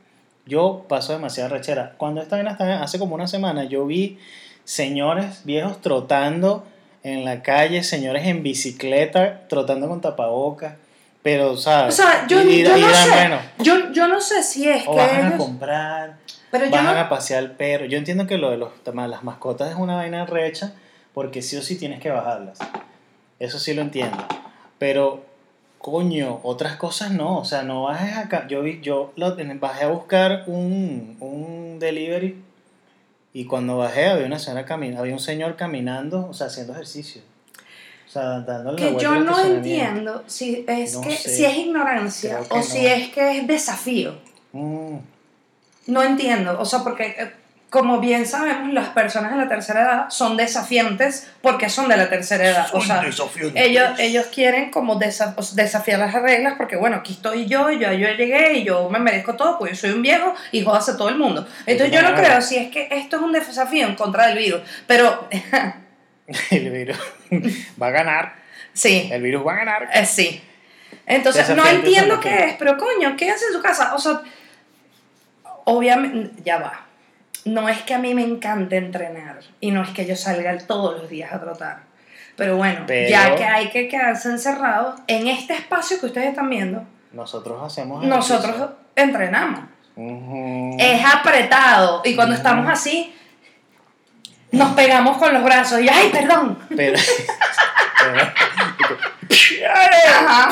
Yo 0.45 0.85
paso 0.87 1.11
demasiada 1.11 1.49
rechera. 1.49 1.95
Cuando 1.97 2.21
esta 2.21 2.37
vaina 2.37 2.51
estaba 2.51 2.81
hace 2.81 2.97
como 2.97 3.13
una 3.15 3.27
semana, 3.27 3.65
yo 3.65 3.85
vi 3.85 4.17
señores 4.63 5.41
viejos 5.43 5.81
trotando 5.81 6.63
en 7.03 7.25
la 7.25 7.43
calle, 7.43 7.83
señores 7.83 8.25
en 8.25 8.41
bicicleta, 8.41 9.49
trotando 9.49 9.89
con 9.89 9.99
tapabocas. 9.99 10.75
Pero, 11.23 11.55
¿sabes? 11.55 11.99
O 11.99 12.01
sea, 12.01 12.25
yo, 12.27 12.41
Y- 12.41 12.61
y 12.61 12.63
yo 12.63 12.69
no 12.69 12.75
dirán, 12.77 12.93
sé. 13.05 13.09
bueno, 13.11 13.37
Yo, 13.59 13.91
yo 13.93 14.07
no 14.07 14.19
sé 14.19 14.41
si 14.41 14.67
es 14.67 14.87
o 14.87 14.95
que 14.95 15.01
a 15.01 15.19
ellos- 15.27 15.33
comprar, 15.37 16.17
Pero 16.51 16.65
yo 16.65 16.71
bajan 16.71 16.95
no, 16.95 16.99
a 16.99 17.09
pasear 17.09 17.43
el 17.43 17.51
perro. 17.51 17.85
Yo 17.85 17.97
entiendo 17.97 18.27
que 18.27 18.37
lo 18.37 18.51
de 18.51 18.57
los, 18.57 18.71
las 18.93 19.23
mascotas 19.23 19.69
es 19.71 19.75
una 19.75 19.95
vaina 19.95 20.25
recha 20.25 20.73
porque 21.13 21.41
sí 21.41 21.57
o 21.57 21.61
sí 21.61 21.77
tienes 21.77 21.99
que 21.99 22.09
bajarlas. 22.11 22.59
Eso 23.39 23.57
sí 23.57 23.73
lo 23.73 23.81
entiendo. 23.81 24.17
Pero, 24.77 25.23
coño, 25.77 26.39
otras 26.43 26.75
cosas 26.75 27.11
no. 27.11 27.39
O 27.39 27.45
sea, 27.45 27.63
no 27.63 27.83
bajes 27.83 28.17
acá. 28.17 28.47
Yo, 28.47 28.61
vi, 28.61 28.81
yo 28.81 29.13
lo, 29.15 29.35
bajé 29.59 29.85
a 29.85 29.87
buscar 29.87 30.43
un, 30.47 31.17
un 31.19 31.79
delivery 31.79 32.41
y 33.33 33.45
cuando 33.45 33.77
bajé 33.77 34.07
había 34.07 34.25
una 34.25 34.39
señora 34.39 34.65
camin 34.65 34.97
había 34.97 35.13
un 35.13 35.19
señor 35.19 35.55
caminando, 35.55 36.27
o 36.29 36.33
sea, 36.33 36.47
haciendo 36.47 36.73
ejercicio. 36.73 37.21
O 38.07 38.11
sea, 38.11 38.41
dándole 38.41 38.75
que 38.77 39.01
yo 39.01 39.11
al 39.11 39.25
no 39.25 39.39
entiendo 39.39 40.23
si 40.27 40.65
es 40.67 40.95
No 40.95 41.01
que 41.01 41.15
sé. 41.15 41.29
si 41.29 41.45
es 41.45 41.57
ignorancia 41.57 42.39
que 42.39 42.59
o 42.59 42.61
si 42.61 42.85
es 42.85 43.09
que 43.09 43.37
es 43.37 43.47
desafío. 43.47 44.15
Mm, 44.51 44.97
No 45.87 46.03
entiendo, 46.03 46.59
o 46.59 46.65
sea, 46.65 46.79
porque 46.79 47.15
eh, 47.17 47.31
como 47.71 48.01
bien 48.01 48.25
sabemos, 48.25 48.73
las 48.73 48.89
personas 48.89 49.31
de 49.31 49.37
la 49.37 49.47
tercera 49.47 49.81
edad 49.81 50.09
son 50.09 50.35
desafiantes 50.35 51.31
porque 51.41 51.69
son 51.69 51.87
de 51.87 51.95
la 51.95 52.09
tercera 52.09 52.45
edad. 52.45 52.67
O 52.73 52.81
sea, 52.81 53.01
ellos, 53.55 53.91
ellos 53.97 54.25
quieren 54.25 54.71
como 54.71 54.95
desafiar 54.95 55.99
las 55.99 56.13
reglas 56.13 56.55
porque, 56.57 56.75
bueno, 56.75 56.97
aquí 56.97 57.13
estoy 57.13 57.45
yo, 57.45 57.71
yo, 57.71 57.93
yo 57.93 58.09
llegué 58.09 58.55
y 58.55 58.65
yo 58.65 58.89
me 58.89 58.99
merezco 58.99 59.37
todo, 59.37 59.57
pues 59.57 59.71
yo 59.71 59.77
soy 59.77 59.91
un 59.91 60.01
viejo 60.01 60.35
y 60.51 60.65
jodas 60.65 60.89
a 60.89 60.97
todo 60.97 61.07
el 61.07 61.17
mundo. 61.17 61.47
Entonces 61.65 61.95
yo 61.95 62.01
no 62.01 62.13
creo 62.13 62.41
si 62.41 62.57
es 62.57 62.69
que 62.71 62.89
esto 62.91 63.15
es 63.15 63.21
un 63.21 63.31
desafío 63.31 63.87
en 63.87 63.95
contra 63.95 64.27
del 64.27 64.37
virus, 64.37 64.61
pero 64.85 65.29
el 66.51 66.69
virus 66.71 66.99
va 67.81 67.87
a 67.87 67.91
ganar. 67.91 68.35
sí, 68.73 69.07
El 69.09 69.21
virus 69.21 69.47
va 69.47 69.53
a 69.53 69.55
ganar. 69.55 69.89
Eh, 69.93 70.05
sí. 70.05 70.43
Entonces, 71.05 71.49
no 71.55 71.65
entiendo 71.65 72.15
son 72.15 72.23
qué 72.23 72.45
es, 72.47 72.55
pero 72.59 72.77
coño, 72.77 73.15
¿qué 73.15 73.31
hace 73.31 73.45
en 73.45 73.53
su 73.53 73.61
casa? 73.61 73.95
O 73.95 73.99
sea, 73.99 74.21
obviamente, 75.65 76.41
ya 76.43 76.57
va. 76.59 76.85
No 77.45 77.67
es 77.69 77.81
que 77.81 77.93
a 77.93 77.97
mí 77.97 78.13
me 78.13 78.23
encante 78.23 78.77
entrenar 78.77 79.39
y 79.59 79.71
no 79.71 79.81
es 79.81 79.89
que 79.89 80.05
yo 80.05 80.15
salga 80.15 80.57
todos 80.59 80.99
los 81.01 81.09
días 81.09 81.33
a 81.33 81.39
trotar. 81.39 81.79
Pero 82.35 82.55
bueno, 82.57 82.83
Pero- 82.87 83.09
ya 83.09 83.35
que 83.35 83.43
hay 83.45 83.69
que 83.69 83.87
quedarse 83.87 84.29
encerrados 84.29 84.99
en 85.07 85.27
este 85.27 85.53
espacio 85.53 85.99
que 85.99 86.05
ustedes 86.07 86.29
están 86.29 86.49
viendo, 86.49 86.83
Nosotros 87.11 87.61
hacemos. 87.63 88.03
nosotros 88.05 88.69
entrenamos. 88.95 89.65
Es 90.77 91.03
apretado 91.05 92.01
y 92.05 92.15
cuando 92.15 92.35
estamos 92.35 92.67
así, 92.69 93.13
nos 94.51 94.73
pegamos 94.73 95.17
con 95.17 95.33
los 95.33 95.43
brazos 95.43 95.81
y 95.81 95.89
¡ay, 95.89 96.09
perdón! 96.11 96.57
Pero, 96.75 96.97
pero, 97.99 98.27
Ajá. 99.67 100.49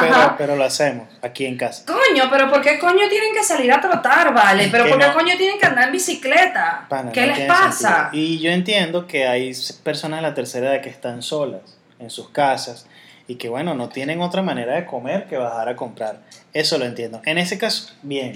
pero, 0.00 0.14
Ajá. 0.14 0.34
pero 0.38 0.56
lo 0.56 0.64
hacemos 0.64 1.08
aquí 1.22 1.46
en 1.46 1.56
casa. 1.56 1.84
Coño, 1.86 2.24
pero 2.30 2.50
¿por 2.50 2.60
qué 2.62 2.78
coño 2.78 3.08
tienen 3.08 3.32
que 3.34 3.42
salir 3.42 3.72
a 3.72 3.80
trotar, 3.80 4.32
vale? 4.34 4.68
Pero 4.70 4.88
¿por 4.88 4.98
qué 4.98 5.06
no. 5.06 5.14
coño 5.14 5.36
tienen 5.36 5.58
que 5.58 5.66
andar 5.66 5.84
en 5.86 5.92
bicicleta? 5.92 6.86
Pana, 6.88 7.12
¿Qué 7.12 7.26
no 7.26 7.34
les 7.36 7.46
pasa? 7.46 8.02
sentido. 8.04 8.22
Y 8.24 8.38
yo 8.40 8.50
entiendo 8.50 9.06
que 9.06 9.26
hay 9.26 9.52
personas 9.82 10.20
de 10.20 10.28
la 10.28 10.34
tercera 10.34 10.72
edad 10.74 10.82
que 10.82 10.88
están 10.90 11.22
solas 11.22 11.62
en 11.98 12.10
sus 12.10 12.30
casas 12.30 12.86
y 13.26 13.36
que, 13.36 13.48
bueno, 13.48 13.74
no 13.74 13.88
tienen 13.88 14.20
otra 14.22 14.42
manera 14.42 14.74
de 14.74 14.86
comer 14.86 15.26
que 15.28 15.36
bajar 15.36 15.68
a 15.68 15.76
comprar. 15.76 16.20
Eso 16.52 16.78
lo 16.78 16.84
entiendo. 16.84 17.20
En 17.24 17.38
ese 17.38 17.58
caso, 17.58 17.92
bien. 18.02 18.34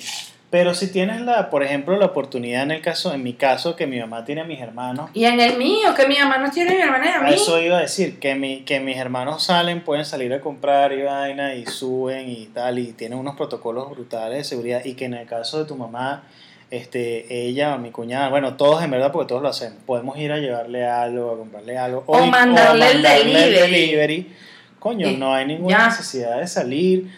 Pero 0.55 0.73
si 0.73 0.87
tienes, 0.87 1.21
la, 1.21 1.51
por 1.51 1.65
ejemplo, 1.65 1.97
la 1.99 2.07
oportunidad 2.07 2.63
en 2.63 2.71
el 2.71 2.81
caso, 2.81 3.13
en 3.13 3.25
mi 3.25 3.33
caso, 3.33 3.75
que 3.75 3.89
mi 3.89 3.99
mamá 3.99 4.25
tiene 4.25 4.43
a 4.43 4.45
mis 4.45 4.61
hermanos, 4.61 5.11
Y 5.13 5.25
en 5.25 5.41
el 5.41 5.59
mío, 5.59 5.93
que 5.97 6.07
mi 6.07 6.17
mamá 6.17 6.39
no 6.39 6.49
tiene 6.49 6.77
mi 6.77 6.81
hermana 6.81 7.07
y 7.07 7.09
a 7.09 7.19
A 7.19 7.23
mí. 7.23 7.35
eso 7.35 7.61
iba 7.61 7.79
a 7.79 7.81
decir, 7.81 8.21
que, 8.21 8.37
mi, 8.37 8.61
que 8.61 8.79
mis 8.79 8.97
hermanos 8.97 9.43
salen, 9.43 9.81
pueden 9.81 10.05
salir 10.05 10.33
a 10.33 10.41
comprar 10.41 10.93
y 10.93 11.03
vaina 11.03 11.57
y 11.57 11.67
suben 11.67 12.29
y 12.29 12.47
tal, 12.55 12.79
y 12.79 12.93
tienen 12.93 13.19
unos 13.19 13.35
protocolos 13.35 13.91
brutales 13.91 14.39
de 14.39 14.45
seguridad, 14.45 14.85
y 14.85 14.95
que 14.95 15.07
en 15.07 15.15
el 15.15 15.27
caso 15.27 15.59
de 15.59 15.65
tu 15.65 15.75
mamá, 15.75 16.23
este, 16.71 17.27
ella 17.49 17.75
o 17.75 17.79
mi 17.79 17.91
cuñada, 17.91 18.29
bueno, 18.29 18.55
todos 18.55 18.81
en 18.85 18.93
verdad, 18.93 19.11
porque 19.11 19.27
todos 19.27 19.43
lo 19.43 19.49
hacen, 19.49 19.75
podemos 19.85 20.17
ir 20.19 20.31
a 20.31 20.39
llevarle 20.39 20.87
algo, 20.87 21.33
a 21.33 21.37
comprarle 21.37 21.79
algo, 21.79 22.05
O 22.07 22.25
mandarle 22.27 22.93
el 22.93 23.03
delivery. 23.03 23.61
delivery. 23.61 24.33
Coño, 24.79 25.09
Y 25.09 25.17
no 25.17 25.35
hay 25.35 25.47
ninguna 25.47 25.79
ya. 25.79 25.87
necesidad 25.89 26.39
de 26.39 26.47
salir 26.47 27.11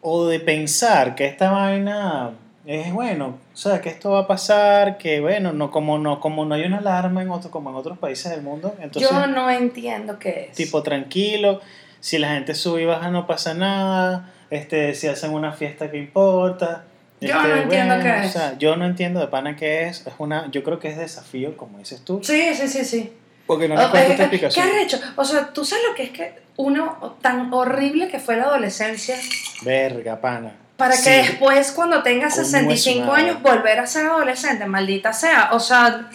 o 0.00 0.24
de 0.26 0.40
pensar 0.40 1.14
que 1.14 1.26
esta 1.26 1.50
vaina 1.50 2.30
es 2.70 2.92
bueno, 2.92 3.38
o 3.54 3.56
sea, 3.56 3.80
que 3.80 3.88
esto 3.88 4.10
va 4.10 4.20
a 4.20 4.26
pasar, 4.26 4.98
que 4.98 5.20
bueno, 5.20 5.52
no 5.54 5.70
como 5.70 5.98
no 5.98 6.20
como 6.20 6.44
no 6.44 6.54
hay 6.54 6.64
una 6.64 6.78
alarma 6.78 7.22
en 7.22 7.30
otro, 7.30 7.50
como 7.50 7.70
en 7.70 7.76
otros 7.76 7.96
países 7.98 8.30
del 8.30 8.42
mundo, 8.42 8.74
entonces 8.80 9.10
Yo 9.10 9.26
no 9.26 9.48
entiendo 9.50 10.18
qué 10.18 10.48
es. 10.50 10.56
tipo 10.56 10.82
tranquilo, 10.82 11.60
si 12.00 12.18
la 12.18 12.28
gente 12.34 12.54
sube 12.54 12.82
y 12.82 12.84
baja 12.84 13.10
no 13.10 13.26
pasa 13.26 13.54
nada, 13.54 14.32
este 14.50 14.94
si 14.94 15.06
hacen 15.08 15.32
una 15.32 15.52
fiesta 15.52 15.90
que 15.90 15.96
importa. 15.98 16.84
Yo 17.20 17.28
este, 17.34 17.48
no 17.48 17.56
entiendo 17.56 17.94
bueno, 17.96 18.10
qué 18.14 18.20
o 18.20 18.22
es. 18.24 18.32
sea, 18.32 18.58
yo 18.58 18.76
no 18.76 18.84
entiendo 18.86 19.18
de 19.20 19.26
pana 19.28 19.56
qué 19.56 19.84
es, 19.88 20.06
es 20.06 20.12
una 20.18 20.50
yo 20.50 20.62
creo 20.62 20.78
que 20.78 20.88
es 20.88 20.98
desafío, 20.98 21.56
como 21.56 21.78
dices 21.78 22.04
tú, 22.04 22.20
Sí, 22.22 22.54
sí, 22.54 22.68
sí, 22.68 22.84
sí. 22.84 23.12
porque 23.46 23.66
no 23.66 23.74
O- 23.76 23.78
eh, 23.78 23.82
esta 23.84 24.00
eh, 24.02 24.06
¿Qué 24.16 24.22
explicación. 24.22 24.68
arrecho? 24.68 25.00
O 25.16 25.24
sea, 25.24 25.48
¿tú 25.54 25.64
sabes 25.64 25.84
lo 25.88 25.94
que 25.96 26.02
es 26.04 26.10
que 26.10 26.34
uno 26.56 27.16
tan 27.22 27.52
horrible 27.52 28.08
que 28.08 28.18
fue 28.20 28.36
la 28.36 28.44
adolescencia 28.44 29.16
Verga, 29.62 30.20
pana. 30.20 30.52
Para 30.78 30.94
que 30.96 31.02
Sí. 31.02 31.10
después 31.10 31.72
cuando 31.72 32.02
tengas 32.02 32.32
Coño, 32.34 32.46
65 32.46 33.02
es 33.04 33.08
una- 33.08 33.16
años 33.32 33.42
volver 33.42 33.78
a 33.80 33.86
ser 33.86 34.06
adolescente, 34.06 34.64
maldita 34.64 35.12
sea? 35.12 35.50
O 35.52 35.60
sea, 35.60 36.08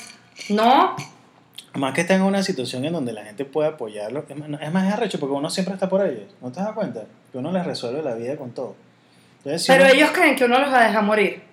no. 0.49 0.95
Más 1.75 1.93
que 1.93 2.01
está 2.01 2.15
en 2.15 2.21
una 2.23 2.41
situación 2.43 2.85
en 2.85 2.93
donde 2.93 3.13
la 3.13 3.23
gente 3.23 3.45
puede 3.45 3.69
apoyarlo. 3.69 4.25
Es 4.27 4.71
más, 4.73 4.87
es 4.87 4.93
arrecho 4.93 5.19
porque 5.19 5.33
uno 5.35 5.49
siempre 5.49 5.73
está 5.75 5.87
por 5.89 6.03
ellos. 6.05 6.31
¿No 6.41 6.51
te 6.51 6.59
das 6.61 6.71
cuenta? 6.71 7.03
Que 7.31 7.37
uno 7.37 7.51
les 7.51 7.65
resuelve 7.65 8.01
la 8.01 8.15
vida 8.15 8.35
con 8.37 8.51
todo. 8.51 8.75
Entonces, 9.39 9.63
si 9.63 9.71
Pero 9.71 9.83
uno- 9.85 9.93
ellos 9.93 10.11
creen 10.11 10.35
que 10.35 10.45
uno 10.45 10.57
los 10.59 10.71
va 10.71 10.79
a 10.81 10.87
dejar 10.87 11.03
morir. 11.03 11.43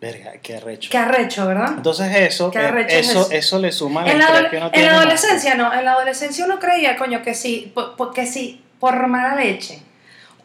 Verga, 0.00 0.32
qué 0.42 0.56
arrecho. 0.56 0.88
Qué 0.90 0.96
arrecho, 0.96 1.46
¿verdad? 1.46 1.74
Entonces 1.76 2.08
eso, 2.16 2.50
eh, 2.54 2.86
es 2.88 3.10
eso, 3.10 3.28
eso. 3.30 3.58
le 3.58 3.70
suma 3.70 4.00
al 4.02 4.08
En 4.08 4.18
la, 4.18 4.48
que 4.50 4.56
uno 4.56 4.70
en 4.72 4.86
la 4.86 4.92
más. 4.92 5.00
adolescencia 5.02 5.54
no, 5.56 5.72
en 5.74 5.84
la 5.84 5.92
adolescencia 5.92 6.46
uno 6.46 6.58
creía, 6.58 6.96
coño, 6.96 7.22
que 7.22 7.34
sí, 7.34 7.70
po- 7.74 7.94
po- 7.96 8.10
que 8.10 8.24
sí, 8.26 8.64
por 8.80 9.06
mala 9.08 9.34
leche, 9.36 9.82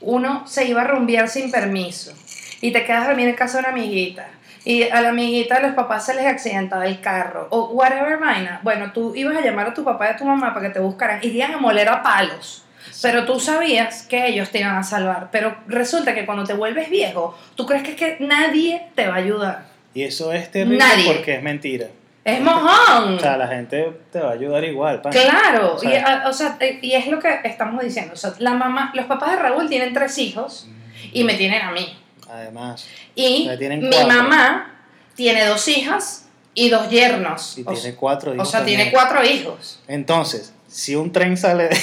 uno 0.01 0.47
se 0.47 0.65
iba 0.65 0.81
a 0.81 0.87
rumbear 0.87 1.29
sin 1.29 1.51
permiso 1.51 2.13
y 2.61 2.71
te 2.71 2.83
quedas 2.85 3.05
a 3.05 3.07
dormir 3.07 3.27
en 3.27 3.35
casa 3.35 3.57
de 3.57 3.63
una 3.63 3.69
amiguita 3.69 4.27
y 4.65 4.83
a 4.83 4.99
la 5.01 5.09
amiguita 5.09 5.59
los 5.61 5.73
papás 5.73 6.07
se 6.07 6.15
les 6.15 6.25
accidentaba 6.25 6.87
el 6.87 6.99
carro 6.99 7.47
o 7.51 7.69
whatever 7.69 8.17
vaina. 8.17 8.59
Bueno, 8.63 8.91
tú 8.91 9.13
ibas 9.15 9.37
a 9.37 9.41
llamar 9.41 9.67
a 9.67 9.73
tu 9.73 9.83
papá 9.83 10.07
y 10.07 10.13
a 10.13 10.17
tu 10.17 10.25
mamá 10.25 10.53
para 10.55 10.67
que 10.67 10.73
te 10.73 10.79
buscaran 10.79 11.19
y 11.21 11.27
iban 11.27 11.53
a 11.53 11.57
moler 11.57 11.87
a 11.87 12.01
palos. 12.01 12.63
Pero 13.01 13.25
tú 13.25 13.39
sabías 13.39 14.03
que 14.03 14.25
ellos 14.27 14.49
te 14.49 14.59
iban 14.59 14.75
a 14.75 14.83
salvar. 14.83 15.29
Pero 15.31 15.55
resulta 15.67 16.15
que 16.15 16.25
cuando 16.25 16.45
te 16.45 16.53
vuelves 16.53 16.89
viejo, 16.89 17.37
tú 17.55 17.67
crees 17.67 17.83
que, 17.83 17.91
es 17.91 17.97
que 17.97 18.17
nadie 18.19 18.87
te 18.95 19.05
va 19.05 19.15
a 19.15 19.17
ayudar. 19.17 19.65
Y 19.93 20.03
eso 20.03 20.33
es 20.33 20.49
terrible 20.49 20.79
Nadie. 20.79 21.13
porque 21.13 21.35
es 21.35 21.43
mentira. 21.43 21.87
Es 22.25 22.41
mojón. 22.41 23.15
O 23.15 23.19
sea, 23.19 23.37
la 23.37 23.47
gente 23.47 23.91
te 24.11 24.19
va 24.19 24.31
a 24.31 24.33
ayudar 24.33 24.63
igual, 24.63 24.99
pana. 25.01 25.15
Claro, 25.15 25.75
O 25.75 25.79
sea- 25.79 25.91
y, 25.91 25.95
a- 25.95 26.23
o 26.27 26.33
sea, 26.33 26.57
eh, 26.59 26.79
y 26.81 26.93
es 26.93 27.05
lo 27.07 27.19
que 27.19 27.39
estamos 27.43 27.83
diciendo. 27.83 28.13
O 28.13 28.17
sea, 28.17 28.33
la 28.39 28.55
mamá, 28.55 28.91
los 28.95 29.05
papás 29.05 29.31
de 29.31 29.35
Raúl 29.37 29.69
tienen 29.69 29.93
tres 29.93 30.17
hijos 30.17 30.67
y 31.13 31.23
me 31.23 31.35
tienen 31.35 31.61
a 31.61 31.71
mí. 31.71 31.95
Además, 32.27 32.87
Y 33.13 33.47
mi 33.79 34.03
mamá 34.07 34.73
tiene 35.15 35.45
dos 35.45 35.67
hijas 35.67 36.25
y 36.55 36.69
dos 36.69 36.89
yernos. 36.89 37.57
y 37.59 37.63
o, 37.65 37.71
tiene 37.73 37.93
cuatro 37.95 38.31
o 38.31 38.35
hijos 38.35 38.49
sea, 38.49 38.61
también. 38.61 38.77
tiene 38.79 38.91
cuatro 38.91 39.23
hijos. 39.23 39.79
Entonces, 39.87 40.51
si 40.67 40.95
un 40.95 41.11
tren 41.11 41.37
sale 41.37 41.69
de... 41.69 41.77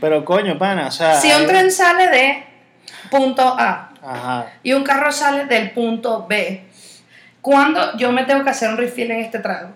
Pero 0.00 0.24
coño, 0.24 0.58
pana, 0.58 0.88
o 0.88 0.90
sea... 0.90 1.14
Si 1.20 1.30
un 1.32 1.46
tren 1.46 1.70
sale 1.70 2.08
de 2.08 2.44
punto 3.10 3.42
A 3.42 3.87
Ajá. 4.02 4.52
y 4.62 4.72
un 4.72 4.84
carro 4.84 5.10
sale 5.12 5.46
del 5.46 5.70
punto 5.72 6.26
B, 6.28 6.64
¿cuándo 7.40 7.96
yo 7.96 8.12
me 8.12 8.24
tengo 8.24 8.44
que 8.44 8.50
hacer 8.50 8.70
un 8.70 8.76
refill 8.76 9.10
en 9.10 9.20
este 9.20 9.38
trago? 9.38 9.70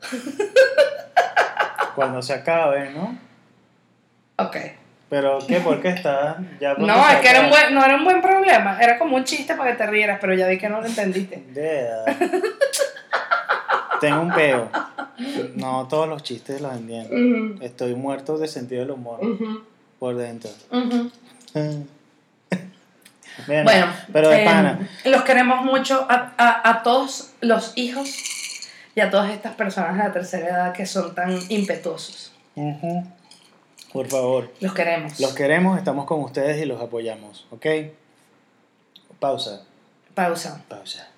Cuando 1.94 2.22
se 2.22 2.32
acabe, 2.34 2.90
¿no? 2.90 3.18
Ok. 4.36 4.56
Pero, 5.10 5.38
¿qué? 5.46 5.58
¿Por 5.60 5.80
qué 5.82 5.88
está? 5.88 6.38
Ya 6.60 6.74
No, 6.74 7.08
es 7.10 7.16
que 7.16 7.28
era 7.28 7.40
un 7.40 7.50
buen, 7.50 7.74
no 7.74 7.84
era 7.84 7.96
un 7.96 8.04
buen 8.04 8.22
problema. 8.22 8.78
Era 8.80 8.96
como 8.96 9.16
un 9.16 9.24
chiste 9.24 9.54
para 9.56 9.72
que 9.72 9.76
te 9.76 9.86
rieras, 9.86 10.18
pero 10.20 10.34
ya 10.34 10.46
vi 10.46 10.56
que 10.56 10.68
no 10.68 10.80
lo 10.80 10.86
entendiste. 10.86 11.44
Yeah. 11.54 12.04
Tengo 14.00 14.22
un 14.22 14.32
peo. 14.32 14.70
No 15.56 15.86
todos 15.88 16.08
los 16.08 16.22
chistes 16.22 16.60
los 16.62 16.72
entiendo. 16.72 17.62
Estoy 17.62 17.94
muerto 17.96 18.38
de 18.38 18.48
sentido 18.48 18.80
del 18.80 18.92
humor 18.92 19.20
por 19.98 20.16
dentro. 20.16 20.50
ujú. 20.70 21.10
Bueno, 23.46 23.64
Bueno, 23.64 23.86
pero 24.12 24.28
de 24.28 24.42
eh, 24.42 24.44
pana. 24.44 24.88
los 25.04 25.22
queremos 25.22 25.64
mucho 25.64 26.06
a, 26.10 26.32
a, 26.36 26.70
a 26.70 26.82
todos 26.82 27.32
los 27.40 27.72
hijos 27.76 28.08
y 28.94 29.00
a 29.00 29.10
todas 29.10 29.30
estas 29.30 29.54
personas 29.54 29.96
de 29.96 30.02
la 30.04 30.12
tercera 30.12 30.46
edad 30.48 30.72
que 30.72 30.84
son 30.86 31.14
tan 31.14 31.38
impetuosos. 31.48 32.32
Ujú. 32.56 33.04
Por 33.92 34.08
favor. 34.08 34.52
Los 34.60 34.72
queremos. 34.74 35.18
Los 35.20 35.32
queremos, 35.34 35.78
estamos 35.78 36.04
con 36.06 36.20
ustedes 36.22 36.60
y 36.62 36.64
los 36.66 36.80
apoyamos, 36.80 37.46
¿ok? 37.50 37.66
Pausa, 39.18 39.62
Pausa. 40.14 40.62
pausa. 40.68 41.08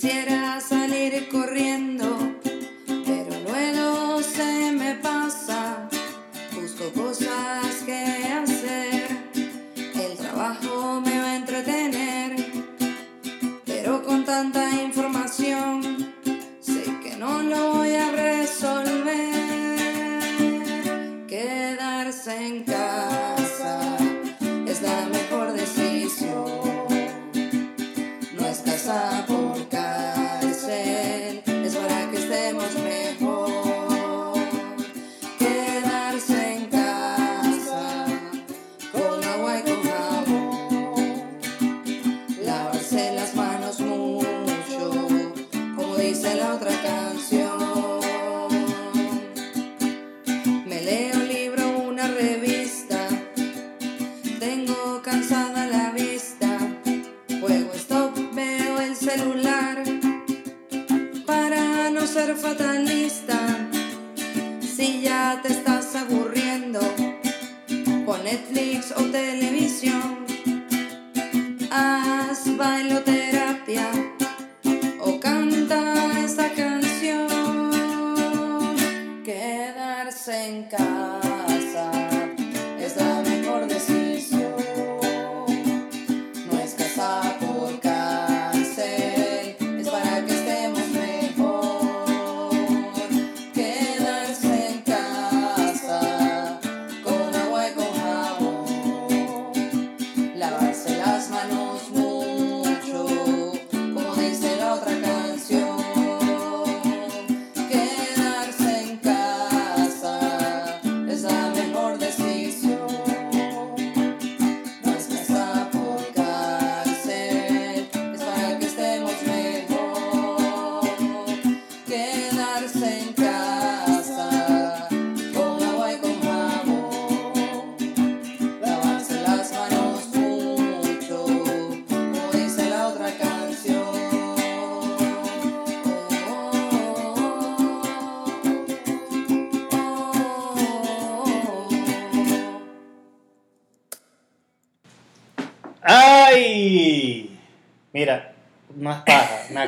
Quisiera 0.00 0.60
salir 0.60 1.28
corriendo, 1.28 2.17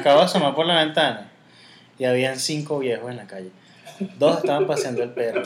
acabo 0.01 0.19
de 0.21 0.25
asomar 0.27 0.55
por 0.55 0.67
la 0.67 0.77
ventana 0.85 1.29
y 1.99 2.05
habían 2.05 2.39
cinco 2.39 2.79
viejos 2.79 3.11
en 3.11 3.17
la 3.17 3.27
calle. 3.27 3.51
Dos 4.19 4.39
estaban 4.39 4.67
paseando 4.67 5.03
el 5.03 5.11
perro. 5.11 5.43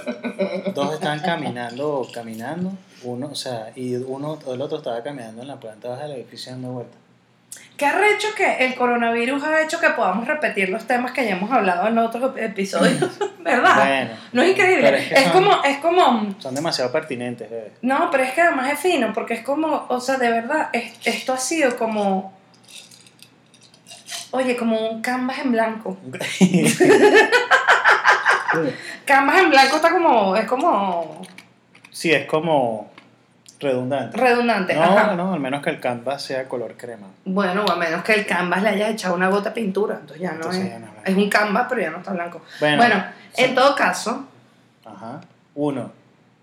Dos 0.74 0.94
estaban 0.94 1.20
caminando, 1.20 2.06
caminando. 2.14 2.72
Uno, 3.02 3.28
o 3.32 3.34
sea, 3.34 3.70
y 3.74 3.96
uno, 3.96 4.38
el 4.52 4.60
otro 4.62 4.78
estaba 4.78 5.02
caminando 5.02 5.42
en 5.42 5.48
la 5.48 5.56
planta 5.58 5.88
baja 5.88 6.04
del 6.04 6.12
edificio 6.18 6.52
dando 6.52 6.68
vueltas. 6.68 6.96
¿Qué 7.76 7.86
ha 7.86 8.14
hecho 8.14 8.28
que 8.36 8.64
el 8.66 8.76
coronavirus 8.76 9.42
ha 9.42 9.60
hecho 9.62 9.80
que 9.80 9.90
podamos 9.90 10.28
repetir 10.28 10.68
los 10.68 10.86
temas 10.86 11.10
que 11.10 11.24
ya 11.24 11.32
hemos 11.32 11.50
hablado 11.50 11.88
en 11.88 11.98
otros 11.98 12.32
episodios? 12.38 13.18
¿Verdad? 13.40 13.76
Bueno, 13.76 14.10
no 14.32 14.42
es 14.42 14.50
increíble. 14.50 14.96
es 14.98 15.08
que 15.08 15.14
es, 15.14 15.22
son- 15.24 15.32
como, 15.32 15.64
es 15.64 15.78
como, 15.78 16.34
son 16.38 16.54
demasiado 16.54 16.92
pertinentes, 16.92 17.50
bebé. 17.50 17.72
no, 17.82 18.08
pero 18.12 18.22
es 18.22 18.32
que 18.32 18.40
además 18.42 18.72
es 18.72 18.78
fino, 18.78 19.12
porque 19.12 19.34
es 19.34 19.42
como, 19.42 19.86
o 19.88 20.00
sea, 20.00 20.16
de 20.18 20.30
verdad, 20.30 20.68
es- 20.72 20.94
esto 21.04 21.32
ha 21.32 21.38
sido 21.38 21.76
como, 21.76 22.32
oye, 24.34 24.56
como 24.56 24.78
un 24.90 25.00
canvas 25.02 25.38
en 25.38 25.52
blanco. 25.52 25.96
Canvas 29.04 29.38
en 29.40 29.50
blanco 29.50 29.76
está 29.76 29.90
como, 29.90 30.36
es 30.36 30.46
como, 30.46 31.22
Sí, 31.90 32.12
es 32.12 32.26
como. 32.26 32.90
redundante. 33.60 34.16
redundante. 34.16 34.74
No, 34.74 34.82
ajá. 34.82 35.14
no, 35.16 35.32
al 35.34 35.40
menos 35.40 35.62
que 35.62 35.70
el 35.70 35.80
canvas 35.80 36.22
sea 36.22 36.48
color 36.48 36.76
crema. 36.76 37.06
Bueno, 37.24 37.64
a 37.66 37.76
menos 37.76 38.02
que 38.04 38.14
el 38.14 38.26
canvas 38.26 38.62
le 38.62 38.68
hayas 38.70 38.90
echado 38.90 39.14
una 39.14 39.28
gota 39.28 39.50
de 39.50 39.54
pintura, 39.54 39.94
entonces 40.00 40.20
ya 40.20 40.30
no 40.30 40.36
Entonces 40.36 40.64
es. 40.64 40.70
ya 40.70 40.78
no 40.80 40.86
es 41.04 41.16
un 41.16 41.28
canvas, 41.30 41.66
pero 41.68 41.80
ya 41.80 41.90
no 41.90 41.98
está 41.98 42.12
blanco. 42.12 42.42
Bueno, 42.60 42.76
Bueno, 42.78 43.04
sí. 43.34 43.44
en 43.44 43.54
todo 43.54 43.74
caso, 43.74 44.26
Ajá. 44.84 45.20
Uno, 45.54 45.92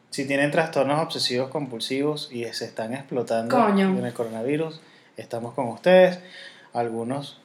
si 0.09 0.25
tienen 0.25 0.51
trastornos 0.51 0.99
obsesivos 0.99 1.49
compulsivos 1.49 2.29
y 2.31 2.43
se 2.53 2.65
están 2.65 2.93
explotando 2.93 3.55
Coño. 3.55 3.89
en 3.97 4.05
el 4.05 4.13
coronavirus, 4.13 4.81
estamos 5.17 5.53
con 5.53 5.67
ustedes. 5.67 6.19
Algunos 6.73 7.40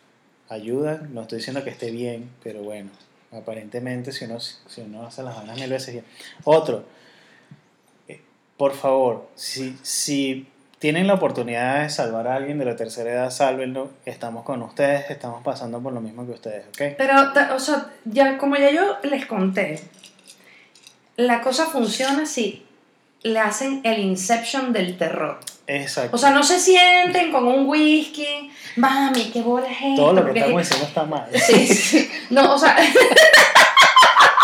ayudan, 0.49 1.15
no 1.15 1.23
estoy 1.23 1.39
diciendo 1.39 1.65
que 1.65 1.71
esté 1.71 1.91
bien, 1.91 2.31
pero 2.43 2.63
bueno, 2.63 2.91
aparentemente 3.33 4.13
si 4.13 4.25
uno, 4.25 4.41
si 4.41 4.81
uno 4.81 5.07
hace 5.07 5.23
las 5.23 5.37
ganas 5.37 5.59
mil 5.59 5.71
veces. 5.71 6.03
Otro, 6.45 6.85
eh, 8.09 8.21
por 8.57 8.75
favor, 8.75 9.29
si, 9.35 9.77
si 9.83 10.47
tienen 10.79 11.07
la 11.07 11.15
oportunidad 11.15 11.83
de 11.83 11.91
salvar 11.91 12.29
a 12.29 12.37
alguien 12.37 12.59
de 12.59 12.65
la 12.65 12.77
tercera 12.77 13.11
edad, 13.11 13.31
sálvenlo. 13.31 13.91
Estamos 14.05 14.45
con 14.45 14.63
ustedes, 14.63 15.11
estamos 15.11 15.43
pasando 15.43 15.81
por 15.81 15.93
lo 15.93 16.01
mismo 16.01 16.27
que 16.27 16.33
ustedes, 16.33 16.67
¿ok? 16.69 16.97
pero, 16.99 17.15
o 17.55 17.59
sea, 17.59 17.91
ya, 18.05 18.39
como 18.39 18.57
ya 18.57 18.71
yo 18.71 18.99
les 19.03 19.27
conté, 19.27 19.81
la 21.17 21.41
cosa 21.41 21.67
funciona 21.67 22.27
si 22.27 22.65
le 23.23 23.39
hacen 23.41 23.81
el 23.85 24.01
inception 24.01 24.73
del 24.73 24.99
terror. 24.99 25.41
Exacto. 25.67 26.15
O 26.15 26.19
sea, 26.19 26.31
no 26.31 26.43
se 26.43 26.61
sienten 26.61 27.33
con 27.33 27.47
un 27.47 27.67
whisky, 27.69 28.51
mami, 28.77 29.31
qué 29.33 29.43
bola 29.43 29.67
es 29.67 29.79
esto. 29.83 29.97
Todo 29.97 30.13
lo 30.13 30.33
que 30.33 30.39
estamos 30.39 30.63
diciendo 30.63 30.87
está 30.87 31.05
mal. 31.05 31.27
Sí, 31.35 31.67
sí. 31.67 32.11
No, 32.31 32.55
o 32.55 32.59
sea, 32.59 32.77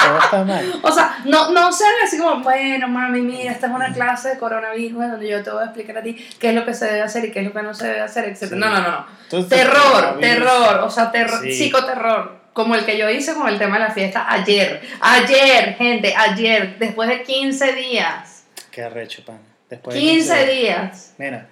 Todo 0.04 0.18
está 0.18 0.44
mal. 0.44 0.72
O 0.82 0.90
sea, 0.90 1.18
no, 1.26 1.50
no 1.52 1.72
sean 1.72 1.92
así 2.04 2.18
como, 2.18 2.42
bueno, 2.42 2.88
mami, 2.88 3.20
mira, 3.20 3.52
esta 3.52 3.68
es 3.68 3.72
una 3.72 3.92
clase 3.92 4.30
de 4.30 4.38
coronavirus 4.38 4.98
donde 5.10 5.28
yo 5.28 5.42
te 5.44 5.50
voy 5.50 5.62
a 5.62 5.66
explicar 5.66 5.98
a 5.98 6.02
ti 6.02 6.14
qué 6.40 6.48
es 6.48 6.54
lo 6.56 6.64
que 6.64 6.74
se 6.74 6.86
debe 6.86 7.02
hacer 7.02 7.24
y 7.26 7.30
qué 7.30 7.38
es 7.40 7.46
lo 7.46 7.52
que 7.52 7.62
no 7.62 7.72
se 7.72 7.86
debe 7.86 8.00
hacer, 8.00 8.24
etc. 8.24 8.38
Sí. 8.48 8.54
No, 8.56 8.68
no, 8.68 8.80
no. 8.80 9.06
Entonces, 9.22 9.48
Terror, 9.60 10.18
terror, 10.20 10.80
o 10.82 10.90
sea, 10.90 11.12
terror, 11.12 11.40
Sí. 11.42 11.52
psicoterror. 11.52 12.42
Como 12.52 12.74
el 12.74 12.84
que 12.84 12.98
yo 12.98 13.08
hice 13.08 13.32
con 13.34 13.48
el 13.48 13.58
tema 13.58 13.78
de 13.78 13.84
la 13.84 13.90
fiesta 13.92 14.26
ayer. 14.28 14.82
Ayer, 15.00 15.74
gente, 15.76 16.14
ayer, 16.16 16.76
después 16.78 17.08
de 17.08 17.22
15 17.22 17.72
días. 17.72 18.44
Qué 18.70 18.82
arrecho, 18.82 19.24
pana. 19.24 19.38
Después 19.72 19.94
de 19.94 20.00
15 20.02 20.46
días. 20.46 21.14
Mira, 21.16 21.48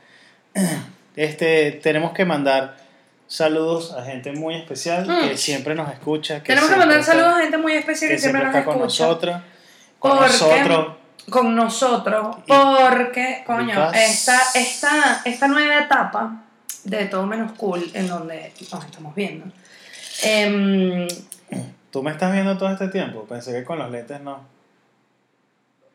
este, 1.16 1.72
tenemos 1.82 2.12
que 2.12 2.24
mandar 2.26 2.76
saludos 3.26 3.92
a 3.94 4.04
gente 4.04 4.32
muy 4.32 4.56
especial 4.56 5.06
Mm. 5.08 5.28
que 5.30 5.36
siempre 5.38 5.74
nos 5.74 5.90
escucha. 5.90 6.40
Que 6.42 6.48
Tenemos 6.48 6.68
que 6.70 6.76
mandar 6.76 6.98
está- 7.00 7.12
saludos 7.12 7.34
a 7.34 7.40
gente 7.42 7.56
muy 7.56 7.72
especial 7.72 8.10
que, 8.10 8.16
que 8.16 8.20
siempre, 8.20 8.40
siempre 8.42 8.58
está 8.60 8.70
nos 8.70 8.76
con 8.76 8.86
escucha. 8.88 9.04
nosotros. 9.06 9.36
Con 9.98 10.10
Porque- 10.12 10.26
nosotros. 10.32 10.96
con 11.30 11.54
nosotros 11.56 12.36
porque, 12.46 13.42
coño, 13.46 13.90
esta, 13.92 14.38
esta, 14.54 15.22
esta 15.24 15.48
nueva 15.48 15.78
etapa 15.78 16.42
de 16.84 17.04
Todo 17.06 17.26
Menos 17.26 17.52
Cool 17.52 17.90
en 17.94 18.08
donde 18.08 18.52
nos 18.72 18.84
estamos 18.84 19.14
viendo. 19.14 19.46
em, 20.24 21.06
¿Tú 21.90 22.02
me 22.02 22.10
estás 22.10 22.32
viendo 22.32 22.56
todo 22.58 22.70
este 22.70 22.88
tiempo? 22.88 23.24
Pensé 23.24 23.52
que 23.52 23.64
con 23.64 23.78
los 23.78 23.90
lentes 23.90 24.20
no. 24.20 24.40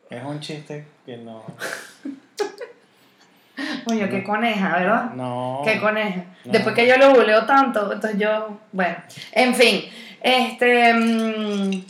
Es 0.10 0.24
un 0.24 0.40
chiste 0.40 0.86
que 1.06 1.18
no. 1.18 1.44
coño, 3.86 4.10
qué 4.10 4.24
coneja, 4.24 4.78
¿verdad? 4.78 5.12
No. 5.16 5.62
Qué 5.66 5.80
coneja. 5.80 6.24
No. 6.46 6.52
Después 6.52 6.76
que 6.76 6.88
yo 6.88 6.98
lo 6.98 7.16
buleo 7.16 7.46
tanto, 7.46 7.92
entonces 7.92 8.20
yo, 8.20 8.60
bueno, 8.72 8.96
en 9.32 9.56
fin, 9.56 9.82
este... 10.22 10.94
mm. 10.94 11.84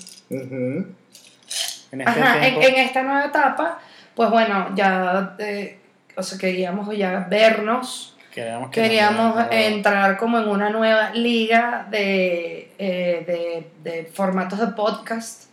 En 1.92 2.02
este 2.02 2.22
Ajá, 2.22 2.48
en, 2.48 2.60
tiempo. 2.60 2.62
en 2.62 2.76
esta 2.86 3.04
nueva 3.04 3.26
etapa, 3.26 3.80
pues 4.16 4.30
bueno, 4.30 4.70
ya, 4.76 5.36
eh, 5.40 5.80
o 6.18 6.24
sea, 6.24 6.38
queríamos 6.38 6.96
ya 6.98 7.26
vernos, 7.30 8.18
queríamos 8.34 8.70
que 8.70 8.82
queríamos 8.82 9.46
entrar 9.52 10.18
como 10.18 10.40
en 10.40 10.50
una 10.50 10.70
nueva 10.70 11.12
liga 11.12 11.88
de, 11.90 12.74
eh, 12.78 13.66
de, 13.84 13.92
de 13.92 14.06
formatos 14.06 14.60
de 14.60 14.68
podcast. 14.68 15.45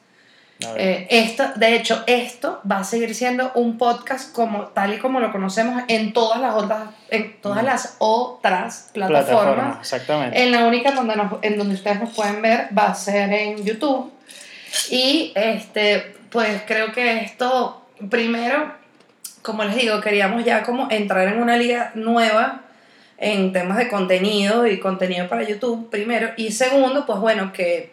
Eh, 0.76 1.06
esto, 1.10 1.44
de 1.56 1.74
hecho, 1.76 2.02
esto 2.06 2.60
va 2.70 2.78
a 2.78 2.84
seguir 2.84 3.14
siendo 3.14 3.50
un 3.54 3.78
podcast 3.78 4.32
como 4.34 4.64
tal 4.68 4.94
y 4.94 4.98
como 4.98 5.20
lo 5.20 5.32
conocemos 5.32 5.82
en 5.88 6.12
todas 6.12 6.40
las 6.40 6.54
otras, 6.54 6.82
en 7.10 7.40
todas 7.40 7.64
las 7.64 7.96
otras 7.98 8.90
plataformas, 8.92 9.78
exactamente. 9.80 10.42
En 10.42 10.52
la 10.52 10.66
única 10.66 10.90
en 10.90 10.94
donde, 10.96 11.16
nos- 11.16 11.32
en 11.42 11.58
donde 11.58 11.74
ustedes 11.74 12.00
nos 12.00 12.10
pueden 12.14 12.40
ver 12.42 12.68
va 12.76 12.86
a 12.88 12.94
ser 12.94 13.32
en 13.32 13.64
YouTube. 13.64 14.12
Y 14.90 15.32
este, 15.34 16.14
pues 16.30 16.62
creo 16.66 16.92
que 16.92 17.18
esto, 17.20 17.82
primero, 18.10 18.72
como 19.42 19.64
les 19.64 19.76
digo, 19.76 20.00
queríamos 20.00 20.44
ya 20.44 20.62
como 20.62 20.88
entrar 20.90 21.28
en 21.28 21.42
una 21.42 21.56
liga 21.56 21.90
nueva 21.94 22.60
en 23.18 23.52
temas 23.52 23.76
de 23.78 23.88
contenido 23.88 24.66
y 24.66 24.80
contenido 24.80 25.28
para 25.28 25.42
YouTube, 25.44 25.88
primero. 25.90 26.30
Y 26.36 26.50
segundo, 26.52 27.06
pues 27.06 27.20
bueno, 27.20 27.52
que 27.52 27.91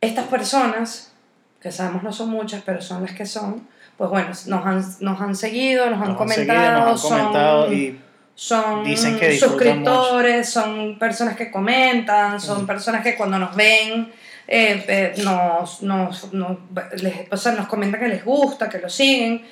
estas 0.00 0.26
personas, 0.28 1.12
que 1.60 1.70
sabemos 1.72 2.02
no 2.02 2.12
son 2.12 2.30
muchas, 2.30 2.62
pero 2.64 2.80
son 2.80 3.02
las 3.02 3.12
que 3.12 3.26
son, 3.26 3.66
pues 3.96 4.08
bueno, 4.10 4.28
nos 4.46 4.66
han, 4.66 4.84
nos 5.00 5.20
han 5.20 5.34
seguido, 5.36 5.90
nos 5.90 6.00
han 6.00 6.14
comentado, 6.14 6.58
seguido, 6.58 6.80
nos 6.86 7.04
han 7.04 7.18
comentado 7.20 7.64
son 7.66 7.74
y 7.74 8.00
son 8.34 8.84
Dicen 8.84 9.18
que 9.18 9.28
disfrutan 9.28 9.58
suscriptores, 9.58 10.48
son 10.48 10.98
personas 10.98 11.36
que 11.36 11.50
comentan, 11.50 12.40
son 12.40 12.66
personas 12.66 13.02
que 13.02 13.14
cuando 13.16 13.38
nos 13.38 13.54
ven 13.54 14.10
eh, 14.48 14.84
eh, 14.88 15.14
nos, 15.22 15.82
nos, 15.82 16.32
nos- 16.32 16.56
les- 17.02 17.30
o 17.30 17.36
sea, 17.36 17.52
nos 17.52 17.68
comentan 17.68 18.00
que 18.00 18.08
les 18.08 18.24
gusta, 18.24 18.68
que 18.68 18.78
lo 18.78 18.88
siguen. 18.88 19.44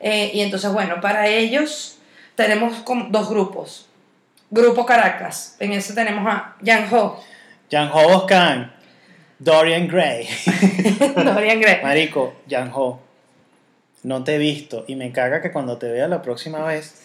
Eh, 0.00 0.30
y 0.34 0.40
entonces, 0.40 0.70
bueno, 0.72 1.00
para 1.00 1.28
ellos 1.28 1.98
tenemos 2.34 2.80
como 2.80 3.04
dos 3.10 3.30
grupos. 3.30 3.88
Grupo 4.50 4.84
Caracas, 4.84 5.56
en 5.60 5.72
ese 5.72 5.94
tenemos 5.94 6.26
a 6.26 6.56
Jan 6.62 6.86
Ho, 6.92 7.22
Jan 7.70 7.88
Ho 7.92 8.08
Boscan, 8.08 8.72
Dorian 9.44 9.88
Gray. 9.88 10.28
Dorian 11.16 11.60
Gray. 11.60 11.82
Marico, 11.82 12.34
Jan 12.48 12.70
Ho, 12.74 13.00
no 14.04 14.24
te 14.24 14.34
he 14.36 14.38
visto 14.38 14.84
y 14.86 14.96
me 14.96 15.12
caga 15.12 15.40
que 15.42 15.50
cuando 15.52 15.78
te 15.78 15.90
vea 15.90 16.08
la 16.08 16.22
próxima 16.22 16.64
vez 16.64 17.00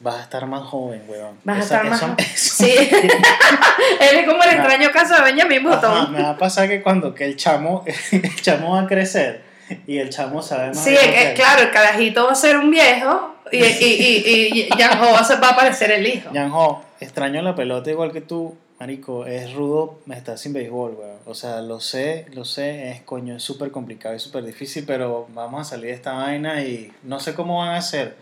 vas 0.00 0.16
a 0.16 0.22
estar 0.22 0.46
más 0.46 0.62
joven, 0.64 1.02
weón. 1.06 1.38
Vas 1.44 1.58
a 1.58 1.60
estar 1.62 1.84
más 1.84 1.98
eso- 2.02 2.08
jo- 2.08 2.14
eso- 2.18 2.54
Sí. 2.64 2.70
Él 2.90 4.18
es 4.18 4.26
como 4.26 4.42
el 4.42 4.50
extraño 4.50 4.90
caso 4.90 5.14
de 5.16 5.22
Benjamin 5.22 5.66
Ajá, 5.66 5.76
Button. 5.76 6.12
me 6.12 6.22
va 6.22 6.30
a 6.30 6.36
pasar 6.38 6.68
que 6.68 6.82
cuando 6.82 7.14
que 7.14 7.24
el 7.24 7.36
chamo, 7.36 7.84
el 8.10 8.40
chamo 8.42 8.72
va 8.74 8.80
a 8.82 8.86
crecer 8.86 9.42
y 9.86 9.98
el 9.98 10.10
chamo 10.10 10.42
sabe 10.42 10.68
más 10.68 10.82
Sí, 10.82 10.94
es. 10.94 11.34
claro, 11.34 11.62
el 11.62 11.70
carajito 11.70 12.26
va 12.26 12.32
a 12.32 12.34
ser 12.34 12.56
un 12.56 12.70
viejo 12.70 13.36
y, 13.50 13.58
y, 13.58 13.62
y, 13.64 14.60
y 14.62 14.68
Jan 14.78 14.98
Ho 15.02 15.12
va 15.12 15.20
a, 15.20 15.24
ser- 15.24 15.42
va 15.42 15.48
a 15.48 15.52
aparecer 15.52 15.90
el 15.92 16.06
hijo. 16.06 16.30
Jan 16.32 16.50
Ho, 16.52 16.82
extraño 17.00 17.42
la 17.42 17.54
pelota 17.54 17.90
igual 17.90 18.12
que 18.12 18.20
tú, 18.22 18.56
marico, 18.82 19.26
es 19.26 19.52
rudo, 19.54 20.00
está 20.12 20.36
sin 20.36 20.52
béisbol, 20.52 20.94
weón. 20.98 21.18
O 21.26 21.34
sea, 21.34 21.62
lo 21.62 21.78
sé, 21.78 22.26
lo 22.34 22.44
sé, 22.44 22.90
es 22.90 23.02
coño, 23.02 23.36
es 23.36 23.42
súper 23.44 23.70
complicado, 23.70 24.16
es 24.16 24.22
súper 24.22 24.44
difícil, 24.44 24.82
pero 24.84 25.28
vamos 25.32 25.60
a 25.60 25.64
salir 25.64 25.86
de 25.86 25.92
esta 25.92 26.14
vaina 26.14 26.64
y 26.64 26.90
no 27.04 27.20
sé 27.20 27.32
cómo 27.34 27.58
van 27.58 27.68
a 27.68 27.76
hacer. 27.76 28.16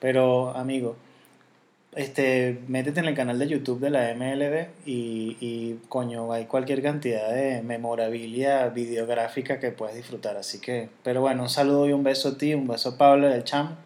Pero, 0.00 0.50
amigo, 0.56 0.96
este, 1.94 2.58
métete 2.66 2.98
en 2.98 3.06
el 3.06 3.14
canal 3.14 3.38
de 3.38 3.46
YouTube 3.46 3.78
de 3.78 3.90
la 3.90 4.12
MLB 4.12 4.70
y, 4.86 5.36
y 5.40 5.78
coño, 5.88 6.32
hay 6.32 6.46
cualquier 6.46 6.82
cantidad 6.82 7.32
de 7.32 7.62
memorabilia 7.62 8.70
videográfica 8.70 9.60
que 9.60 9.70
puedes 9.70 9.94
disfrutar. 9.94 10.36
Así 10.36 10.60
que, 10.60 10.88
pero 11.04 11.20
bueno, 11.20 11.44
un 11.44 11.48
saludo 11.48 11.88
y 11.88 11.92
un 11.92 12.02
beso 12.02 12.30
a 12.30 12.38
ti, 12.38 12.54
un 12.54 12.66
beso 12.66 12.88
a 12.88 12.98
Pablo 12.98 13.28
del 13.28 13.44
Cham. 13.44 13.76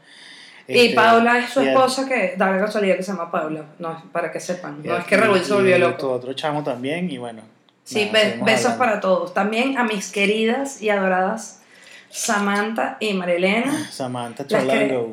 Y 0.68 0.78
Este, 0.86 0.94
Paula 0.96 1.38
es 1.38 1.50
su 1.50 1.60
esposa 1.60 2.08
que 2.08 2.34
da 2.36 2.50
la 2.50 2.58
casualidad 2.58 2.96
que 2.96 3.02
se 3.02 3.12
llama 3.12 3.30
Paula, 3.30 3.62
no, 3.78 4.02
para 4.12 4.32
que 4.32 4.40
sepan, 4.40 4.80
no 4.82 4.96
es 4.96 5.04
que 5.04 5.16
Raúl 5.16 5.38
se 5.40 5.52
volvió 5.52 5.78
loco. 5.78 6.10
otro 6.12 6.32
chamo 6.34 6.62
también, 6.64 7.08
y 7.10 7.18
bueno. 7.18 7.42
Sí, 7.84 8.00
nada, 8.06 8.12
be- 8.12 8.18
seguimos 8.24 8.46
besos 8.46 8.64
hablando. 8.72 8.84
para 8.84 9.00
todos. 9.00 9.32
También 9.34 9.78
a 9.78 9.84
mis 9.84 10.10
queridas 10.10 10.82
y 10.82 10.90
adoradas 10.90 11.60
Samantha 12.10 12.96
y 12.98 13.12
Marilena. 13.14 13.88
Samantha 13.90 14.44
Las, 14.48 14.64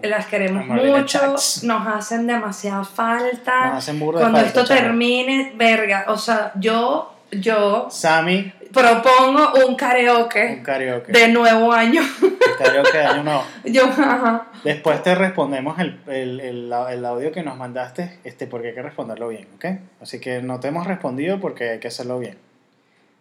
las 0.04 0.26
queremos 0.28 0.66
mucho, 0.66 1.06
Chats. 1.06 1.64
nos 1.64 1.86
hacen 1.88 2.26
demasiada 2.28 2.84
falta. 2.84 3.68
Nos 3.68 3.78
hacen 3.80 4.00
burda 4.00 4.20
de 4.20 4.24
Cuando 4.24 4.40
falta, 4.40 4.62
esto 4.62 4.74
termine, 4.74 5.54
verga, 5.56 6.06
o 6.08 6.18
sea, 6.18 6.52
yo, 6.56 7.14
yo 7.32 7.88
Sammy, 7.92 8.54
propongo 8.74 9.54
un 9.54 9.64
un 9.70 9.76
karaoke 9.76 10.62
karaoke. 10.64 11.12
de 11.12 11.28
nuevo 11.30 11.72
año. 11.72 12.02
Un 12.22 12.38
karaoke 12.58 12.98
de 12.98 13.06
año 13.06 13.24
nuevo. 13.24 13.44
Yo, 13.66 13.86
ajá. 13.86 14.48
Después 14.64 15.02
te 15.04 15.16
respondemos 15.16 15.80
el, 15.80 16.00
el, 16.08 16.40
el, 16.40 16.74
el 16.90 17.06
audio 17.06 17.32
que 17.32 17.44
nos 17.44 17.58
mandaste, 17.58 18.20
este, 18.24 18.48
porque 18.48 18.70
hay 18.70 18.74
que 18.74 18.82
responderlo 18.82 19.28
bien, 19.30 19.48
¿ok? 19.56 19.66
Así 20.02 20.20
que 20.20 20.42
no 20.42 20.60
te 20.60 20.68
hemos 20.70 20.88
respondido 20.88 21.40
porque 21.40 21.70
hay 21.72 21.80
que 21.80 21.88
hacerlo 21.90 22.20
bien. 22.20 22.38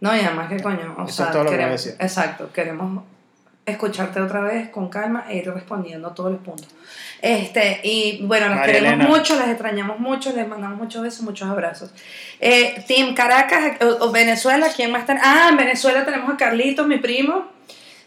No, 0.01 0.17
y 0.17 0.21
además 0.21 0.49
que 0.49 0.61
coño, 0.61 0.97
o 0.99 1.05
Eso 1.05 1.13
sea, 1.19 1.27
es 1.27 1.33
todo 1.33 1.45
lo 1.45 1.51
que 1.51 1.57
voy 1.57 1.65
a 1.67 1.69
decir. 1.69 1.95
exacto, 2.01 2.51
queremos 2.53 3.05
escucharte 3.65 4.21
otra 4.21 4.41
vez 4.41 4.71
con 4.71 4.89
calma 4.89 5.27
e 5.29 5.37
ir 5.37 5.53
respondiendo 5.53 6.11
todos 6.13 6.33
los 6.33 6.41
puntos. 6.41 6.69
Este, 7.21 7.81
y 7.85 8.21
bueno, 8.25 8.49
las 8.49 8.59
María 8.59 8.75
queremos 8.75 8.95
Elena. 8.95 9.09
mucho, 9.09 9.37
las 9.39 9.49
extrañamos 9.49 10.01
mucho, 10.01 10.33
les 10.35 10.49
mandamos 10.49 10.79
muchos 10.79 11.03
besos, 11.03 11.23
muchos 11.23 11.49
abrazos. 11.49 11.91
Eh, 12.41 12.83
Team 12.89 13.15
Caracas 13.15 13.77
o, 13.81 14.07
o 14.07 14.11
Venezuela, 14.13 14.67
¿quién 14.75 14.91
más 14.91 15.03
está? 15.03 15.19
Ah, 15.23 15.49
en 15.51 15.57
Venezuela 15.57 16.05
tenemos 16.05 16.29
a 16.33 16.37
Carlitos, 16.37 16.87
mi 16.87 16.99
primo, 16.99 17.47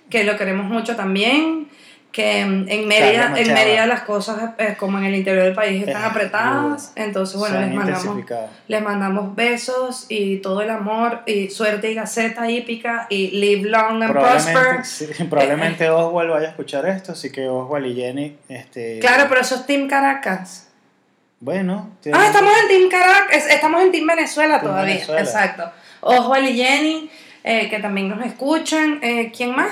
que 0.09 0.25
lo 0.25 0.37
queremos 0.37 0.65
mucho 0.65 0.95
también. 0.97 1.69
Que 2.15 2.39
en 2.39 2.87
Mérida, 2.87 3.33
en. 3.35 3.53
Mérida 3.53 3.85
las 3.87 4.03
cosas, 4.03 4.51
eh, 4.57 4.75
como 4.79 4.97
en 4.99 5.03
el 5.03 5.15
interior 5.15 5.43
del 5.43 5.53
país, 5.53 5.85
están 5.85 6.03
Eh, 6.03 6.05
apretadas. 6.05 6.93
Entonces, 6.95 7.37
bueno, 7.37 7.59
les 7.59 7.73
mandamos, 7.73 8.25
les 8.69 8.81
mandamos 8.81 9.35
besos 9.35 10.05
y 10.07 10.37
todo 10.37 10.61
el 10.61 10.69
amor 10.69 11.23
y 11.25 11.49
suerte 11.49 11.91
y 11.91 11.93
gaceta 11.95 12.49
hípica 12.49 13.07
y 13.09 13.31
live 13.31 13.69
long 13.69 14.01
and 14.01 14.13
prosper. 14.13 14.53
Probablemente, 14.55 14.87
sí, 14.87 15.23
probablemente 15.25 15.89
Oswald 15.89 16.29
vaya 16.31 16.47
a 16.47 16.49
escuchar 16.51 16.85
esto, 16.87 17.11
así 17.11 17.29
que 17.33 17.49
Oswald 17.49 17.85
y 17.87 17.95
Jenny, 17.95 18.37
este, 18.47 18.99
Claro, 18.99 19.25
pero 19.27 19.41
eso 19.41 19.55
es 19.55 19.65
Team 19.65 19.89
Caracas. 19.89 20.69
bueno, 21.41 21.89
Ah, 22.13 22.27
estamos 22.27 22.53
en 22.61 22.67
Team 22.69 22.89
Caracas, 22.89 23.45
estamos 23.49 23.81
en 23.83 23.91
Team 23.91 24.07
Venezuela 24.07 24.59
Team 24.61 24.71
todavía. 24.71 24.93
Venezuela. 24.95 25.21
Exacto. 25.21 25.71
Oswald 25.99 26.47
y 26.47 26.55
Jenny, 26.63 27.09
eh, 27.43 27.69
que 27.69 27.79
también 27.79 28.07
nos 28.07 28.25
escuchan. 28.25 28.99
Eh, 29.03 29.33
¿Quién 29.35 29.53
más? 29.53 29.71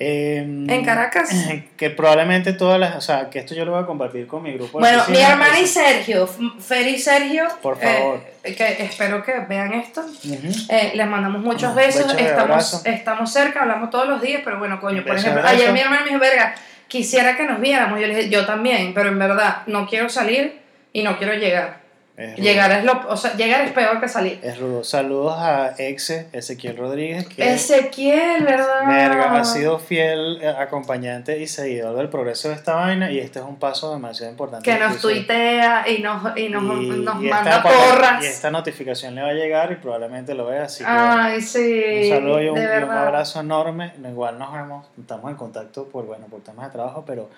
Em, 0.00 0.70
En 0.70 0.84
Caracas. 0.84 1.28
Que 1.76 1.90
probablemente 1.90 2.52
todas 2.52 2.78
las, 2.78 2.94
o 2.96 3.00
sea, 3.00 3.28
que 3.30 3.40
esto 3.40 3.54
yo 3.54 3.64
lo 3.64 3.72
voy 3.72 3.82
a 3.82 3.86
compartir 3.86 4.26
con 4.28 4.42
mi 4.44 4.52
grupo. 4.52 4.78
Bueno, 4.78 5.02
mi 5.08 5.18
hermana 5.18 5.58
y 5.58 5.66
Sergio, 5.66 6.26
Fer 6.26 6.86
y 6.86 6.98
Sergio, 6.98 7.48
Por 7.60 7.78
favor. 7.80 8.20
eh, 8.44 8.54
que 8.54 8.82
espero 8.84 9.22
que 9.24 9.32
vean 9.48 9.74
esto. 9.74 10.00
ujú. 10.02 10.48
Eh, 10.68 10.92
les 10.94 11.06
mandamos 11.06 11.42
muchos 11.42 11.74
besos, 11.74 12.14
estamos, 12.16 12.86
estamos 12.86 13.32
cerca, 13.32 13.62
hablamos 13.62 13.90
todos 13.90 14.08
los 14.08 14.20
días, 14.22 14.42
pero 14.44 14.58
bueno, 14.60 14.80
coño, 14.80 15.02
por 15.04 15.16
ejemplo, 15.16 15.42
ayer 15.44 15.72
mi 15.72 15.80
hermana 15.80 16.02
me 16.02 16.08
dijo, 16.10 16.20
verga, 16.20 16.54
quisiera 16.86 17.36
que 17.36 17.44
nos 17.44 17.60
viéramos, 17.60 18.00
yo 18.00 18.06
le 18.06 18.14
dije, 18.14 18.28
yo 18.30 18.46
también, 18.46 18.94
pero 18.94 19.08
en 19.08 19.18
verdad, 19.18 19.62
no 19.66 19.86
quiero 19.88 20.08
salir 20.08 20.60
y 20.92 21.02
no 21.02 21.18
quiero 21.18 21.34
llegar. 21.34 21.80
Es. 22.18 22.36
Llegar 22.36 22.72
es, 22.72 22.82
lo, 22.84 23.00
o 23.08 23.16
sea, 23.16 23.34
llegar 23.34 23.60
es 23.60 23.70
peor 23.70 24.00
que 24.00 24.08
salir. 24.08 24.40
Es 24.42 24.58
rudo. 24.58 24.82
Saludos 24.82 25.36
a 25.38 25.74
Exe, 25.78 26.26
Ezequiel 26.32 26.76
Rodríguez, 26.76 27.28
que 27.28 27.54
Ezequiel, 27.54 28.42
¿verdad? 28.44 28.88
verga, 28.88 29.38
ha 29.38 29.44
sido 29.44 29.78
fiel 29.78 30.40
eh, 30.42 30.48
acompañante 30.48 31.38
y 31.38 31.46
seguidor 31.46 31.96
del 31.96 32.08
progreso 32.08 32.48
de 32.48 32.54
esta 32.56 32.74
vaina 32.74 33.08
y 33.12 33.20
este 33.20 33.38
es 33.38 33.44
un 33.44 33.54
paso 33.54 33.92
demasiado 33.94 34.32
importante. 34.32 34.68
Que 34.68 34.76
nos 34.80 34.98
tuitea 35.00 35.88
y 35.88 36.02
nos, 36.02 36.36
y 36.36 36.48
nos, 36.48 36.62
y- 36.82 36.88
nos 36.88 37.22
y 37.22 37.28
manda 37.28 37.62
porras. 37.62 38.24
Y 38.24 38.26
esta 38.26 38.50
notificación 38.50 39.14
le 39.14 39.22
va 39.22 39.28
a 39.28 39.34
llegar 39.34 39.70
y 39.70 39.76
probablemente 39.76 40.34
lo 40.34 40.46
vea, 40.46 40.64
así 40.64 40.82
que 40.82 40.90
Ay, 40.90 41.40
sí. 41.40 42.00
un 42.02 42.08
saludo 42.16 42.42
y 42.42 42.48
un, 42.48 42.58
y 42.58 42.60
un 42.62 42.90
abrazo 42.90 43.38
enorme. 43.38 43.92
Igual 44.04 44.40
nos 44.40 44.52
vemos, 44.52 44.86
estamos 44.98 45.30
en 45.30 45.36
contacto 45.36 45.86
por, 45.88 46.04
bueno, 46.06 46.26
por 46.26 46.40
temas 46.42 46.66
de 46.66 46.72
trabajo, 46.72 47.04
pero 47.06 47.30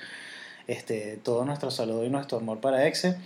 este, 0.66 1.18
todo 1.22 1.44
nuestro 1.44 1.70
saludo 1.70 2.02
y 2.04 2.08
nuestro 2.08 2.38
amor 2.38 2.60
para 2.60 2.86
Exe. 2.86 3.16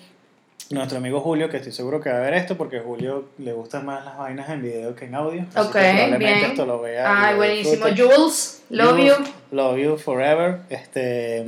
Nuestro 0.71 0.97
amigo 0.99 1.21
Julio, 1.21 1.51
que 1.51 1.59
estoy 1.59 1.73
seguro 1.73 2.01
que 2.01 2.11
va 2.11 2.17
a 2.17 2.21
ver 2.21 2.35
esto, 2.35 2.57
porque 2.57 2.79
a 2.79 2.83
Julio 2.83 3.29
le 3.39 3.53
gustan 3.53 3.85
más 3.85 4.03
las 4.05 4.17
vainas 4.17 4.49
en 4.49 4.63
video 4.63 4.95
que 4.97 5.05
en 5.05 5.15
audio. 5.15 5.43
así 5.55 5.69
Ok, 5.69 5.73
que 5.75 5.79
probablemente 5.81 6.19
bien. 6.19 6.39
esto 6.51 6.65
lo 6.67 6.81
vea. 6.81 7.05
Ay, 7.29 7.37
buenísimo. 7.37 7.87
Jules, 7.95 8.63
love 8.71 8.99
you. 8.99 9.13
Love 9.51 9.77
you 9.79 9.97
forever. 9.99 10.61
Este, 10.71 11.45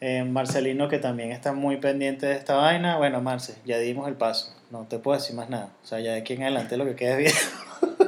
eh, 0.00 0.24
Marcelino, 0.24 0.88
que 0.88 0.98
también 0.98 1.30
está 1.30 1.52
muy 1.52 1.76
pendiente 1.76 2.24
de 2.26 2.34
esta 2.36 2.54
vaina. 2.56 2.96
Bueno, 2.96 3.20
Marce, 3.20 3.54
ya 3.66 3.76
dimos 3.78 4.08
el 4.08 4.14
paso. 4.14 4.54
No 4.70 4.86
te 4.88 4.98
puedo 4.98 5.18
decir 5.18 5.36
más 5.36 5.50
nada. 5.50 5.68
O 5.82 5.86
sea, 5.86 6.00
ya 6.00 6.12
de 6.12 6.20
aquí 6.20 6.32
en 6.32 6.42
adelante 6.44 6.78
lo 6.78 6.86
que 6.86 6.96
quede 6.96 7.16
bien. 7.18 7.32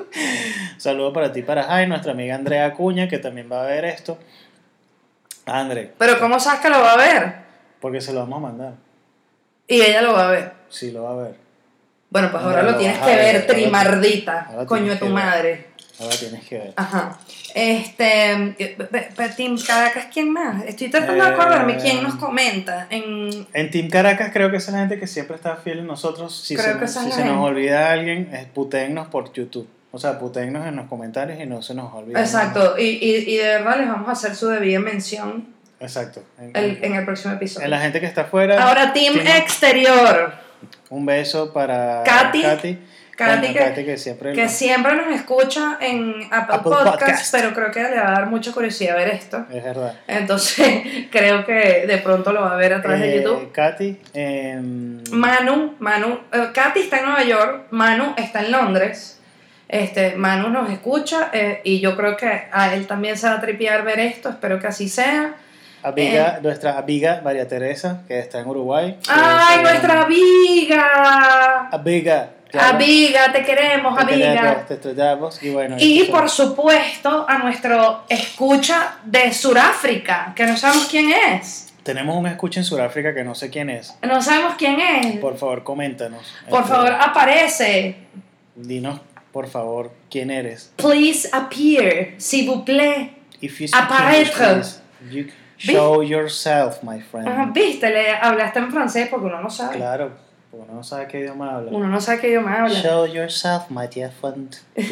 Saludo 0.78 1.12
para 1.12 1.32
ti, 1.32 1.42
para 1.42 1.64
Jai, 1.64 1.86
nuestra 1.86 2.12
amiga 2.12 2.34
Andrea 2.34 2.64
Acuña, 2.66 3.08
que 3.08 3.18
también 3.18 3.50
va 3.52 3.62
a 3.62 3.66
ver 3.66 3.84
esto. 3.84 4.18
André, 5.44 5.92
Pero 5.98 6.18
¿cómo 6.18 6.40
sabes 6.40 6.60
que 6.60 6.68
lo 6.70 6.80
va 6.80 6.94
a 6.94 6.96
ver? 6.96 7.34
porque 7.80 8.00
se 8.00 8.12
lo 8.12 8.20
vamos 8.20 8.38
a 8.38 8.40
mandar. 8.40 8.72
Y 9.68 9.80
ella 9.80 10.02
lo 10.02 10.12
va 10.12 10.28
a 10.28 10.30
ver. 10.30 10.52
Sí, 10.68 10.90
lo 10.92 11.02
va 11.04 11.12
a 11.12 11.16
ver. 11.24 11.34
Bueno, 12.10 12.30
pues 12.30 12.42
Ahora 12.42 12.60
ahora 12.60 12.72
lo 12.72 12.78
tienes 12.78 12.98
que 12.98 13.06
ver, 13.16 13.34
ver, 13.34 13.46
trimardita. 13.46 14.48
Coño 14.66 14.92
de 14.92 14.96
tu 14.96 15.06
madre. 15.08 15.66
Ahora 15.98 16.14
tienes 16.16 16.44
que 16.44 16.58
ver. 16.58 16.72
Ajá. 16.76 17.18
Este. 17.54 18.32
eh, 18.58 18.76
pe- 18.78 19.08
pe- 19.16 19.28
Team 19.30 19.56
Caracas, 19.66 20.06
¿quién 20.12 20.30
más? 20.32 20.62
Estoy 20.66 20.88
tratando 20.90 21.24
de 21.24 21.30
acordarme 21.30 21.72
Eh, 21.74 21.78
quién 21.80 22.02
nos 22.02 22.14
comenta. 22.16 22.86
En, 22.90 23.46
En 23.54 23.70
Team 23.70 23.88
Caracas 23.88 24.30
creo 24.32 24.50
que 24.50 24.58
esa 24.58 24.70
es 24.70 24.74
la 24.74 24.80
gente 24.80 24.98
que 25.00 25.06
siempre 25.06 25.36
está 25.36 25.56
fiel 25.56 25.78
en 25.80 25.86
nosotros. 25.86 26.36
Si 26.38 26.54
Creo 26.54 26.74
se, 26.74 26.78
que 26.80 26.86
si 26.88 27.10
se 27.12 27.24
nos 27.24 27.42
olvida 27.42 27.90
alguien, 27.92 28.30
es 28.34 28.44
putéennos 28.46 29.08
por 29.08 29.32
YouTube. 29.32 29.68
O 29.90 29.98
sea, 29.98 30.18
putéennos 30.18 30.66
en 30.66 30.76
los 30.76 30.86
comentarios 30.86 31.40
y 31.40 31.46
no 31.46 31.62
se 31.62 31.74
nos 31.74 31.92
olvide. 31.94 32.20
exacto. 32.20 32.76
Y, 32.78 32.82
y, 33.00 33.30
y 33.34 33.36
de 33.38 33.48
verdad 33.48 33.78
les 33.78 33.88
vamos 33.88 34.08
a 34.08 34.12
hacer 34.12 34.34
su 34.36 34.48
debida 34.48 34.78
mención 34.78 35.46
Exacto. 35.80 36.22
En, 36.38 36.50
el- 36.56 36.78
en 36.82 36.94
el 36.94 37.04
próximo 37.04 37.34
episodio. 37.34 37.64
en 37.64 37.70
la 37.70 37.80
gente 37.80 38.00
que 38.00 38.06
está 38.06 38.22
afuera. 38.22 38.62
Ahora, 38.68 38.92
Team 38.92 39.14
Team- 39.14 39.26
Exterior. 39.38 40.32
Un 40.90 41.04
beso 41.06 41.52
para 41.52 42.02
Katy. 42.04 42.42
Katy. 42.42 42.78
Katy 43.16 43.40
Coño, 43.46 43.52
que- 43.54 43.58
Katy 43.58 43.84
que 43.86 43.96
siempre. 43.96 44.32
Que 44.34 44.48
siempre 44.48 44.94
nos 44.94 45.06
escucha 45.14 45.78
en 45.80 46.14
Apple, 46.30 46.56
Apple 46.56 46.58
Podcast, 46.70 46.90
Podcast. 47.00 47.34
pero 47.34 47.54
creo 47.54 47.70
que 47.70 47.82
le 47.82 47.96
va 47.98 48.08
a 48.08 48.12
dar 48.12 48.26
mucha 48.26 48.52
curiosidad 48.52 48.94
ver 48.96 49.08
esto. 49.08 49.46
Es 49.50 49.64
verdad. 49.64 49.94
Entonces, 50.06 50.82
creo 51.10 51.44
que 51.46 51.86
de 51.86 51.98
pronto 51.98 52.32
lo 52.32 52.42
va 52.42 52.52
a 52.52 52.56
ver 52.56 52.74
a 52.74 52.82
través 52.82 53.00
de 53.00 53.16
Eh, 53.16 53.22
YouTube. 53.22 53.52
Katy. 53.52 53.98
em, 54.12 55.02
Manu, 55.12 55.76
Manu, 55.78 56.20
eh, 56.32 56.48
Katy 56.52 56.80
está 56.80 56.98
en 56.98 57.04
Nueva 57.06 57.24
York, 57.24 57.66
Manu 57.70 58.12
está 58.18 58.40
en 58.40 58.52
Londres. 58.52 59.18
Este, 59.68 60.14
Manu 60.16 60.50
nos 60.50 60.70
escucha 60.70 61.30
eh, 61.32 61.60
y 61.64 61.80
yo 61.80 61.96
creo 61.96 62.16
que 62.18 62.44
a 62.52 62.74
él 62.74 62.86
también 62.86 63.16
se 63.16 63.28
va 63.28 63.34
a 63.36 63.40
tripear 63.40 63.82
ver 63.82 63.98
esto, 63.98 64.28
espero 64.28 64.58
que 64.60 64.66
así 64.68 64.88
sea. 64.90 65.36
Amiga, 65.90 66.40
nuestra 66.42 66.78
amiga 66.78 67.20
María 67.24 67.46
Teresa, 67.48 68.02
que 68.08 68.18
está 68.18 68.40
en 68.40 68.46
Uruguay. 68.48 68.90
Eh. 68.90 69.02
¡Ay, 69.08 69.56
es, 69.58 69.62
nuestra 69.62 70.02
amiga! 70.02 71.68
Amiga. 71.70 72.30
ya 72.52 72.68
Amiga, 72.70 73.32
te 73.32 73.42
queremos, 73.44 73.96
te 73.96 74.02
amiga. 74.02 74.34
queremos, 74.34 74.66
te 74.66 74.74
estudiamos, 74.74 75.42
y 75.42 75.50
bueno. 75.50 75.76
Y 75.78 76.04
por 76.04 76.28
supuesto 76.28 77.24
a 77.28 77.38
nuestro 77.38 78.04
escucha 78.08 78.96
de 79.04 79.32
Sudáfrica, 79.32 80.32
que 80.34 80.46
no 80.46 80.56
sabemos 80.56 80.86
quién 80.90 81.10
es. 81.12 81.72
Tenemos 81.82 82.16
un 82.16 82.26
escucha 82.26 82.58
en 82.60 82.64
Sudáfrica 82.64 83.14
que 83.14 83.22
no 83.22 83.34
sé 83.36 83.48
quién 83.50 83.70
es. 83.70 83.96
No 84.02 84.20
sabemos 84.20 84.54
quién 84.58 84.80
es. 84.80 85.18
Por 85.18 85.36
favor, 85.36 85.62
coméntanos. 85.62 86.34
Por 86.50 86.62
Este, 86.62 86.72
favor, 86.74 86.92
aparece. 87.00 87.96
Dinos, 88.56 89.00
por 89.30 89.46
favor, 89.48 89.92
quién 90.10 90.30
eres. 90.32 90.72
Please 90.76 91.28
appear, 91.32 92.14
s'il 92.18 92.46
vous 92.48 92.64
plaît. 92.64 93.12
If 93.40 93.60
you. 93.60 93.68
English, 93.72 94.32
please, 94.32 94.80
you 95.10 95.26
show 95.58 96.02
yourself, 96.02 96.82
my 96.82 97.00
friend. 97.00 97.28
Ajá, 97.28 97.50
Viste, 97.52 97.90
le 97.90 98.14
hablaste 98.14 98.58
en 98.58 98.70
francés 98.72 99.08
porque 99.10 99.26
uno 99.26 99.40
no 99.40 99.50
sabe. 99.50 99.76
Claro, 99.76 100.10
porque 100.50 100.64
uno 100.66 100.74
no 100.74 100.84
sabe 100.84 101.06
qué 101.08 101.20
idioma 101.20 101.56
habla. 101.56 101.70
Uno 101.72 101.86
no 101.88 102.00
sabe 102.00 102.20
qué 102.20 102.28
idioma 102.28 102.62
habla. 102.62 102.74
Show 102.80 103.06
yourself, 103.06 103.70
my 103.70 103.86
dear 103.86 104.10
friend. 104.10 104.56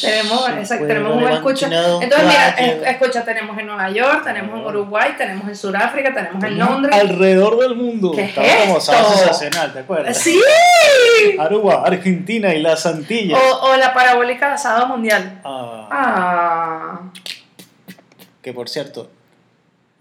Tenemos, 0.00 0.48
exacto, 0.50 0.86
tenemos 0.86 1.16
un 1.16 1.26
escucha. 1.28 1.66
Entonces, 1.66 2.28
mira, 2.28 2.90
escucha, 2.90 3.24
tenemos 3.24 3.56
en 3.58 3.66
Nueva 3.66 3.90
York, 3.90 4.24
tenemos 4.24 4.60
en 4.60 4.66
Uruguay, 4.66 5.14
tenemos 5.16 5.48
en 5.48 5.56
Sudáfrica, 5.56 6.12
tenemos 6.12 6.44
en 6.44 6.58
Londres. 6.58 6.94
Alrededor 6.94 7.58
del 7.58 7.76
mundo. 7.76 8.12
¿Qué 8.12 8.24
es 8.24 8.36
esto? 8.36 8.80
sensacional, 8.80 9.72
¿te 9.72 9.78
acuerdas? 9.80 10.16
¡Sí! 10.18 10.38
Aruba, 11.38 11.82
Argentina 11.86 12.54
y 12.54 12.60
las 12.60 12.84
Antillas. 12.84 13.40
O, 13.40 13.70
o 13.70 13.76
la 13.76 13.94
parabólica 13.94 14.48
de 14.48 14.54
asado 14.54 14.86
mundial. 14.86 15.40
Ah, 15.44 15.88
Ah. 15.90 17.00
que 18.42 18.52
por 18.52 18.68
cierto, 18.68 19.10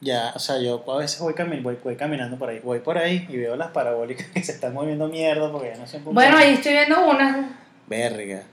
ya, 0.06 0.32
o 0.36 0.40
sea, 0.40 0.60
yo 0.60 0.84
a 0.94 0.98
veces 0.98 1.20
voy, 1.20 1.34
cami- 1.34 1.62
voy, 1.64 1.78
voy 1.84 1.96
caminando 1.96 2.38
por 2.38 2.50
ahí, 2.50 2.60
voy 2.64 2.80
por 2.80 2.98
ahí 2.98 3.26
y 3.28 3.38
veo 3.38 3.56
las 3.56 3.70
parabólicas 3.72 4.28
que 4.34 4.44
se 4.44 4.52
están 4.52 4.74
moviendo 4.74 5.08
mierda 5.08 5.52
porque 5.52 5.72
ya 5.74 5.78
no 5.78 5.88
sé 5.88 6.00
Bueno, 6.04 6.38
ahí 6.38 6.54
estoy 6.54 6.74
viendo 6.74 7.04
una. 7.10 7.58
Verga, 7.88 8.44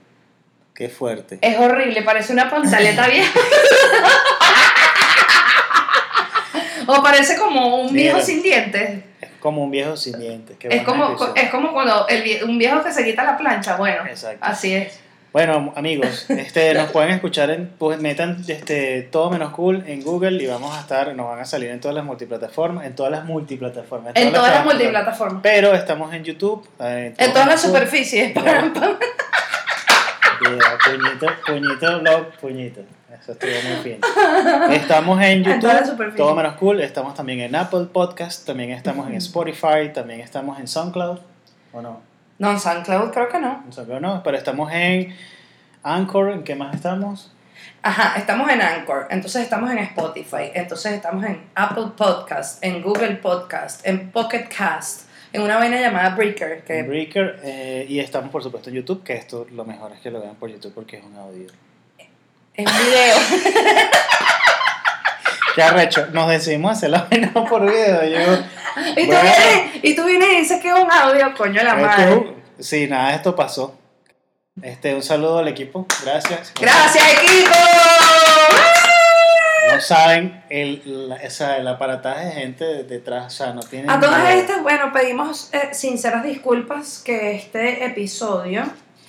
qué 0.73 0.89
fuerte. 0.89 1.37
Es 1.41 1.57
horrible, 1.59 2.01
parece 2.01 2.33
una 2.33 2.49
pantaleta 2.49 3.07
vieja. 3.07 3.39
o 6.87 7.01
parece 7.03 7.37
como 7.37 7.77
un 7.81 7.93
viejo 7.93 8.15
Mira. 8.17 8.25
sin 8.25 8.41
dientes. 8.43 9.03
Es 9.21 9.29
como 9.39 9.63
un 9.63 9.71
viejo 9.71 9.95
sin 9.95 10.19
dientes. 10.19 10.57
qué 10.57 10.67
Es 10.69 10.83
como, 10.83 11.15
es 11.35 11.49
como 11.49 11.71
cuando 11.73 12.07
el 12.07 12.23
vie- 12.23 12.43
un 12.43 12.57
viejo 12.57 12.83
que 12.83 12.91
se 12.91 13.03
quita 13.03 13.23
la 13.23 13.37
plancha. 13.37 13.77
Bueno, 13.77 14.05
Exacto. 14.07 14.39
así 14.41 14.73
es. 14.73 14.99
Bueno, 15.33 15.73
amigos, 15.75 16.29
este, 16.29 16.75
nos 16.75 16.91
pueden 16.91 17.09
escuchar 17.09 17.49
en, 17.49 17.67
pues 17.79 17.99
metan 17.99 18.43
este, 18.47 19.01
todo 19.01 19.31
menos 19.31 19.51
cool 19.51 19.83
en 19.87 20.03
Google 20.03 20.41
y 20.43 20.45
vamos 20.45 20.77
a 20.77 20.81
estar, 20.81 21.15
nos 21.15 21.27
van 21.27 21.39
a 21.39 21.45
salir 21.45 21.71
en 21.71 21.79
todas 21.79 21.95
las 21.95 22.05
multiplataformas, 22.05 22.85
en 22.85 22.93
todas 22.93 23.11
las 23.11 23.25
multiplataformas. 23.25 24.11
En 24.15 24.31
todas 24.31 24.43
las 24.43 24.61
plataformas. 24.61 24.75
multiplataformas. 24.75 25.41
Pero 25.41 25.73
estamos 25.73 26.13
en 26.13 26.23
YouTube. 26.23 26.67
eh, 26.79 27.15
En 27.17 27.33
todas 27.33 27.47
las 27.47 27.61
superficies. 27.63 28.33
Yeah, 30.43 30.77
puñito, 30.85 31.27
puñito, 31.47 31.99
blog, 32.01 32.27
puñito. 32.39 32.81
Eso 33.19 33.31
estuvo 33.31 33.51
muy 33.73 33.83
bien. 33.83 34.01
Estamos 34.71 35.21
en 35.21 35.43
YouTube, 35.45 36.15
todo 36.15 36.35
menos 36.35 36.55
cool. 36.57 36.79
Estamos 36.81 37.15
también 37.15 37.39
en 37.39 37.55
Apple 37.55 37.85
Podcast, 37.91 38.45
también 38.45 38.71
estamos 38.71 39.07
en 39.07 39.15
Spotify, 39.15 39.91
también 39.93 40.19
estamos 40.19 40.59
en 40.59 40.67
SoundCloud. 40.67 41.19
¿O 41.71 41.81
no? 41.81 42.12
No, 42.39 42.51
en 42.51 42.59
SoundCloud 42.59 43.11
creo 43.11 43.29
que 43.29 43.39
no. 43.39 43.63
En 43.65 43.73
SoundCloud 43.73 44.01
no, 44.01 44.23
pero 44.23 44.37
estamos 44.37 44.71
en 44.71 45.15
Anchor. 45.83 46.31
¿En 46.31 46.43
qué 46.43 46.55
más 46.55 46.75
estamos? 46.75 47.31
Ajá, 47.81 48.17
estamos 48.17 48.49
en 48.49 48.61
Anchor, 48.61 49.07
entonces 49.09 49.43
estamos 49.43 49.69
en 49.71 49.77
Spotify, 49.79 50.51
entonces 50.53 50.93
estamos 50.93 51.23
en 51.25 51.43
Apple 51.53 51.87
Podcast, 51.97 52.63
en 52.63 52.81
Google 52.81 53.15
Podcast, 53.15 53.85
en 53.85 54.09
Pocket 54.09 54.47
Cast, 54.47 55.09
en 55.33 55.41
una 55.41 55.57
vaina 55.57 55.79
llamada 55.79 56.15
Breaker, 56.15 56.63
que 56.63 56.83
Breaker. 56.83 57.41
eh, 57.43 57.85
y 57.89 57.99
estamos, 57.99 58.31
por 58.31 58.41
supuesto, 58.41 58.69
en 58.69 58.77
YouTube, 58.77 59.03
que 59.03 59.15
esto 59.15 59.47
lo 59.51 59.65
mejor 59.65 59.91
es 59.91 59.99
que 59.99 60.11
lo 60.11 60.21
vean 60.21 60.35
por 60.35 60.49
YouTube 60.49 60.73
porque 60.73 60.97
es 60.97 61.03
un 61.03 61.15
audio. 61.17 61.47
es 62.53 62.65
un 62.65 62.77
video. 62.85 63.17
Qué 65.55 65.63
arrecho. 65.63 66.07
Nos 66.13 66.29
decidimos 66.29 66.71
hacer 66.71 66.89
la 66.89 67.03
vaina 67.11 67.31
por 67.33 67.61
video. 67.65 68.03
Yo, 68.05 68.33
Y 68.95 69.05
tú, 69.05 69.11
Bueno. 69.11 69.21
vienes, 69.21 69.71
y 69.83 69.95
tú 69.95 70.03
vienes 70.05 70.29
y 70.33 70.35
dices 70.37 70.61
que 70.61 70.69
es 70.69 70.73
un 70.75 70.91
audio, 70.91 71.33
coño 71.37 71.61
la 71.63 71.75
madre. 71.75 72.33
sí, 72.59 72.87
nada, 72.87 73.13
esto 73.13 73.35
pasó. 73.35 73.77
Este, 74.61 74.93
un 74.93 75.01
saludo 75.03 75.39
al 75.39 75.47
equipo. 75.47 75.87
Gracias. 76.03 76.53
Gracias, 76.59 77.03
equipo. 77.13 77.55
No 79.73 79.81
saben 79.81 80.43
el, 80.49 81.09
la- 81.09 81.15
esa, 81.17 81.57
el 81.57 81.67
aparataje 81.67 82.25
de 82.25 82.31
gente 82.33 82.65
detrás. 82.83 83.25
O 83.33 83.35
sea, 83.35 83.53
no 83.53 83.61
tienen. 83.61 83.89
A 83.89 83.99
todas 83.99 84.19
idea. 84.21 84.35
estas, 84.35 84.61
bueno, 84.61 84.91
pedimos 84.93 85.49
eh, 85.53 85.69
sinceras 85.73 86.23
disculpas 86.23 86.99
que 87.03 87.35
este 87.35 87.85
episodio, 87.85 88.63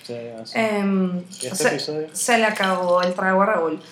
Sí, 0.04 0.14
¿Y 0.14 1.46
este 1.46 1.56
se, 1.56 1.68
episodio? 1.68 2.08
se 2.12 2.36
le 2.38 2.44
acabó 2.44 3.02
el 3.02 3.14
trago 3.14 3.42
a 3.42 3.46
Raúl. 3.46 3.82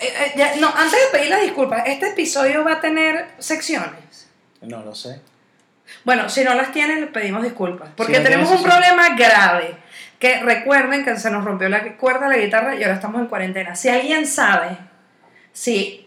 Eh, 0.00 0.06
eh, 0.06 0.32
ya- 0.36 0.56
no, 0.56 0.68
antes 0.74 0.92
de 0.92 1.18
pedir 1.18 1.30
las 1.30 1.42
disculpas, 1.42 1.82
este 1.86 2.08
episodio 2.10 2.64
va 2.64 2.74
a 2.74 2.80
tener 2.80 3.26
secciones. 3.38 4.28
No 4.62 4.82
lo 4.82 4.94
sé. 4.94 5.20
Bueno, 6.04 6.28
si 6.28 6.42
no 6.44 6.54
las 6.54 6.72
tiene, 6.72 7.00
le 7.00 7.06
pedimos 7.08 7.42
disculpas. 7.42 7.90
Porque 7.96 8.14
Si 8.14 8.18
no 8.18 8.24
tenemos 8.24 8.50
un 8.50 8.62
problema 8.62 9.14
grave. 9.16 9.76
Que 10.18 10.40
recuerden 10.40 11.04
que 11.04 11.16
se 11.16 11.30
nos 11.30 11.44
rompió 11.44 11.68
la 11.70 11.96
cuerda 11.96 12.28
de 12.28 12.36
la 12.36 12.42
guitarra 12.44 12.74
y 12.76 12.82
ahora 12.82 12.94
estamos 12.94 13.20
en 13.22 13.26
cuarentena. 13.26 13.74
Si 13.74 13.88
alguien 13.88 14.26
sabe 14.26 14.76
si 15.52 16.06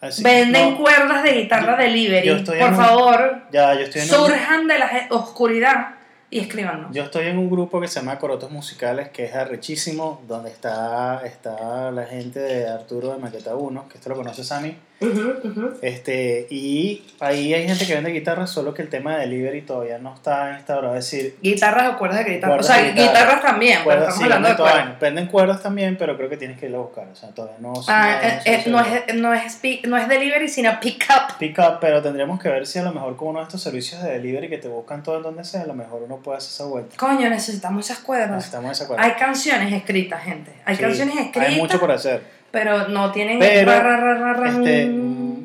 Así- 0.00 0.22
venden 0.22 0.70
no, 0.72 0.78
cuerdas 0.78 1.22
de 1.24 1.32
guitarra 1.32 1.76
delivery, 1.76 2.26
yo 2.28 2.44
por 2.44 2.56
un- 2.56 2.76
favor, 2.76 3.42
Ya, 3.50 3.74
yo 3.74 3.80
estoy 3.80 4.02
en 4.02 4.08
un, 4.10 4.14
surjan 4.14 4.66
de 4.68 4.78
la 4.78 5.06
oscuridad 5.10 5.93
y 6.36 6.40
escríbanos. 6.40 6.92
yo 6.94 7.02
estoy 7.04 7.26
en 7.28 7.38
un 7.38 7.48
grupo 7.48 7.80
que 7.80 7.88
se 7.88 8.00
llama 8.00 8.18
Corotos 8.18 8.50
Musicales, 8.50 9.08
que 9.10 9.24
es 9.24 9.34
arrechísimo, 9.34 10.20
donde 10.26 10.50
está, 10.50 11.22
está 11.24 11.90
la 11.90 12.04
gente 12.04 12.40
de 12.40 12.68
Arturo 12.68 13.12
de 13.12 13.18
Maqueta 13.18 13.54
1, 13.56 13.88
que 13.88 13.98
esto 13.98 14.08
lo 14.10 14.16
conoce 14.16 14.42
Sammy. 14.44 14.76
Ujú. 15.00 15.74
Este, 15.82 16.46
y 16.50 17.02
ahí 17.20 17.52
hay 17.52 17.66
gente 17.66 17.86
que 17.86 17.94
vende 17.94 18.10
guitarras, 18.10 18.48
solo 18.50 18.72
que 18.72 18.80
el 18.82 18.88
tema 18.88 19.14
de 19.16 19.22
delivery 19.22 19.62
todavía 19.62 19.98
no 19.98 20.14
está 20.14 20.54
instaurado. 20.56 20.96
Es 20.96 21.10
decir, 21.10 21.36
Guitarras 21.42 21.94
o 21.94 21.98
cuerdas 21.98 22.24
de 22.24 22.32
guitarra. 22.34 22.54
Cuerdas 22.54 22.70
o 22.70 22.72
sea, 22.74 22.82
de 22.82 22.90
guitarra. 22.92 23.10
guitarras 23.12 23.42
también, 23.42 23.82
cuerdas, 23.84 24.02
estamos 24.08 24.18
sí, 24.18 24.24
hablando 24.24 24.48
de 24.48 24.56
cuerdas. 24.56 25.00
Venden 25.00 25.26
cuerdas 25.26 25.62
también, 25.62 25.96
pero 25.98 26.16
creo 26.16 26.28
que 26.30 26.36
tienes 26.38 26.58
que 26.58 26.68
ir 26.68 26.74
a 26.74 26.78
buscar. 26.78 27.08
O 27.12 27.16
sea, 27.16 27.28
todavía 27.30 27.58
no, 27.60 27.74
Ah, 27.88 28.18
no- 28.22 28.28
eh, 28.28 28.40
eh, 28.46 28.64
no, 28.66 28.80
es, 28.80 29.14
no, 29.16 29.34
es, 29.34 29.56
pi- 29.56 29.82
no 29.86 29.96
es 29.98 30.08
delivery, 30.08 30.48
sino 30.48 30.78
pick 30.80 31.04
up. 31.10 31.36
Pick 31.38 31.58
up, 31.58 31.78
pero 31.80 32.00
tendríamos 32.00 32.40
que 32.40 32.48
ver 32.48 32.66
si 32.66 32.78
a 32.78 32.82
lo 32.84 32.92
mejor 32.92 33.16
con 33.16 33.28
uno 33.28 33.40
de 33.40 33.44
estos 33.44 33.60
servicios 33.62 34.02
de 34.02 34.10
delivery 34.12 34.48
que 34.48 34.58
te 34.58 34.68
buscan 34.68 35.02
todo 35.02 35.16
en 35.18 35.22
donde 35.22 35.44
sea, 35.44 35.62
a 35.62 35.66
lo 35.66 35.74
mejor 35.74 36.02
uno 36.02 36.22
puede 36.24 36.38
hacer 36.38 36.50
esa 36.50 36.64
vuelta. 36.64 36.96
Coño, 36.96 37.28
necesitamos 37.30 37.84
esas 37.88 38.02
cuerdas. 38.02 38.44
Estamos 38.44 38.66
de 38.70 38.72
ese 38.72 38.84
acuerdo. 38.84 39.04
Hay 39.04 39.12
canciones 39.12 39.72
escritas, 39.72 40.20
gente. 40.24 40.52
Hay 40.64 40.74
Sí, 40.74 40.82
canciones 40.82 41.14
escritas, 41.16 41.48
Hay 41.48 41.56
mucho 41.60 41.78
por 41.78 41.92
hacer. 41.92 42.22
pero 42.50 42.88
no 42.88 43.12
tienen... 43.12 43.38
Pero, 43.38 43.70
ra, 43.70 43.80
ra, 43.80 43.96
ra, 43.96 44.14
ra, 44.14 44.32
ra, 44.32 44.48
Este, 44.48 44.86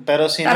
pero 0.10 0.28
si 0.28 0.44
no, 0.44 0.52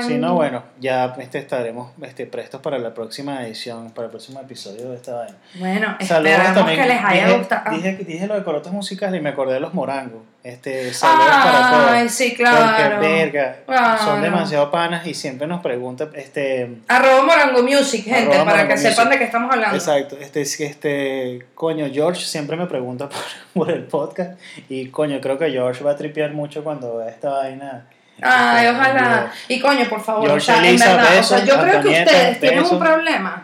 si 0.00 0.14
no, 0.16 0.34
bueno, 0.34 0.62
ya 0.78 1.12
este, 1.18 1.38
estaremos 1.38 1.90
este, 2.02 2.24
prestos 2.24 2.60
para 2.60 2.78
la 2.78 2.94
próxima 2.94 3.44
edición, 3.44 3.90
para 3.90 4.04
el 4.04 4.10
próximo 4.12 4.40
episodio 4.40 4.90
de 4.90 4.94
esta 4.94 5.12
vaina. 5.12 5.36
Bueno, 5.56 5.96
Saludos 6.02 6.30
esperamos 6.30 6.54
también. 6.54 6.80
que 6.80 6.86
les 6.86 7.04
haya 7.04 7.26
dije, 7.26 7.38
gustado. 7.38 7.76
Dije, 7.76 7.96
dije 8.06 8.26
lo 8.28 8.34
de 8.34 8.44
corotos 8.44 8.72
musicales 8.72 9.18
y 9.18 9.24
me 9.24 9.30
acordé 9.30 9.54
de 9.54 9.60
los 9.60 9.74
morangos. 9.74 10.22
Este, 10.44 10.94
saludos 10.94 11.26
para 11.26 11.70
todos. 11.72 11.90
Ay, 11.90 12.08
sí, 12.08 12.36
claro. 12.36 13.00
Porque, 13.00 13.08
verga, 13.08 13.98
son 14.04 14.22
demasiado 14.22 14.70
panas 14.70 15.04
y 15.04 15.14
siempre 15.14 15.48
nos 15.48 15.62
preguntan, 15.62 16.10
este, 16.14 16.76
Arroba 16.86 17.24
Morango 17.24 17.64
Music, 17.64 18.04
gente, 18.04 18.30
para 18.30 18.44
Morango 18.44 18.68
que 18.68 18.78
sepan 18.78 19.10
de 19.10 19.18
qué 19.18 19.24
estamos 19.24 19.52
hablando. 19.52 19.74
exacto, 19.74 20.16
este, 20.20 20.42
este, 20.42 21.44
coño, 21.56 21.88
George 21.92 22.24
siempre 22.24 22.56
me 22.56 22.66
pregunta 22.66 23.08
por, 23.52 23.64
por 23.66 23.70
el 23.72 23.82
podcast 23.82 24.38
y 24.68 24.90
coño, 24.90 25.20
creo 25.20 25.38
que 25.38 25.50
George 25.50 25.82
va 25.82 25.90
a 25.90 25.96
tripear 25.96 26.32
mucho 26.34 26.62
cuando 26.62 26.98
vea 26.98 27.08
esta 27.08 27.30
vaina. 27.30 27.88
Ay, 28.22 28.68
ojalá. 28.68 29.30
Y 29.48 29.60
coño, 29.60 29.86
por 29.88 30.02
favor, 30.02 30.30
o 30.30 30.40
sea, 30.40 30.66
en 30.66 30.78
verdad, 30.78 31.18
o 31.18 31.22
sea, 31.22 31.44
yo 31.44 31.60
creo 31.60 31.82
que 31.82 31.88
ustedes 31.88 32.40
tienen 32.40 32.64
un 32.64 32.78
problema. 32.78 33.42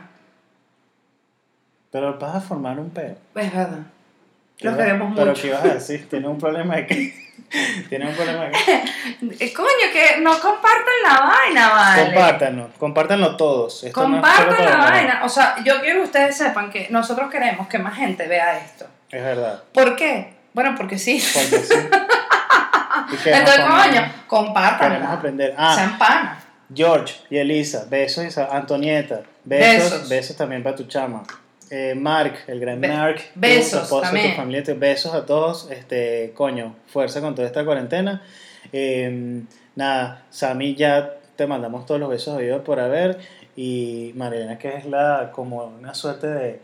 Pero 1.90 2.18
vas 2.18 2.36
a 2.36 2.40
formar 2.40 2.78
un 2.78 2.90
pedo. 2.90 3.16
Es 3.34 3.54
verdad. 3.54 3.80
Los 4.60 4.74
¿Qué 4.76 4.82
queremos 4.82 5.08
ibas- 5.08 5.16
Pero 5.16 5.30
mucho. 5.30 5.42
¿qué 5.42 5.48
ibas 5.48 5.64
a 5.64 5.68
decir? 5.74 6.08
¿Tienes 6.08 6.30
un 6.30 6.38
problema 6.38 6.76
de 6.76 6.86
qué? 6.86 7.32
¿Tienes 7.88 8.08
un 8.08 8.14
problema 8.14 8.44
de 8.44 8.52
qué? 8.52 8.84
Eh, 9.44 9.52
Coño, 9.52 9.68
que 9.92 10.20
no 10.20 10.30
compartan 10.40 10.94
la 11.04 11.20
vaina, 11.26 11.68
vale. 11.70 12.04
Compártanlo, 12.04 12.70
compártanlo 12.78 13.36
todos. 13.36 13.84
Esto 13.84 14.08
no 14.08 14.16
es 14.16 14.22
Compartan 14.22 14.56
para 14.56 14.70
la 14.70 14.76
vaina. 14.90 15.20
O 15.24 15.28
sea, 15.28 15.56
yo 15.64 15.80
quiero 15.82 15.98
que 16.00 16.04
ustedes 16.06 16.36
sepan 16.36 16.70
que 16.70 16.88
nosotros 16.90 17.30
queremos 17.30 17.68
que 17.68 17.78
más 17.78 17.94
gente 17.96 18.26
vea 18.26 18.56
esto. 18.58 18.86
Es 19.10 19.22
verdad. 19.22 19.62
¿Por 19.74 19.96
qué? 19.96 20.32
Bueno, 20.54 20.74
porque 20.76 20.98
sí. 20.98 21.22
Porque 21.34 21.58
sí. 21.64 21.74
Entonces, 23.24 23.64
pongan- 23.64 23.88
coño, 23.90 24.12
compartan. 24.26 24.92
Queremos 24.92 25.10
aprender. 25.18 25.54
Ah, 25.56 25.74
Sean 25.74 25.98
panas. 25.98 26.44
George 26.74 27.14
y 27.30 27.36
Elisa, 27.38 27.86
besos. 27.90 28.24
Isa- 28.24 28.48
Antonieta, 28.50 29.22
besos. 29.44 29.90
Besos. 29.92 30.08
Besos, 30.08 30.36
también 30.36 30.62
para 30.62 30.74
tu 30.76 30.84
chama. 30.84 31.22
Eh, 31.70 31.94
Mark, 31.94 32.34
el 32.48 32.60
gran 32.60 32.80
Be- 32.80 32.88
Mark. 32.88 33.20
besos 33.34 33.88
tu 33.88 34.00
también. 34.00 34.30
tu 34.30 34.36
familia, 34.36 34.62
te- 34.62 34.74
besos 34.74 35.14
a 35.14 35.24
todos. 35.26 35.70
Este, 35.70 36.32
coño, 36.34 36.74
fuerza 36.86 37.20
con 37.20 37.34
toda 37.34 37.46
esta 37.46 37.64
cuarentena. 37.64 38.22
Eh, 38.72 39.42
nada, 39.76 40.22
Sammy 40.30 40.74
ya 40.74 41.14
te 41.36 41.46
mandamos 41.46 41.86
todos 41.86 42.00
los 42.00 42.08
besos 42.10 42.36
oídos 42.36 42.62
por 42.62 42.78
haber. 42.80 43.18
Y 43.56 44.12
Marilena, 44.16 44.56
que 44.58 44.76
es 44.76 44.86
la 44.86 45.30
como 45.32 45.64
una 45.64 45.92
suerte 45.94 46.26
de 46.26 46.60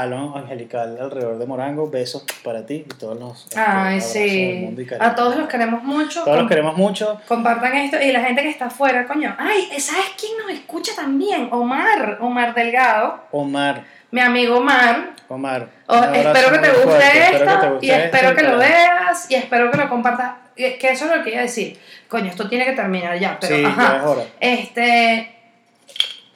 halo 0.00 0.36
angelical 0.36 0.98
alrededor 1.00 1.38
de 1.38 1.46
Morango, 1.46 1.90
besos 1.90 2.24
para 2.42 2.66
ti 2.66 2.84
y 2.88 2.94
todos 2.94 3.18
los 3.18 3.46
Ay, 3.56 4.00
sí. 4.00 4.76
A 4.98 5.14
todos 5.14 5.36
los 5.36 5.48
queremos 5.48 5.82
mucho. 5.82 6.24
Todos 6.24 6.38
los 6.38 6.48
queremos 6.48 6.76
mucho. 6.76 7.20
Compartan 7.26 7.74
esto. 7.76 8.00
Y 8.00 8.12
la 8.12 8.20
gente 8.20 8.42
que 8.42 8.50
está 8.50 8.66
afuera, 8.66 9.06
coño. 9.06 9.34
Ay, 9.38 9.68
¿sabes 9.78 10.12
quién 10.18 10.32
nos 10.38 10.50
escucha 10.50 10.92
también? 10.96 11.48
Omar. 11.52 12.18
Omar 12.20 12.54
Delgado. 12.54 13.20
Omar, 13.30 13.84
Mi 14.10 14.20
amigo 14.20 14.58
Omar. 14.58 15.14
Omar. 15.28 15.68
Oh, 15.86 16.04
espero 16.04 16.52
que 16.52 16.58
te 16.58 16.70
guste 16.70 17.36
esto 17.36 17.78
y 17.80 17.90
espero 17.90 18.34
que 18.34 18.42
lo 18.42 18.58
veas 18.58 19.30
y 19.30 19.34
espero 19.34 19.70
que 19.70 19.78
lo 19.78 19.88
compartas. 19.88 20.32
Que 20.56 20.78
eso 20.82 21.06
es 21.06 21.16
lo 21.16 21.22
que 21.24 21.30
iba 21.30 21.40
a 21.40 21.42
decir. 21.42 21.78
Coño, 22.08 22.30
esto 22.30 22.48
tiene 22.48 22.64
que 22.64 22.72
terminar 22.72 23.18
ya, 23.18 23.38
pero 23.40 23.66
ajá. 23.66 24.04
Este 24.38 25.33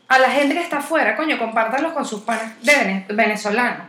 a 0.09 0.19
la 0.19 0.31
gente 0.31 0.55
que 0.55 0.61
está 0.63 0.79
afuera, 0.79 1.17
coño, 1.17 1.39
compártanlo 1.39 1.93
con 1.95 2.05
sus 2.05 2.23
panas 2.23 2.53
de 2.63 2.73
vene- 2.73 3.07
venezolanos. 3.09 3.87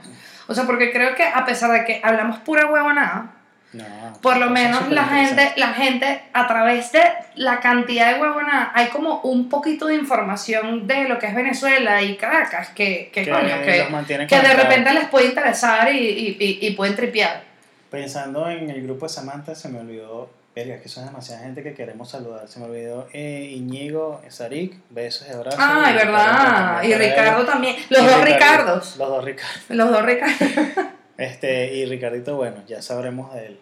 O 0.47 0.53
sea, 0.55 0.65
porque 0.65 0.91
creo 0.91 1.15
que 1.15 1.23
a 1.23 1.45
pesar 1.45 1.71
de 1.71 1.85
que 1.85 2.01
hablamos 2.03 2.39
pura 2.39 2.65
huevonada, 2.65 3.31
No, 3.71 3.85
por 4.23 4.37
lo 4.37 4.49
menos 4.49 4.89
la 4.89 5.03
gente, 5.05 5.53
la 5.57 5.67
gente, 5.73 6.23
a 6.33 6.47
través 6.47 6.91
de 6.91 7.03
la 7.35 7.59
cantidad 7.59 8.11
de 8.15 8.19
huevonada, 8.19 8.71
hay 8.73 8.87
como 8.87 9.21
un 9.21 9.47
poquito 9.47 9.85
de 9.85 9.93
información 9.95 10.87
de 10.87 11.07
lo 11.07 11.19
que 11.19 11.27
es 11.27 11.35
Venezuela 11.35 12.01
y 12.01 12.17
Caracas, 12.17 12.69
que, 12.69 13.11
que, 13.13 13.25
Que 13.25 13.29
coño, 13.31 13.61
que, 13.63 14.25
que 14.27 14.39
de 14.39 14.53
repente 14.55 14.91
les 14.93 15.05
puede 15.09 15.27
interesar 15.27 15.93
y, 15.93 15.99
y, 15.99 16.37
y, 16.39 16.67
y 16.67 16.71
pueden 16.71 16.95
tripear. 16.95 17.43
Pensando 17.91 18.49
en 18.49 18.69
el 18.71 18.81
grupo 18.83 19.05
de 19.05 19.09
Samantha, 19.13 19.53
se 19.53 19.69
me 19.69 19.79
olvidó, 19.79 20.31
verga, 20.59 20.75
es 20.75 20.81
que 20.81 20.89
son 20.89 21.05
demasiada 21.05 21.41
gente 21.43 21.63
que 21.63 21.73
queremos 21.73 22.09
saludar. 22.09 22.47
Se 22.47 22.59
me 22.59 22.65
olvidó 22.65 23.07
eh, 23.13 23.49
Iñigo, 23.55 24.21
Sarik, 24.29 24.77
besos 24.89 25.27
y 25.29 25.33
abrazos. 25.33 25.59
Ay, 25.61 25.93
Y 25.93 25.95
verdad. 25.97 26.83
Y 26.83 26.93
Ricardo 26.95 27.45
también. 27.45 27.75
Los 27.89 28.01
Y 28.01 28.05
dos 28.05 28.23
Ricardo, 28.23 28.25
Ricardos. 28.25 28.97
Los 28.97 29.09
dos 29.09 29.23
Ricardos. 29.25 29.61
Los 29.69 29.91
dos 29.91 30.03
Ricardos. 30.03 30.37
Este, 31.19 31.73
y 31.75 31.85
Ricardito, 31.85 32.37
bueno, 32.37 32.63
ya 32.65 32.81
sabremos 32.81 33.33
de 33.33 33.47
él. 33.47 33.59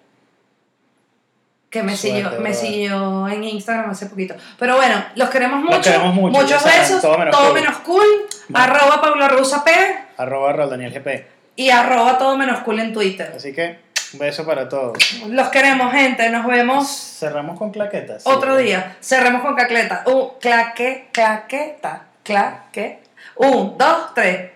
Que 1.72 1.82
me 1.82 1.98
Suerte, 1.98 2.22
siguió, 2.22 2.40
me 2.40 2.54
siguió 2.54 3.28
en 3.28 3.44
Instagram 3.44 3.90
hace 3.90 4.06
poquito. 4.06 4.36
Pero 4.60 4.76
bueno, 4.76 5.04
los 5.16 5.28
queremos 5.32 5.64
mucho. 5.64 5.82
queremos 5.82 6.14
mucho, 6.14 6.40
Muchos 6.40 6.64
besos. 6.64 7.02
todo 7.02 7.18
menos 7.18 7.36
todo 7.36 7.46
cool. 7.50 7.54
menos 7.60 7.78
cool. 7.80 8.06
Bueno. 8.50 8.64
Arroba 8.64 9.02
Paula 9.02 9.28
Rusa 9.30 9.64
P. 9.64 9.72
Arroba 10.18 10.68
Daniel 10.68 10.94
GP. 10.94 11.26
Y 11.56 11.72
arroba 11.72 12.20
todo 12.20 12.38
menos 12.38 12.60
cool 12.60 12.80
en 12.80 12.94
Twitter. 12.94 13.34
Así 13.36 13.52
que, 13.54 13.80
un 14.14 14.20
beso 14.20 14.46
para 14.46 14.68
todos. 14.70 14.98
Los 15.28 15.50
queremos, 15.50 15.92
gente. 15.92 16.30
Nos 16.30 16.46
vemos 16.46 16.88
Cerramos 17.20 17.58
con 17.58 17.72
claquetas. 17.72 18.26
otro 18.26 18.56
día. 18.58 18.98
Cerremos 19.02 19.42
con 19.42 19.56
cacleta. 19.56 20.04
Un 20.06 20.32
claque, 20.40 21.10
claqueta. 21.12 22.04
Claque. 22.24 23.00
Un, 23.36 23.78
dos, 23.78 24.14
tres. 24.16 24.52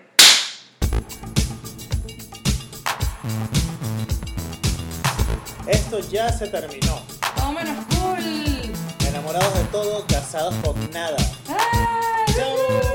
Esto 5.66 6.00
ya 6.10 6.30
se 6.32 6.48
terminó. 6.48 7.00
Todo 7.36 7.52
menos 7.52 7.84
cool. 7.96 8.72
Enamorados 9.08 9.54
de 9.54 9.64
todo, 9.66 10.04
casados 10.06 10.54
con 10.64 10.90
nada. 10.90 11.16
Ay. 11.48 12.34
Chao. 12.34 12.91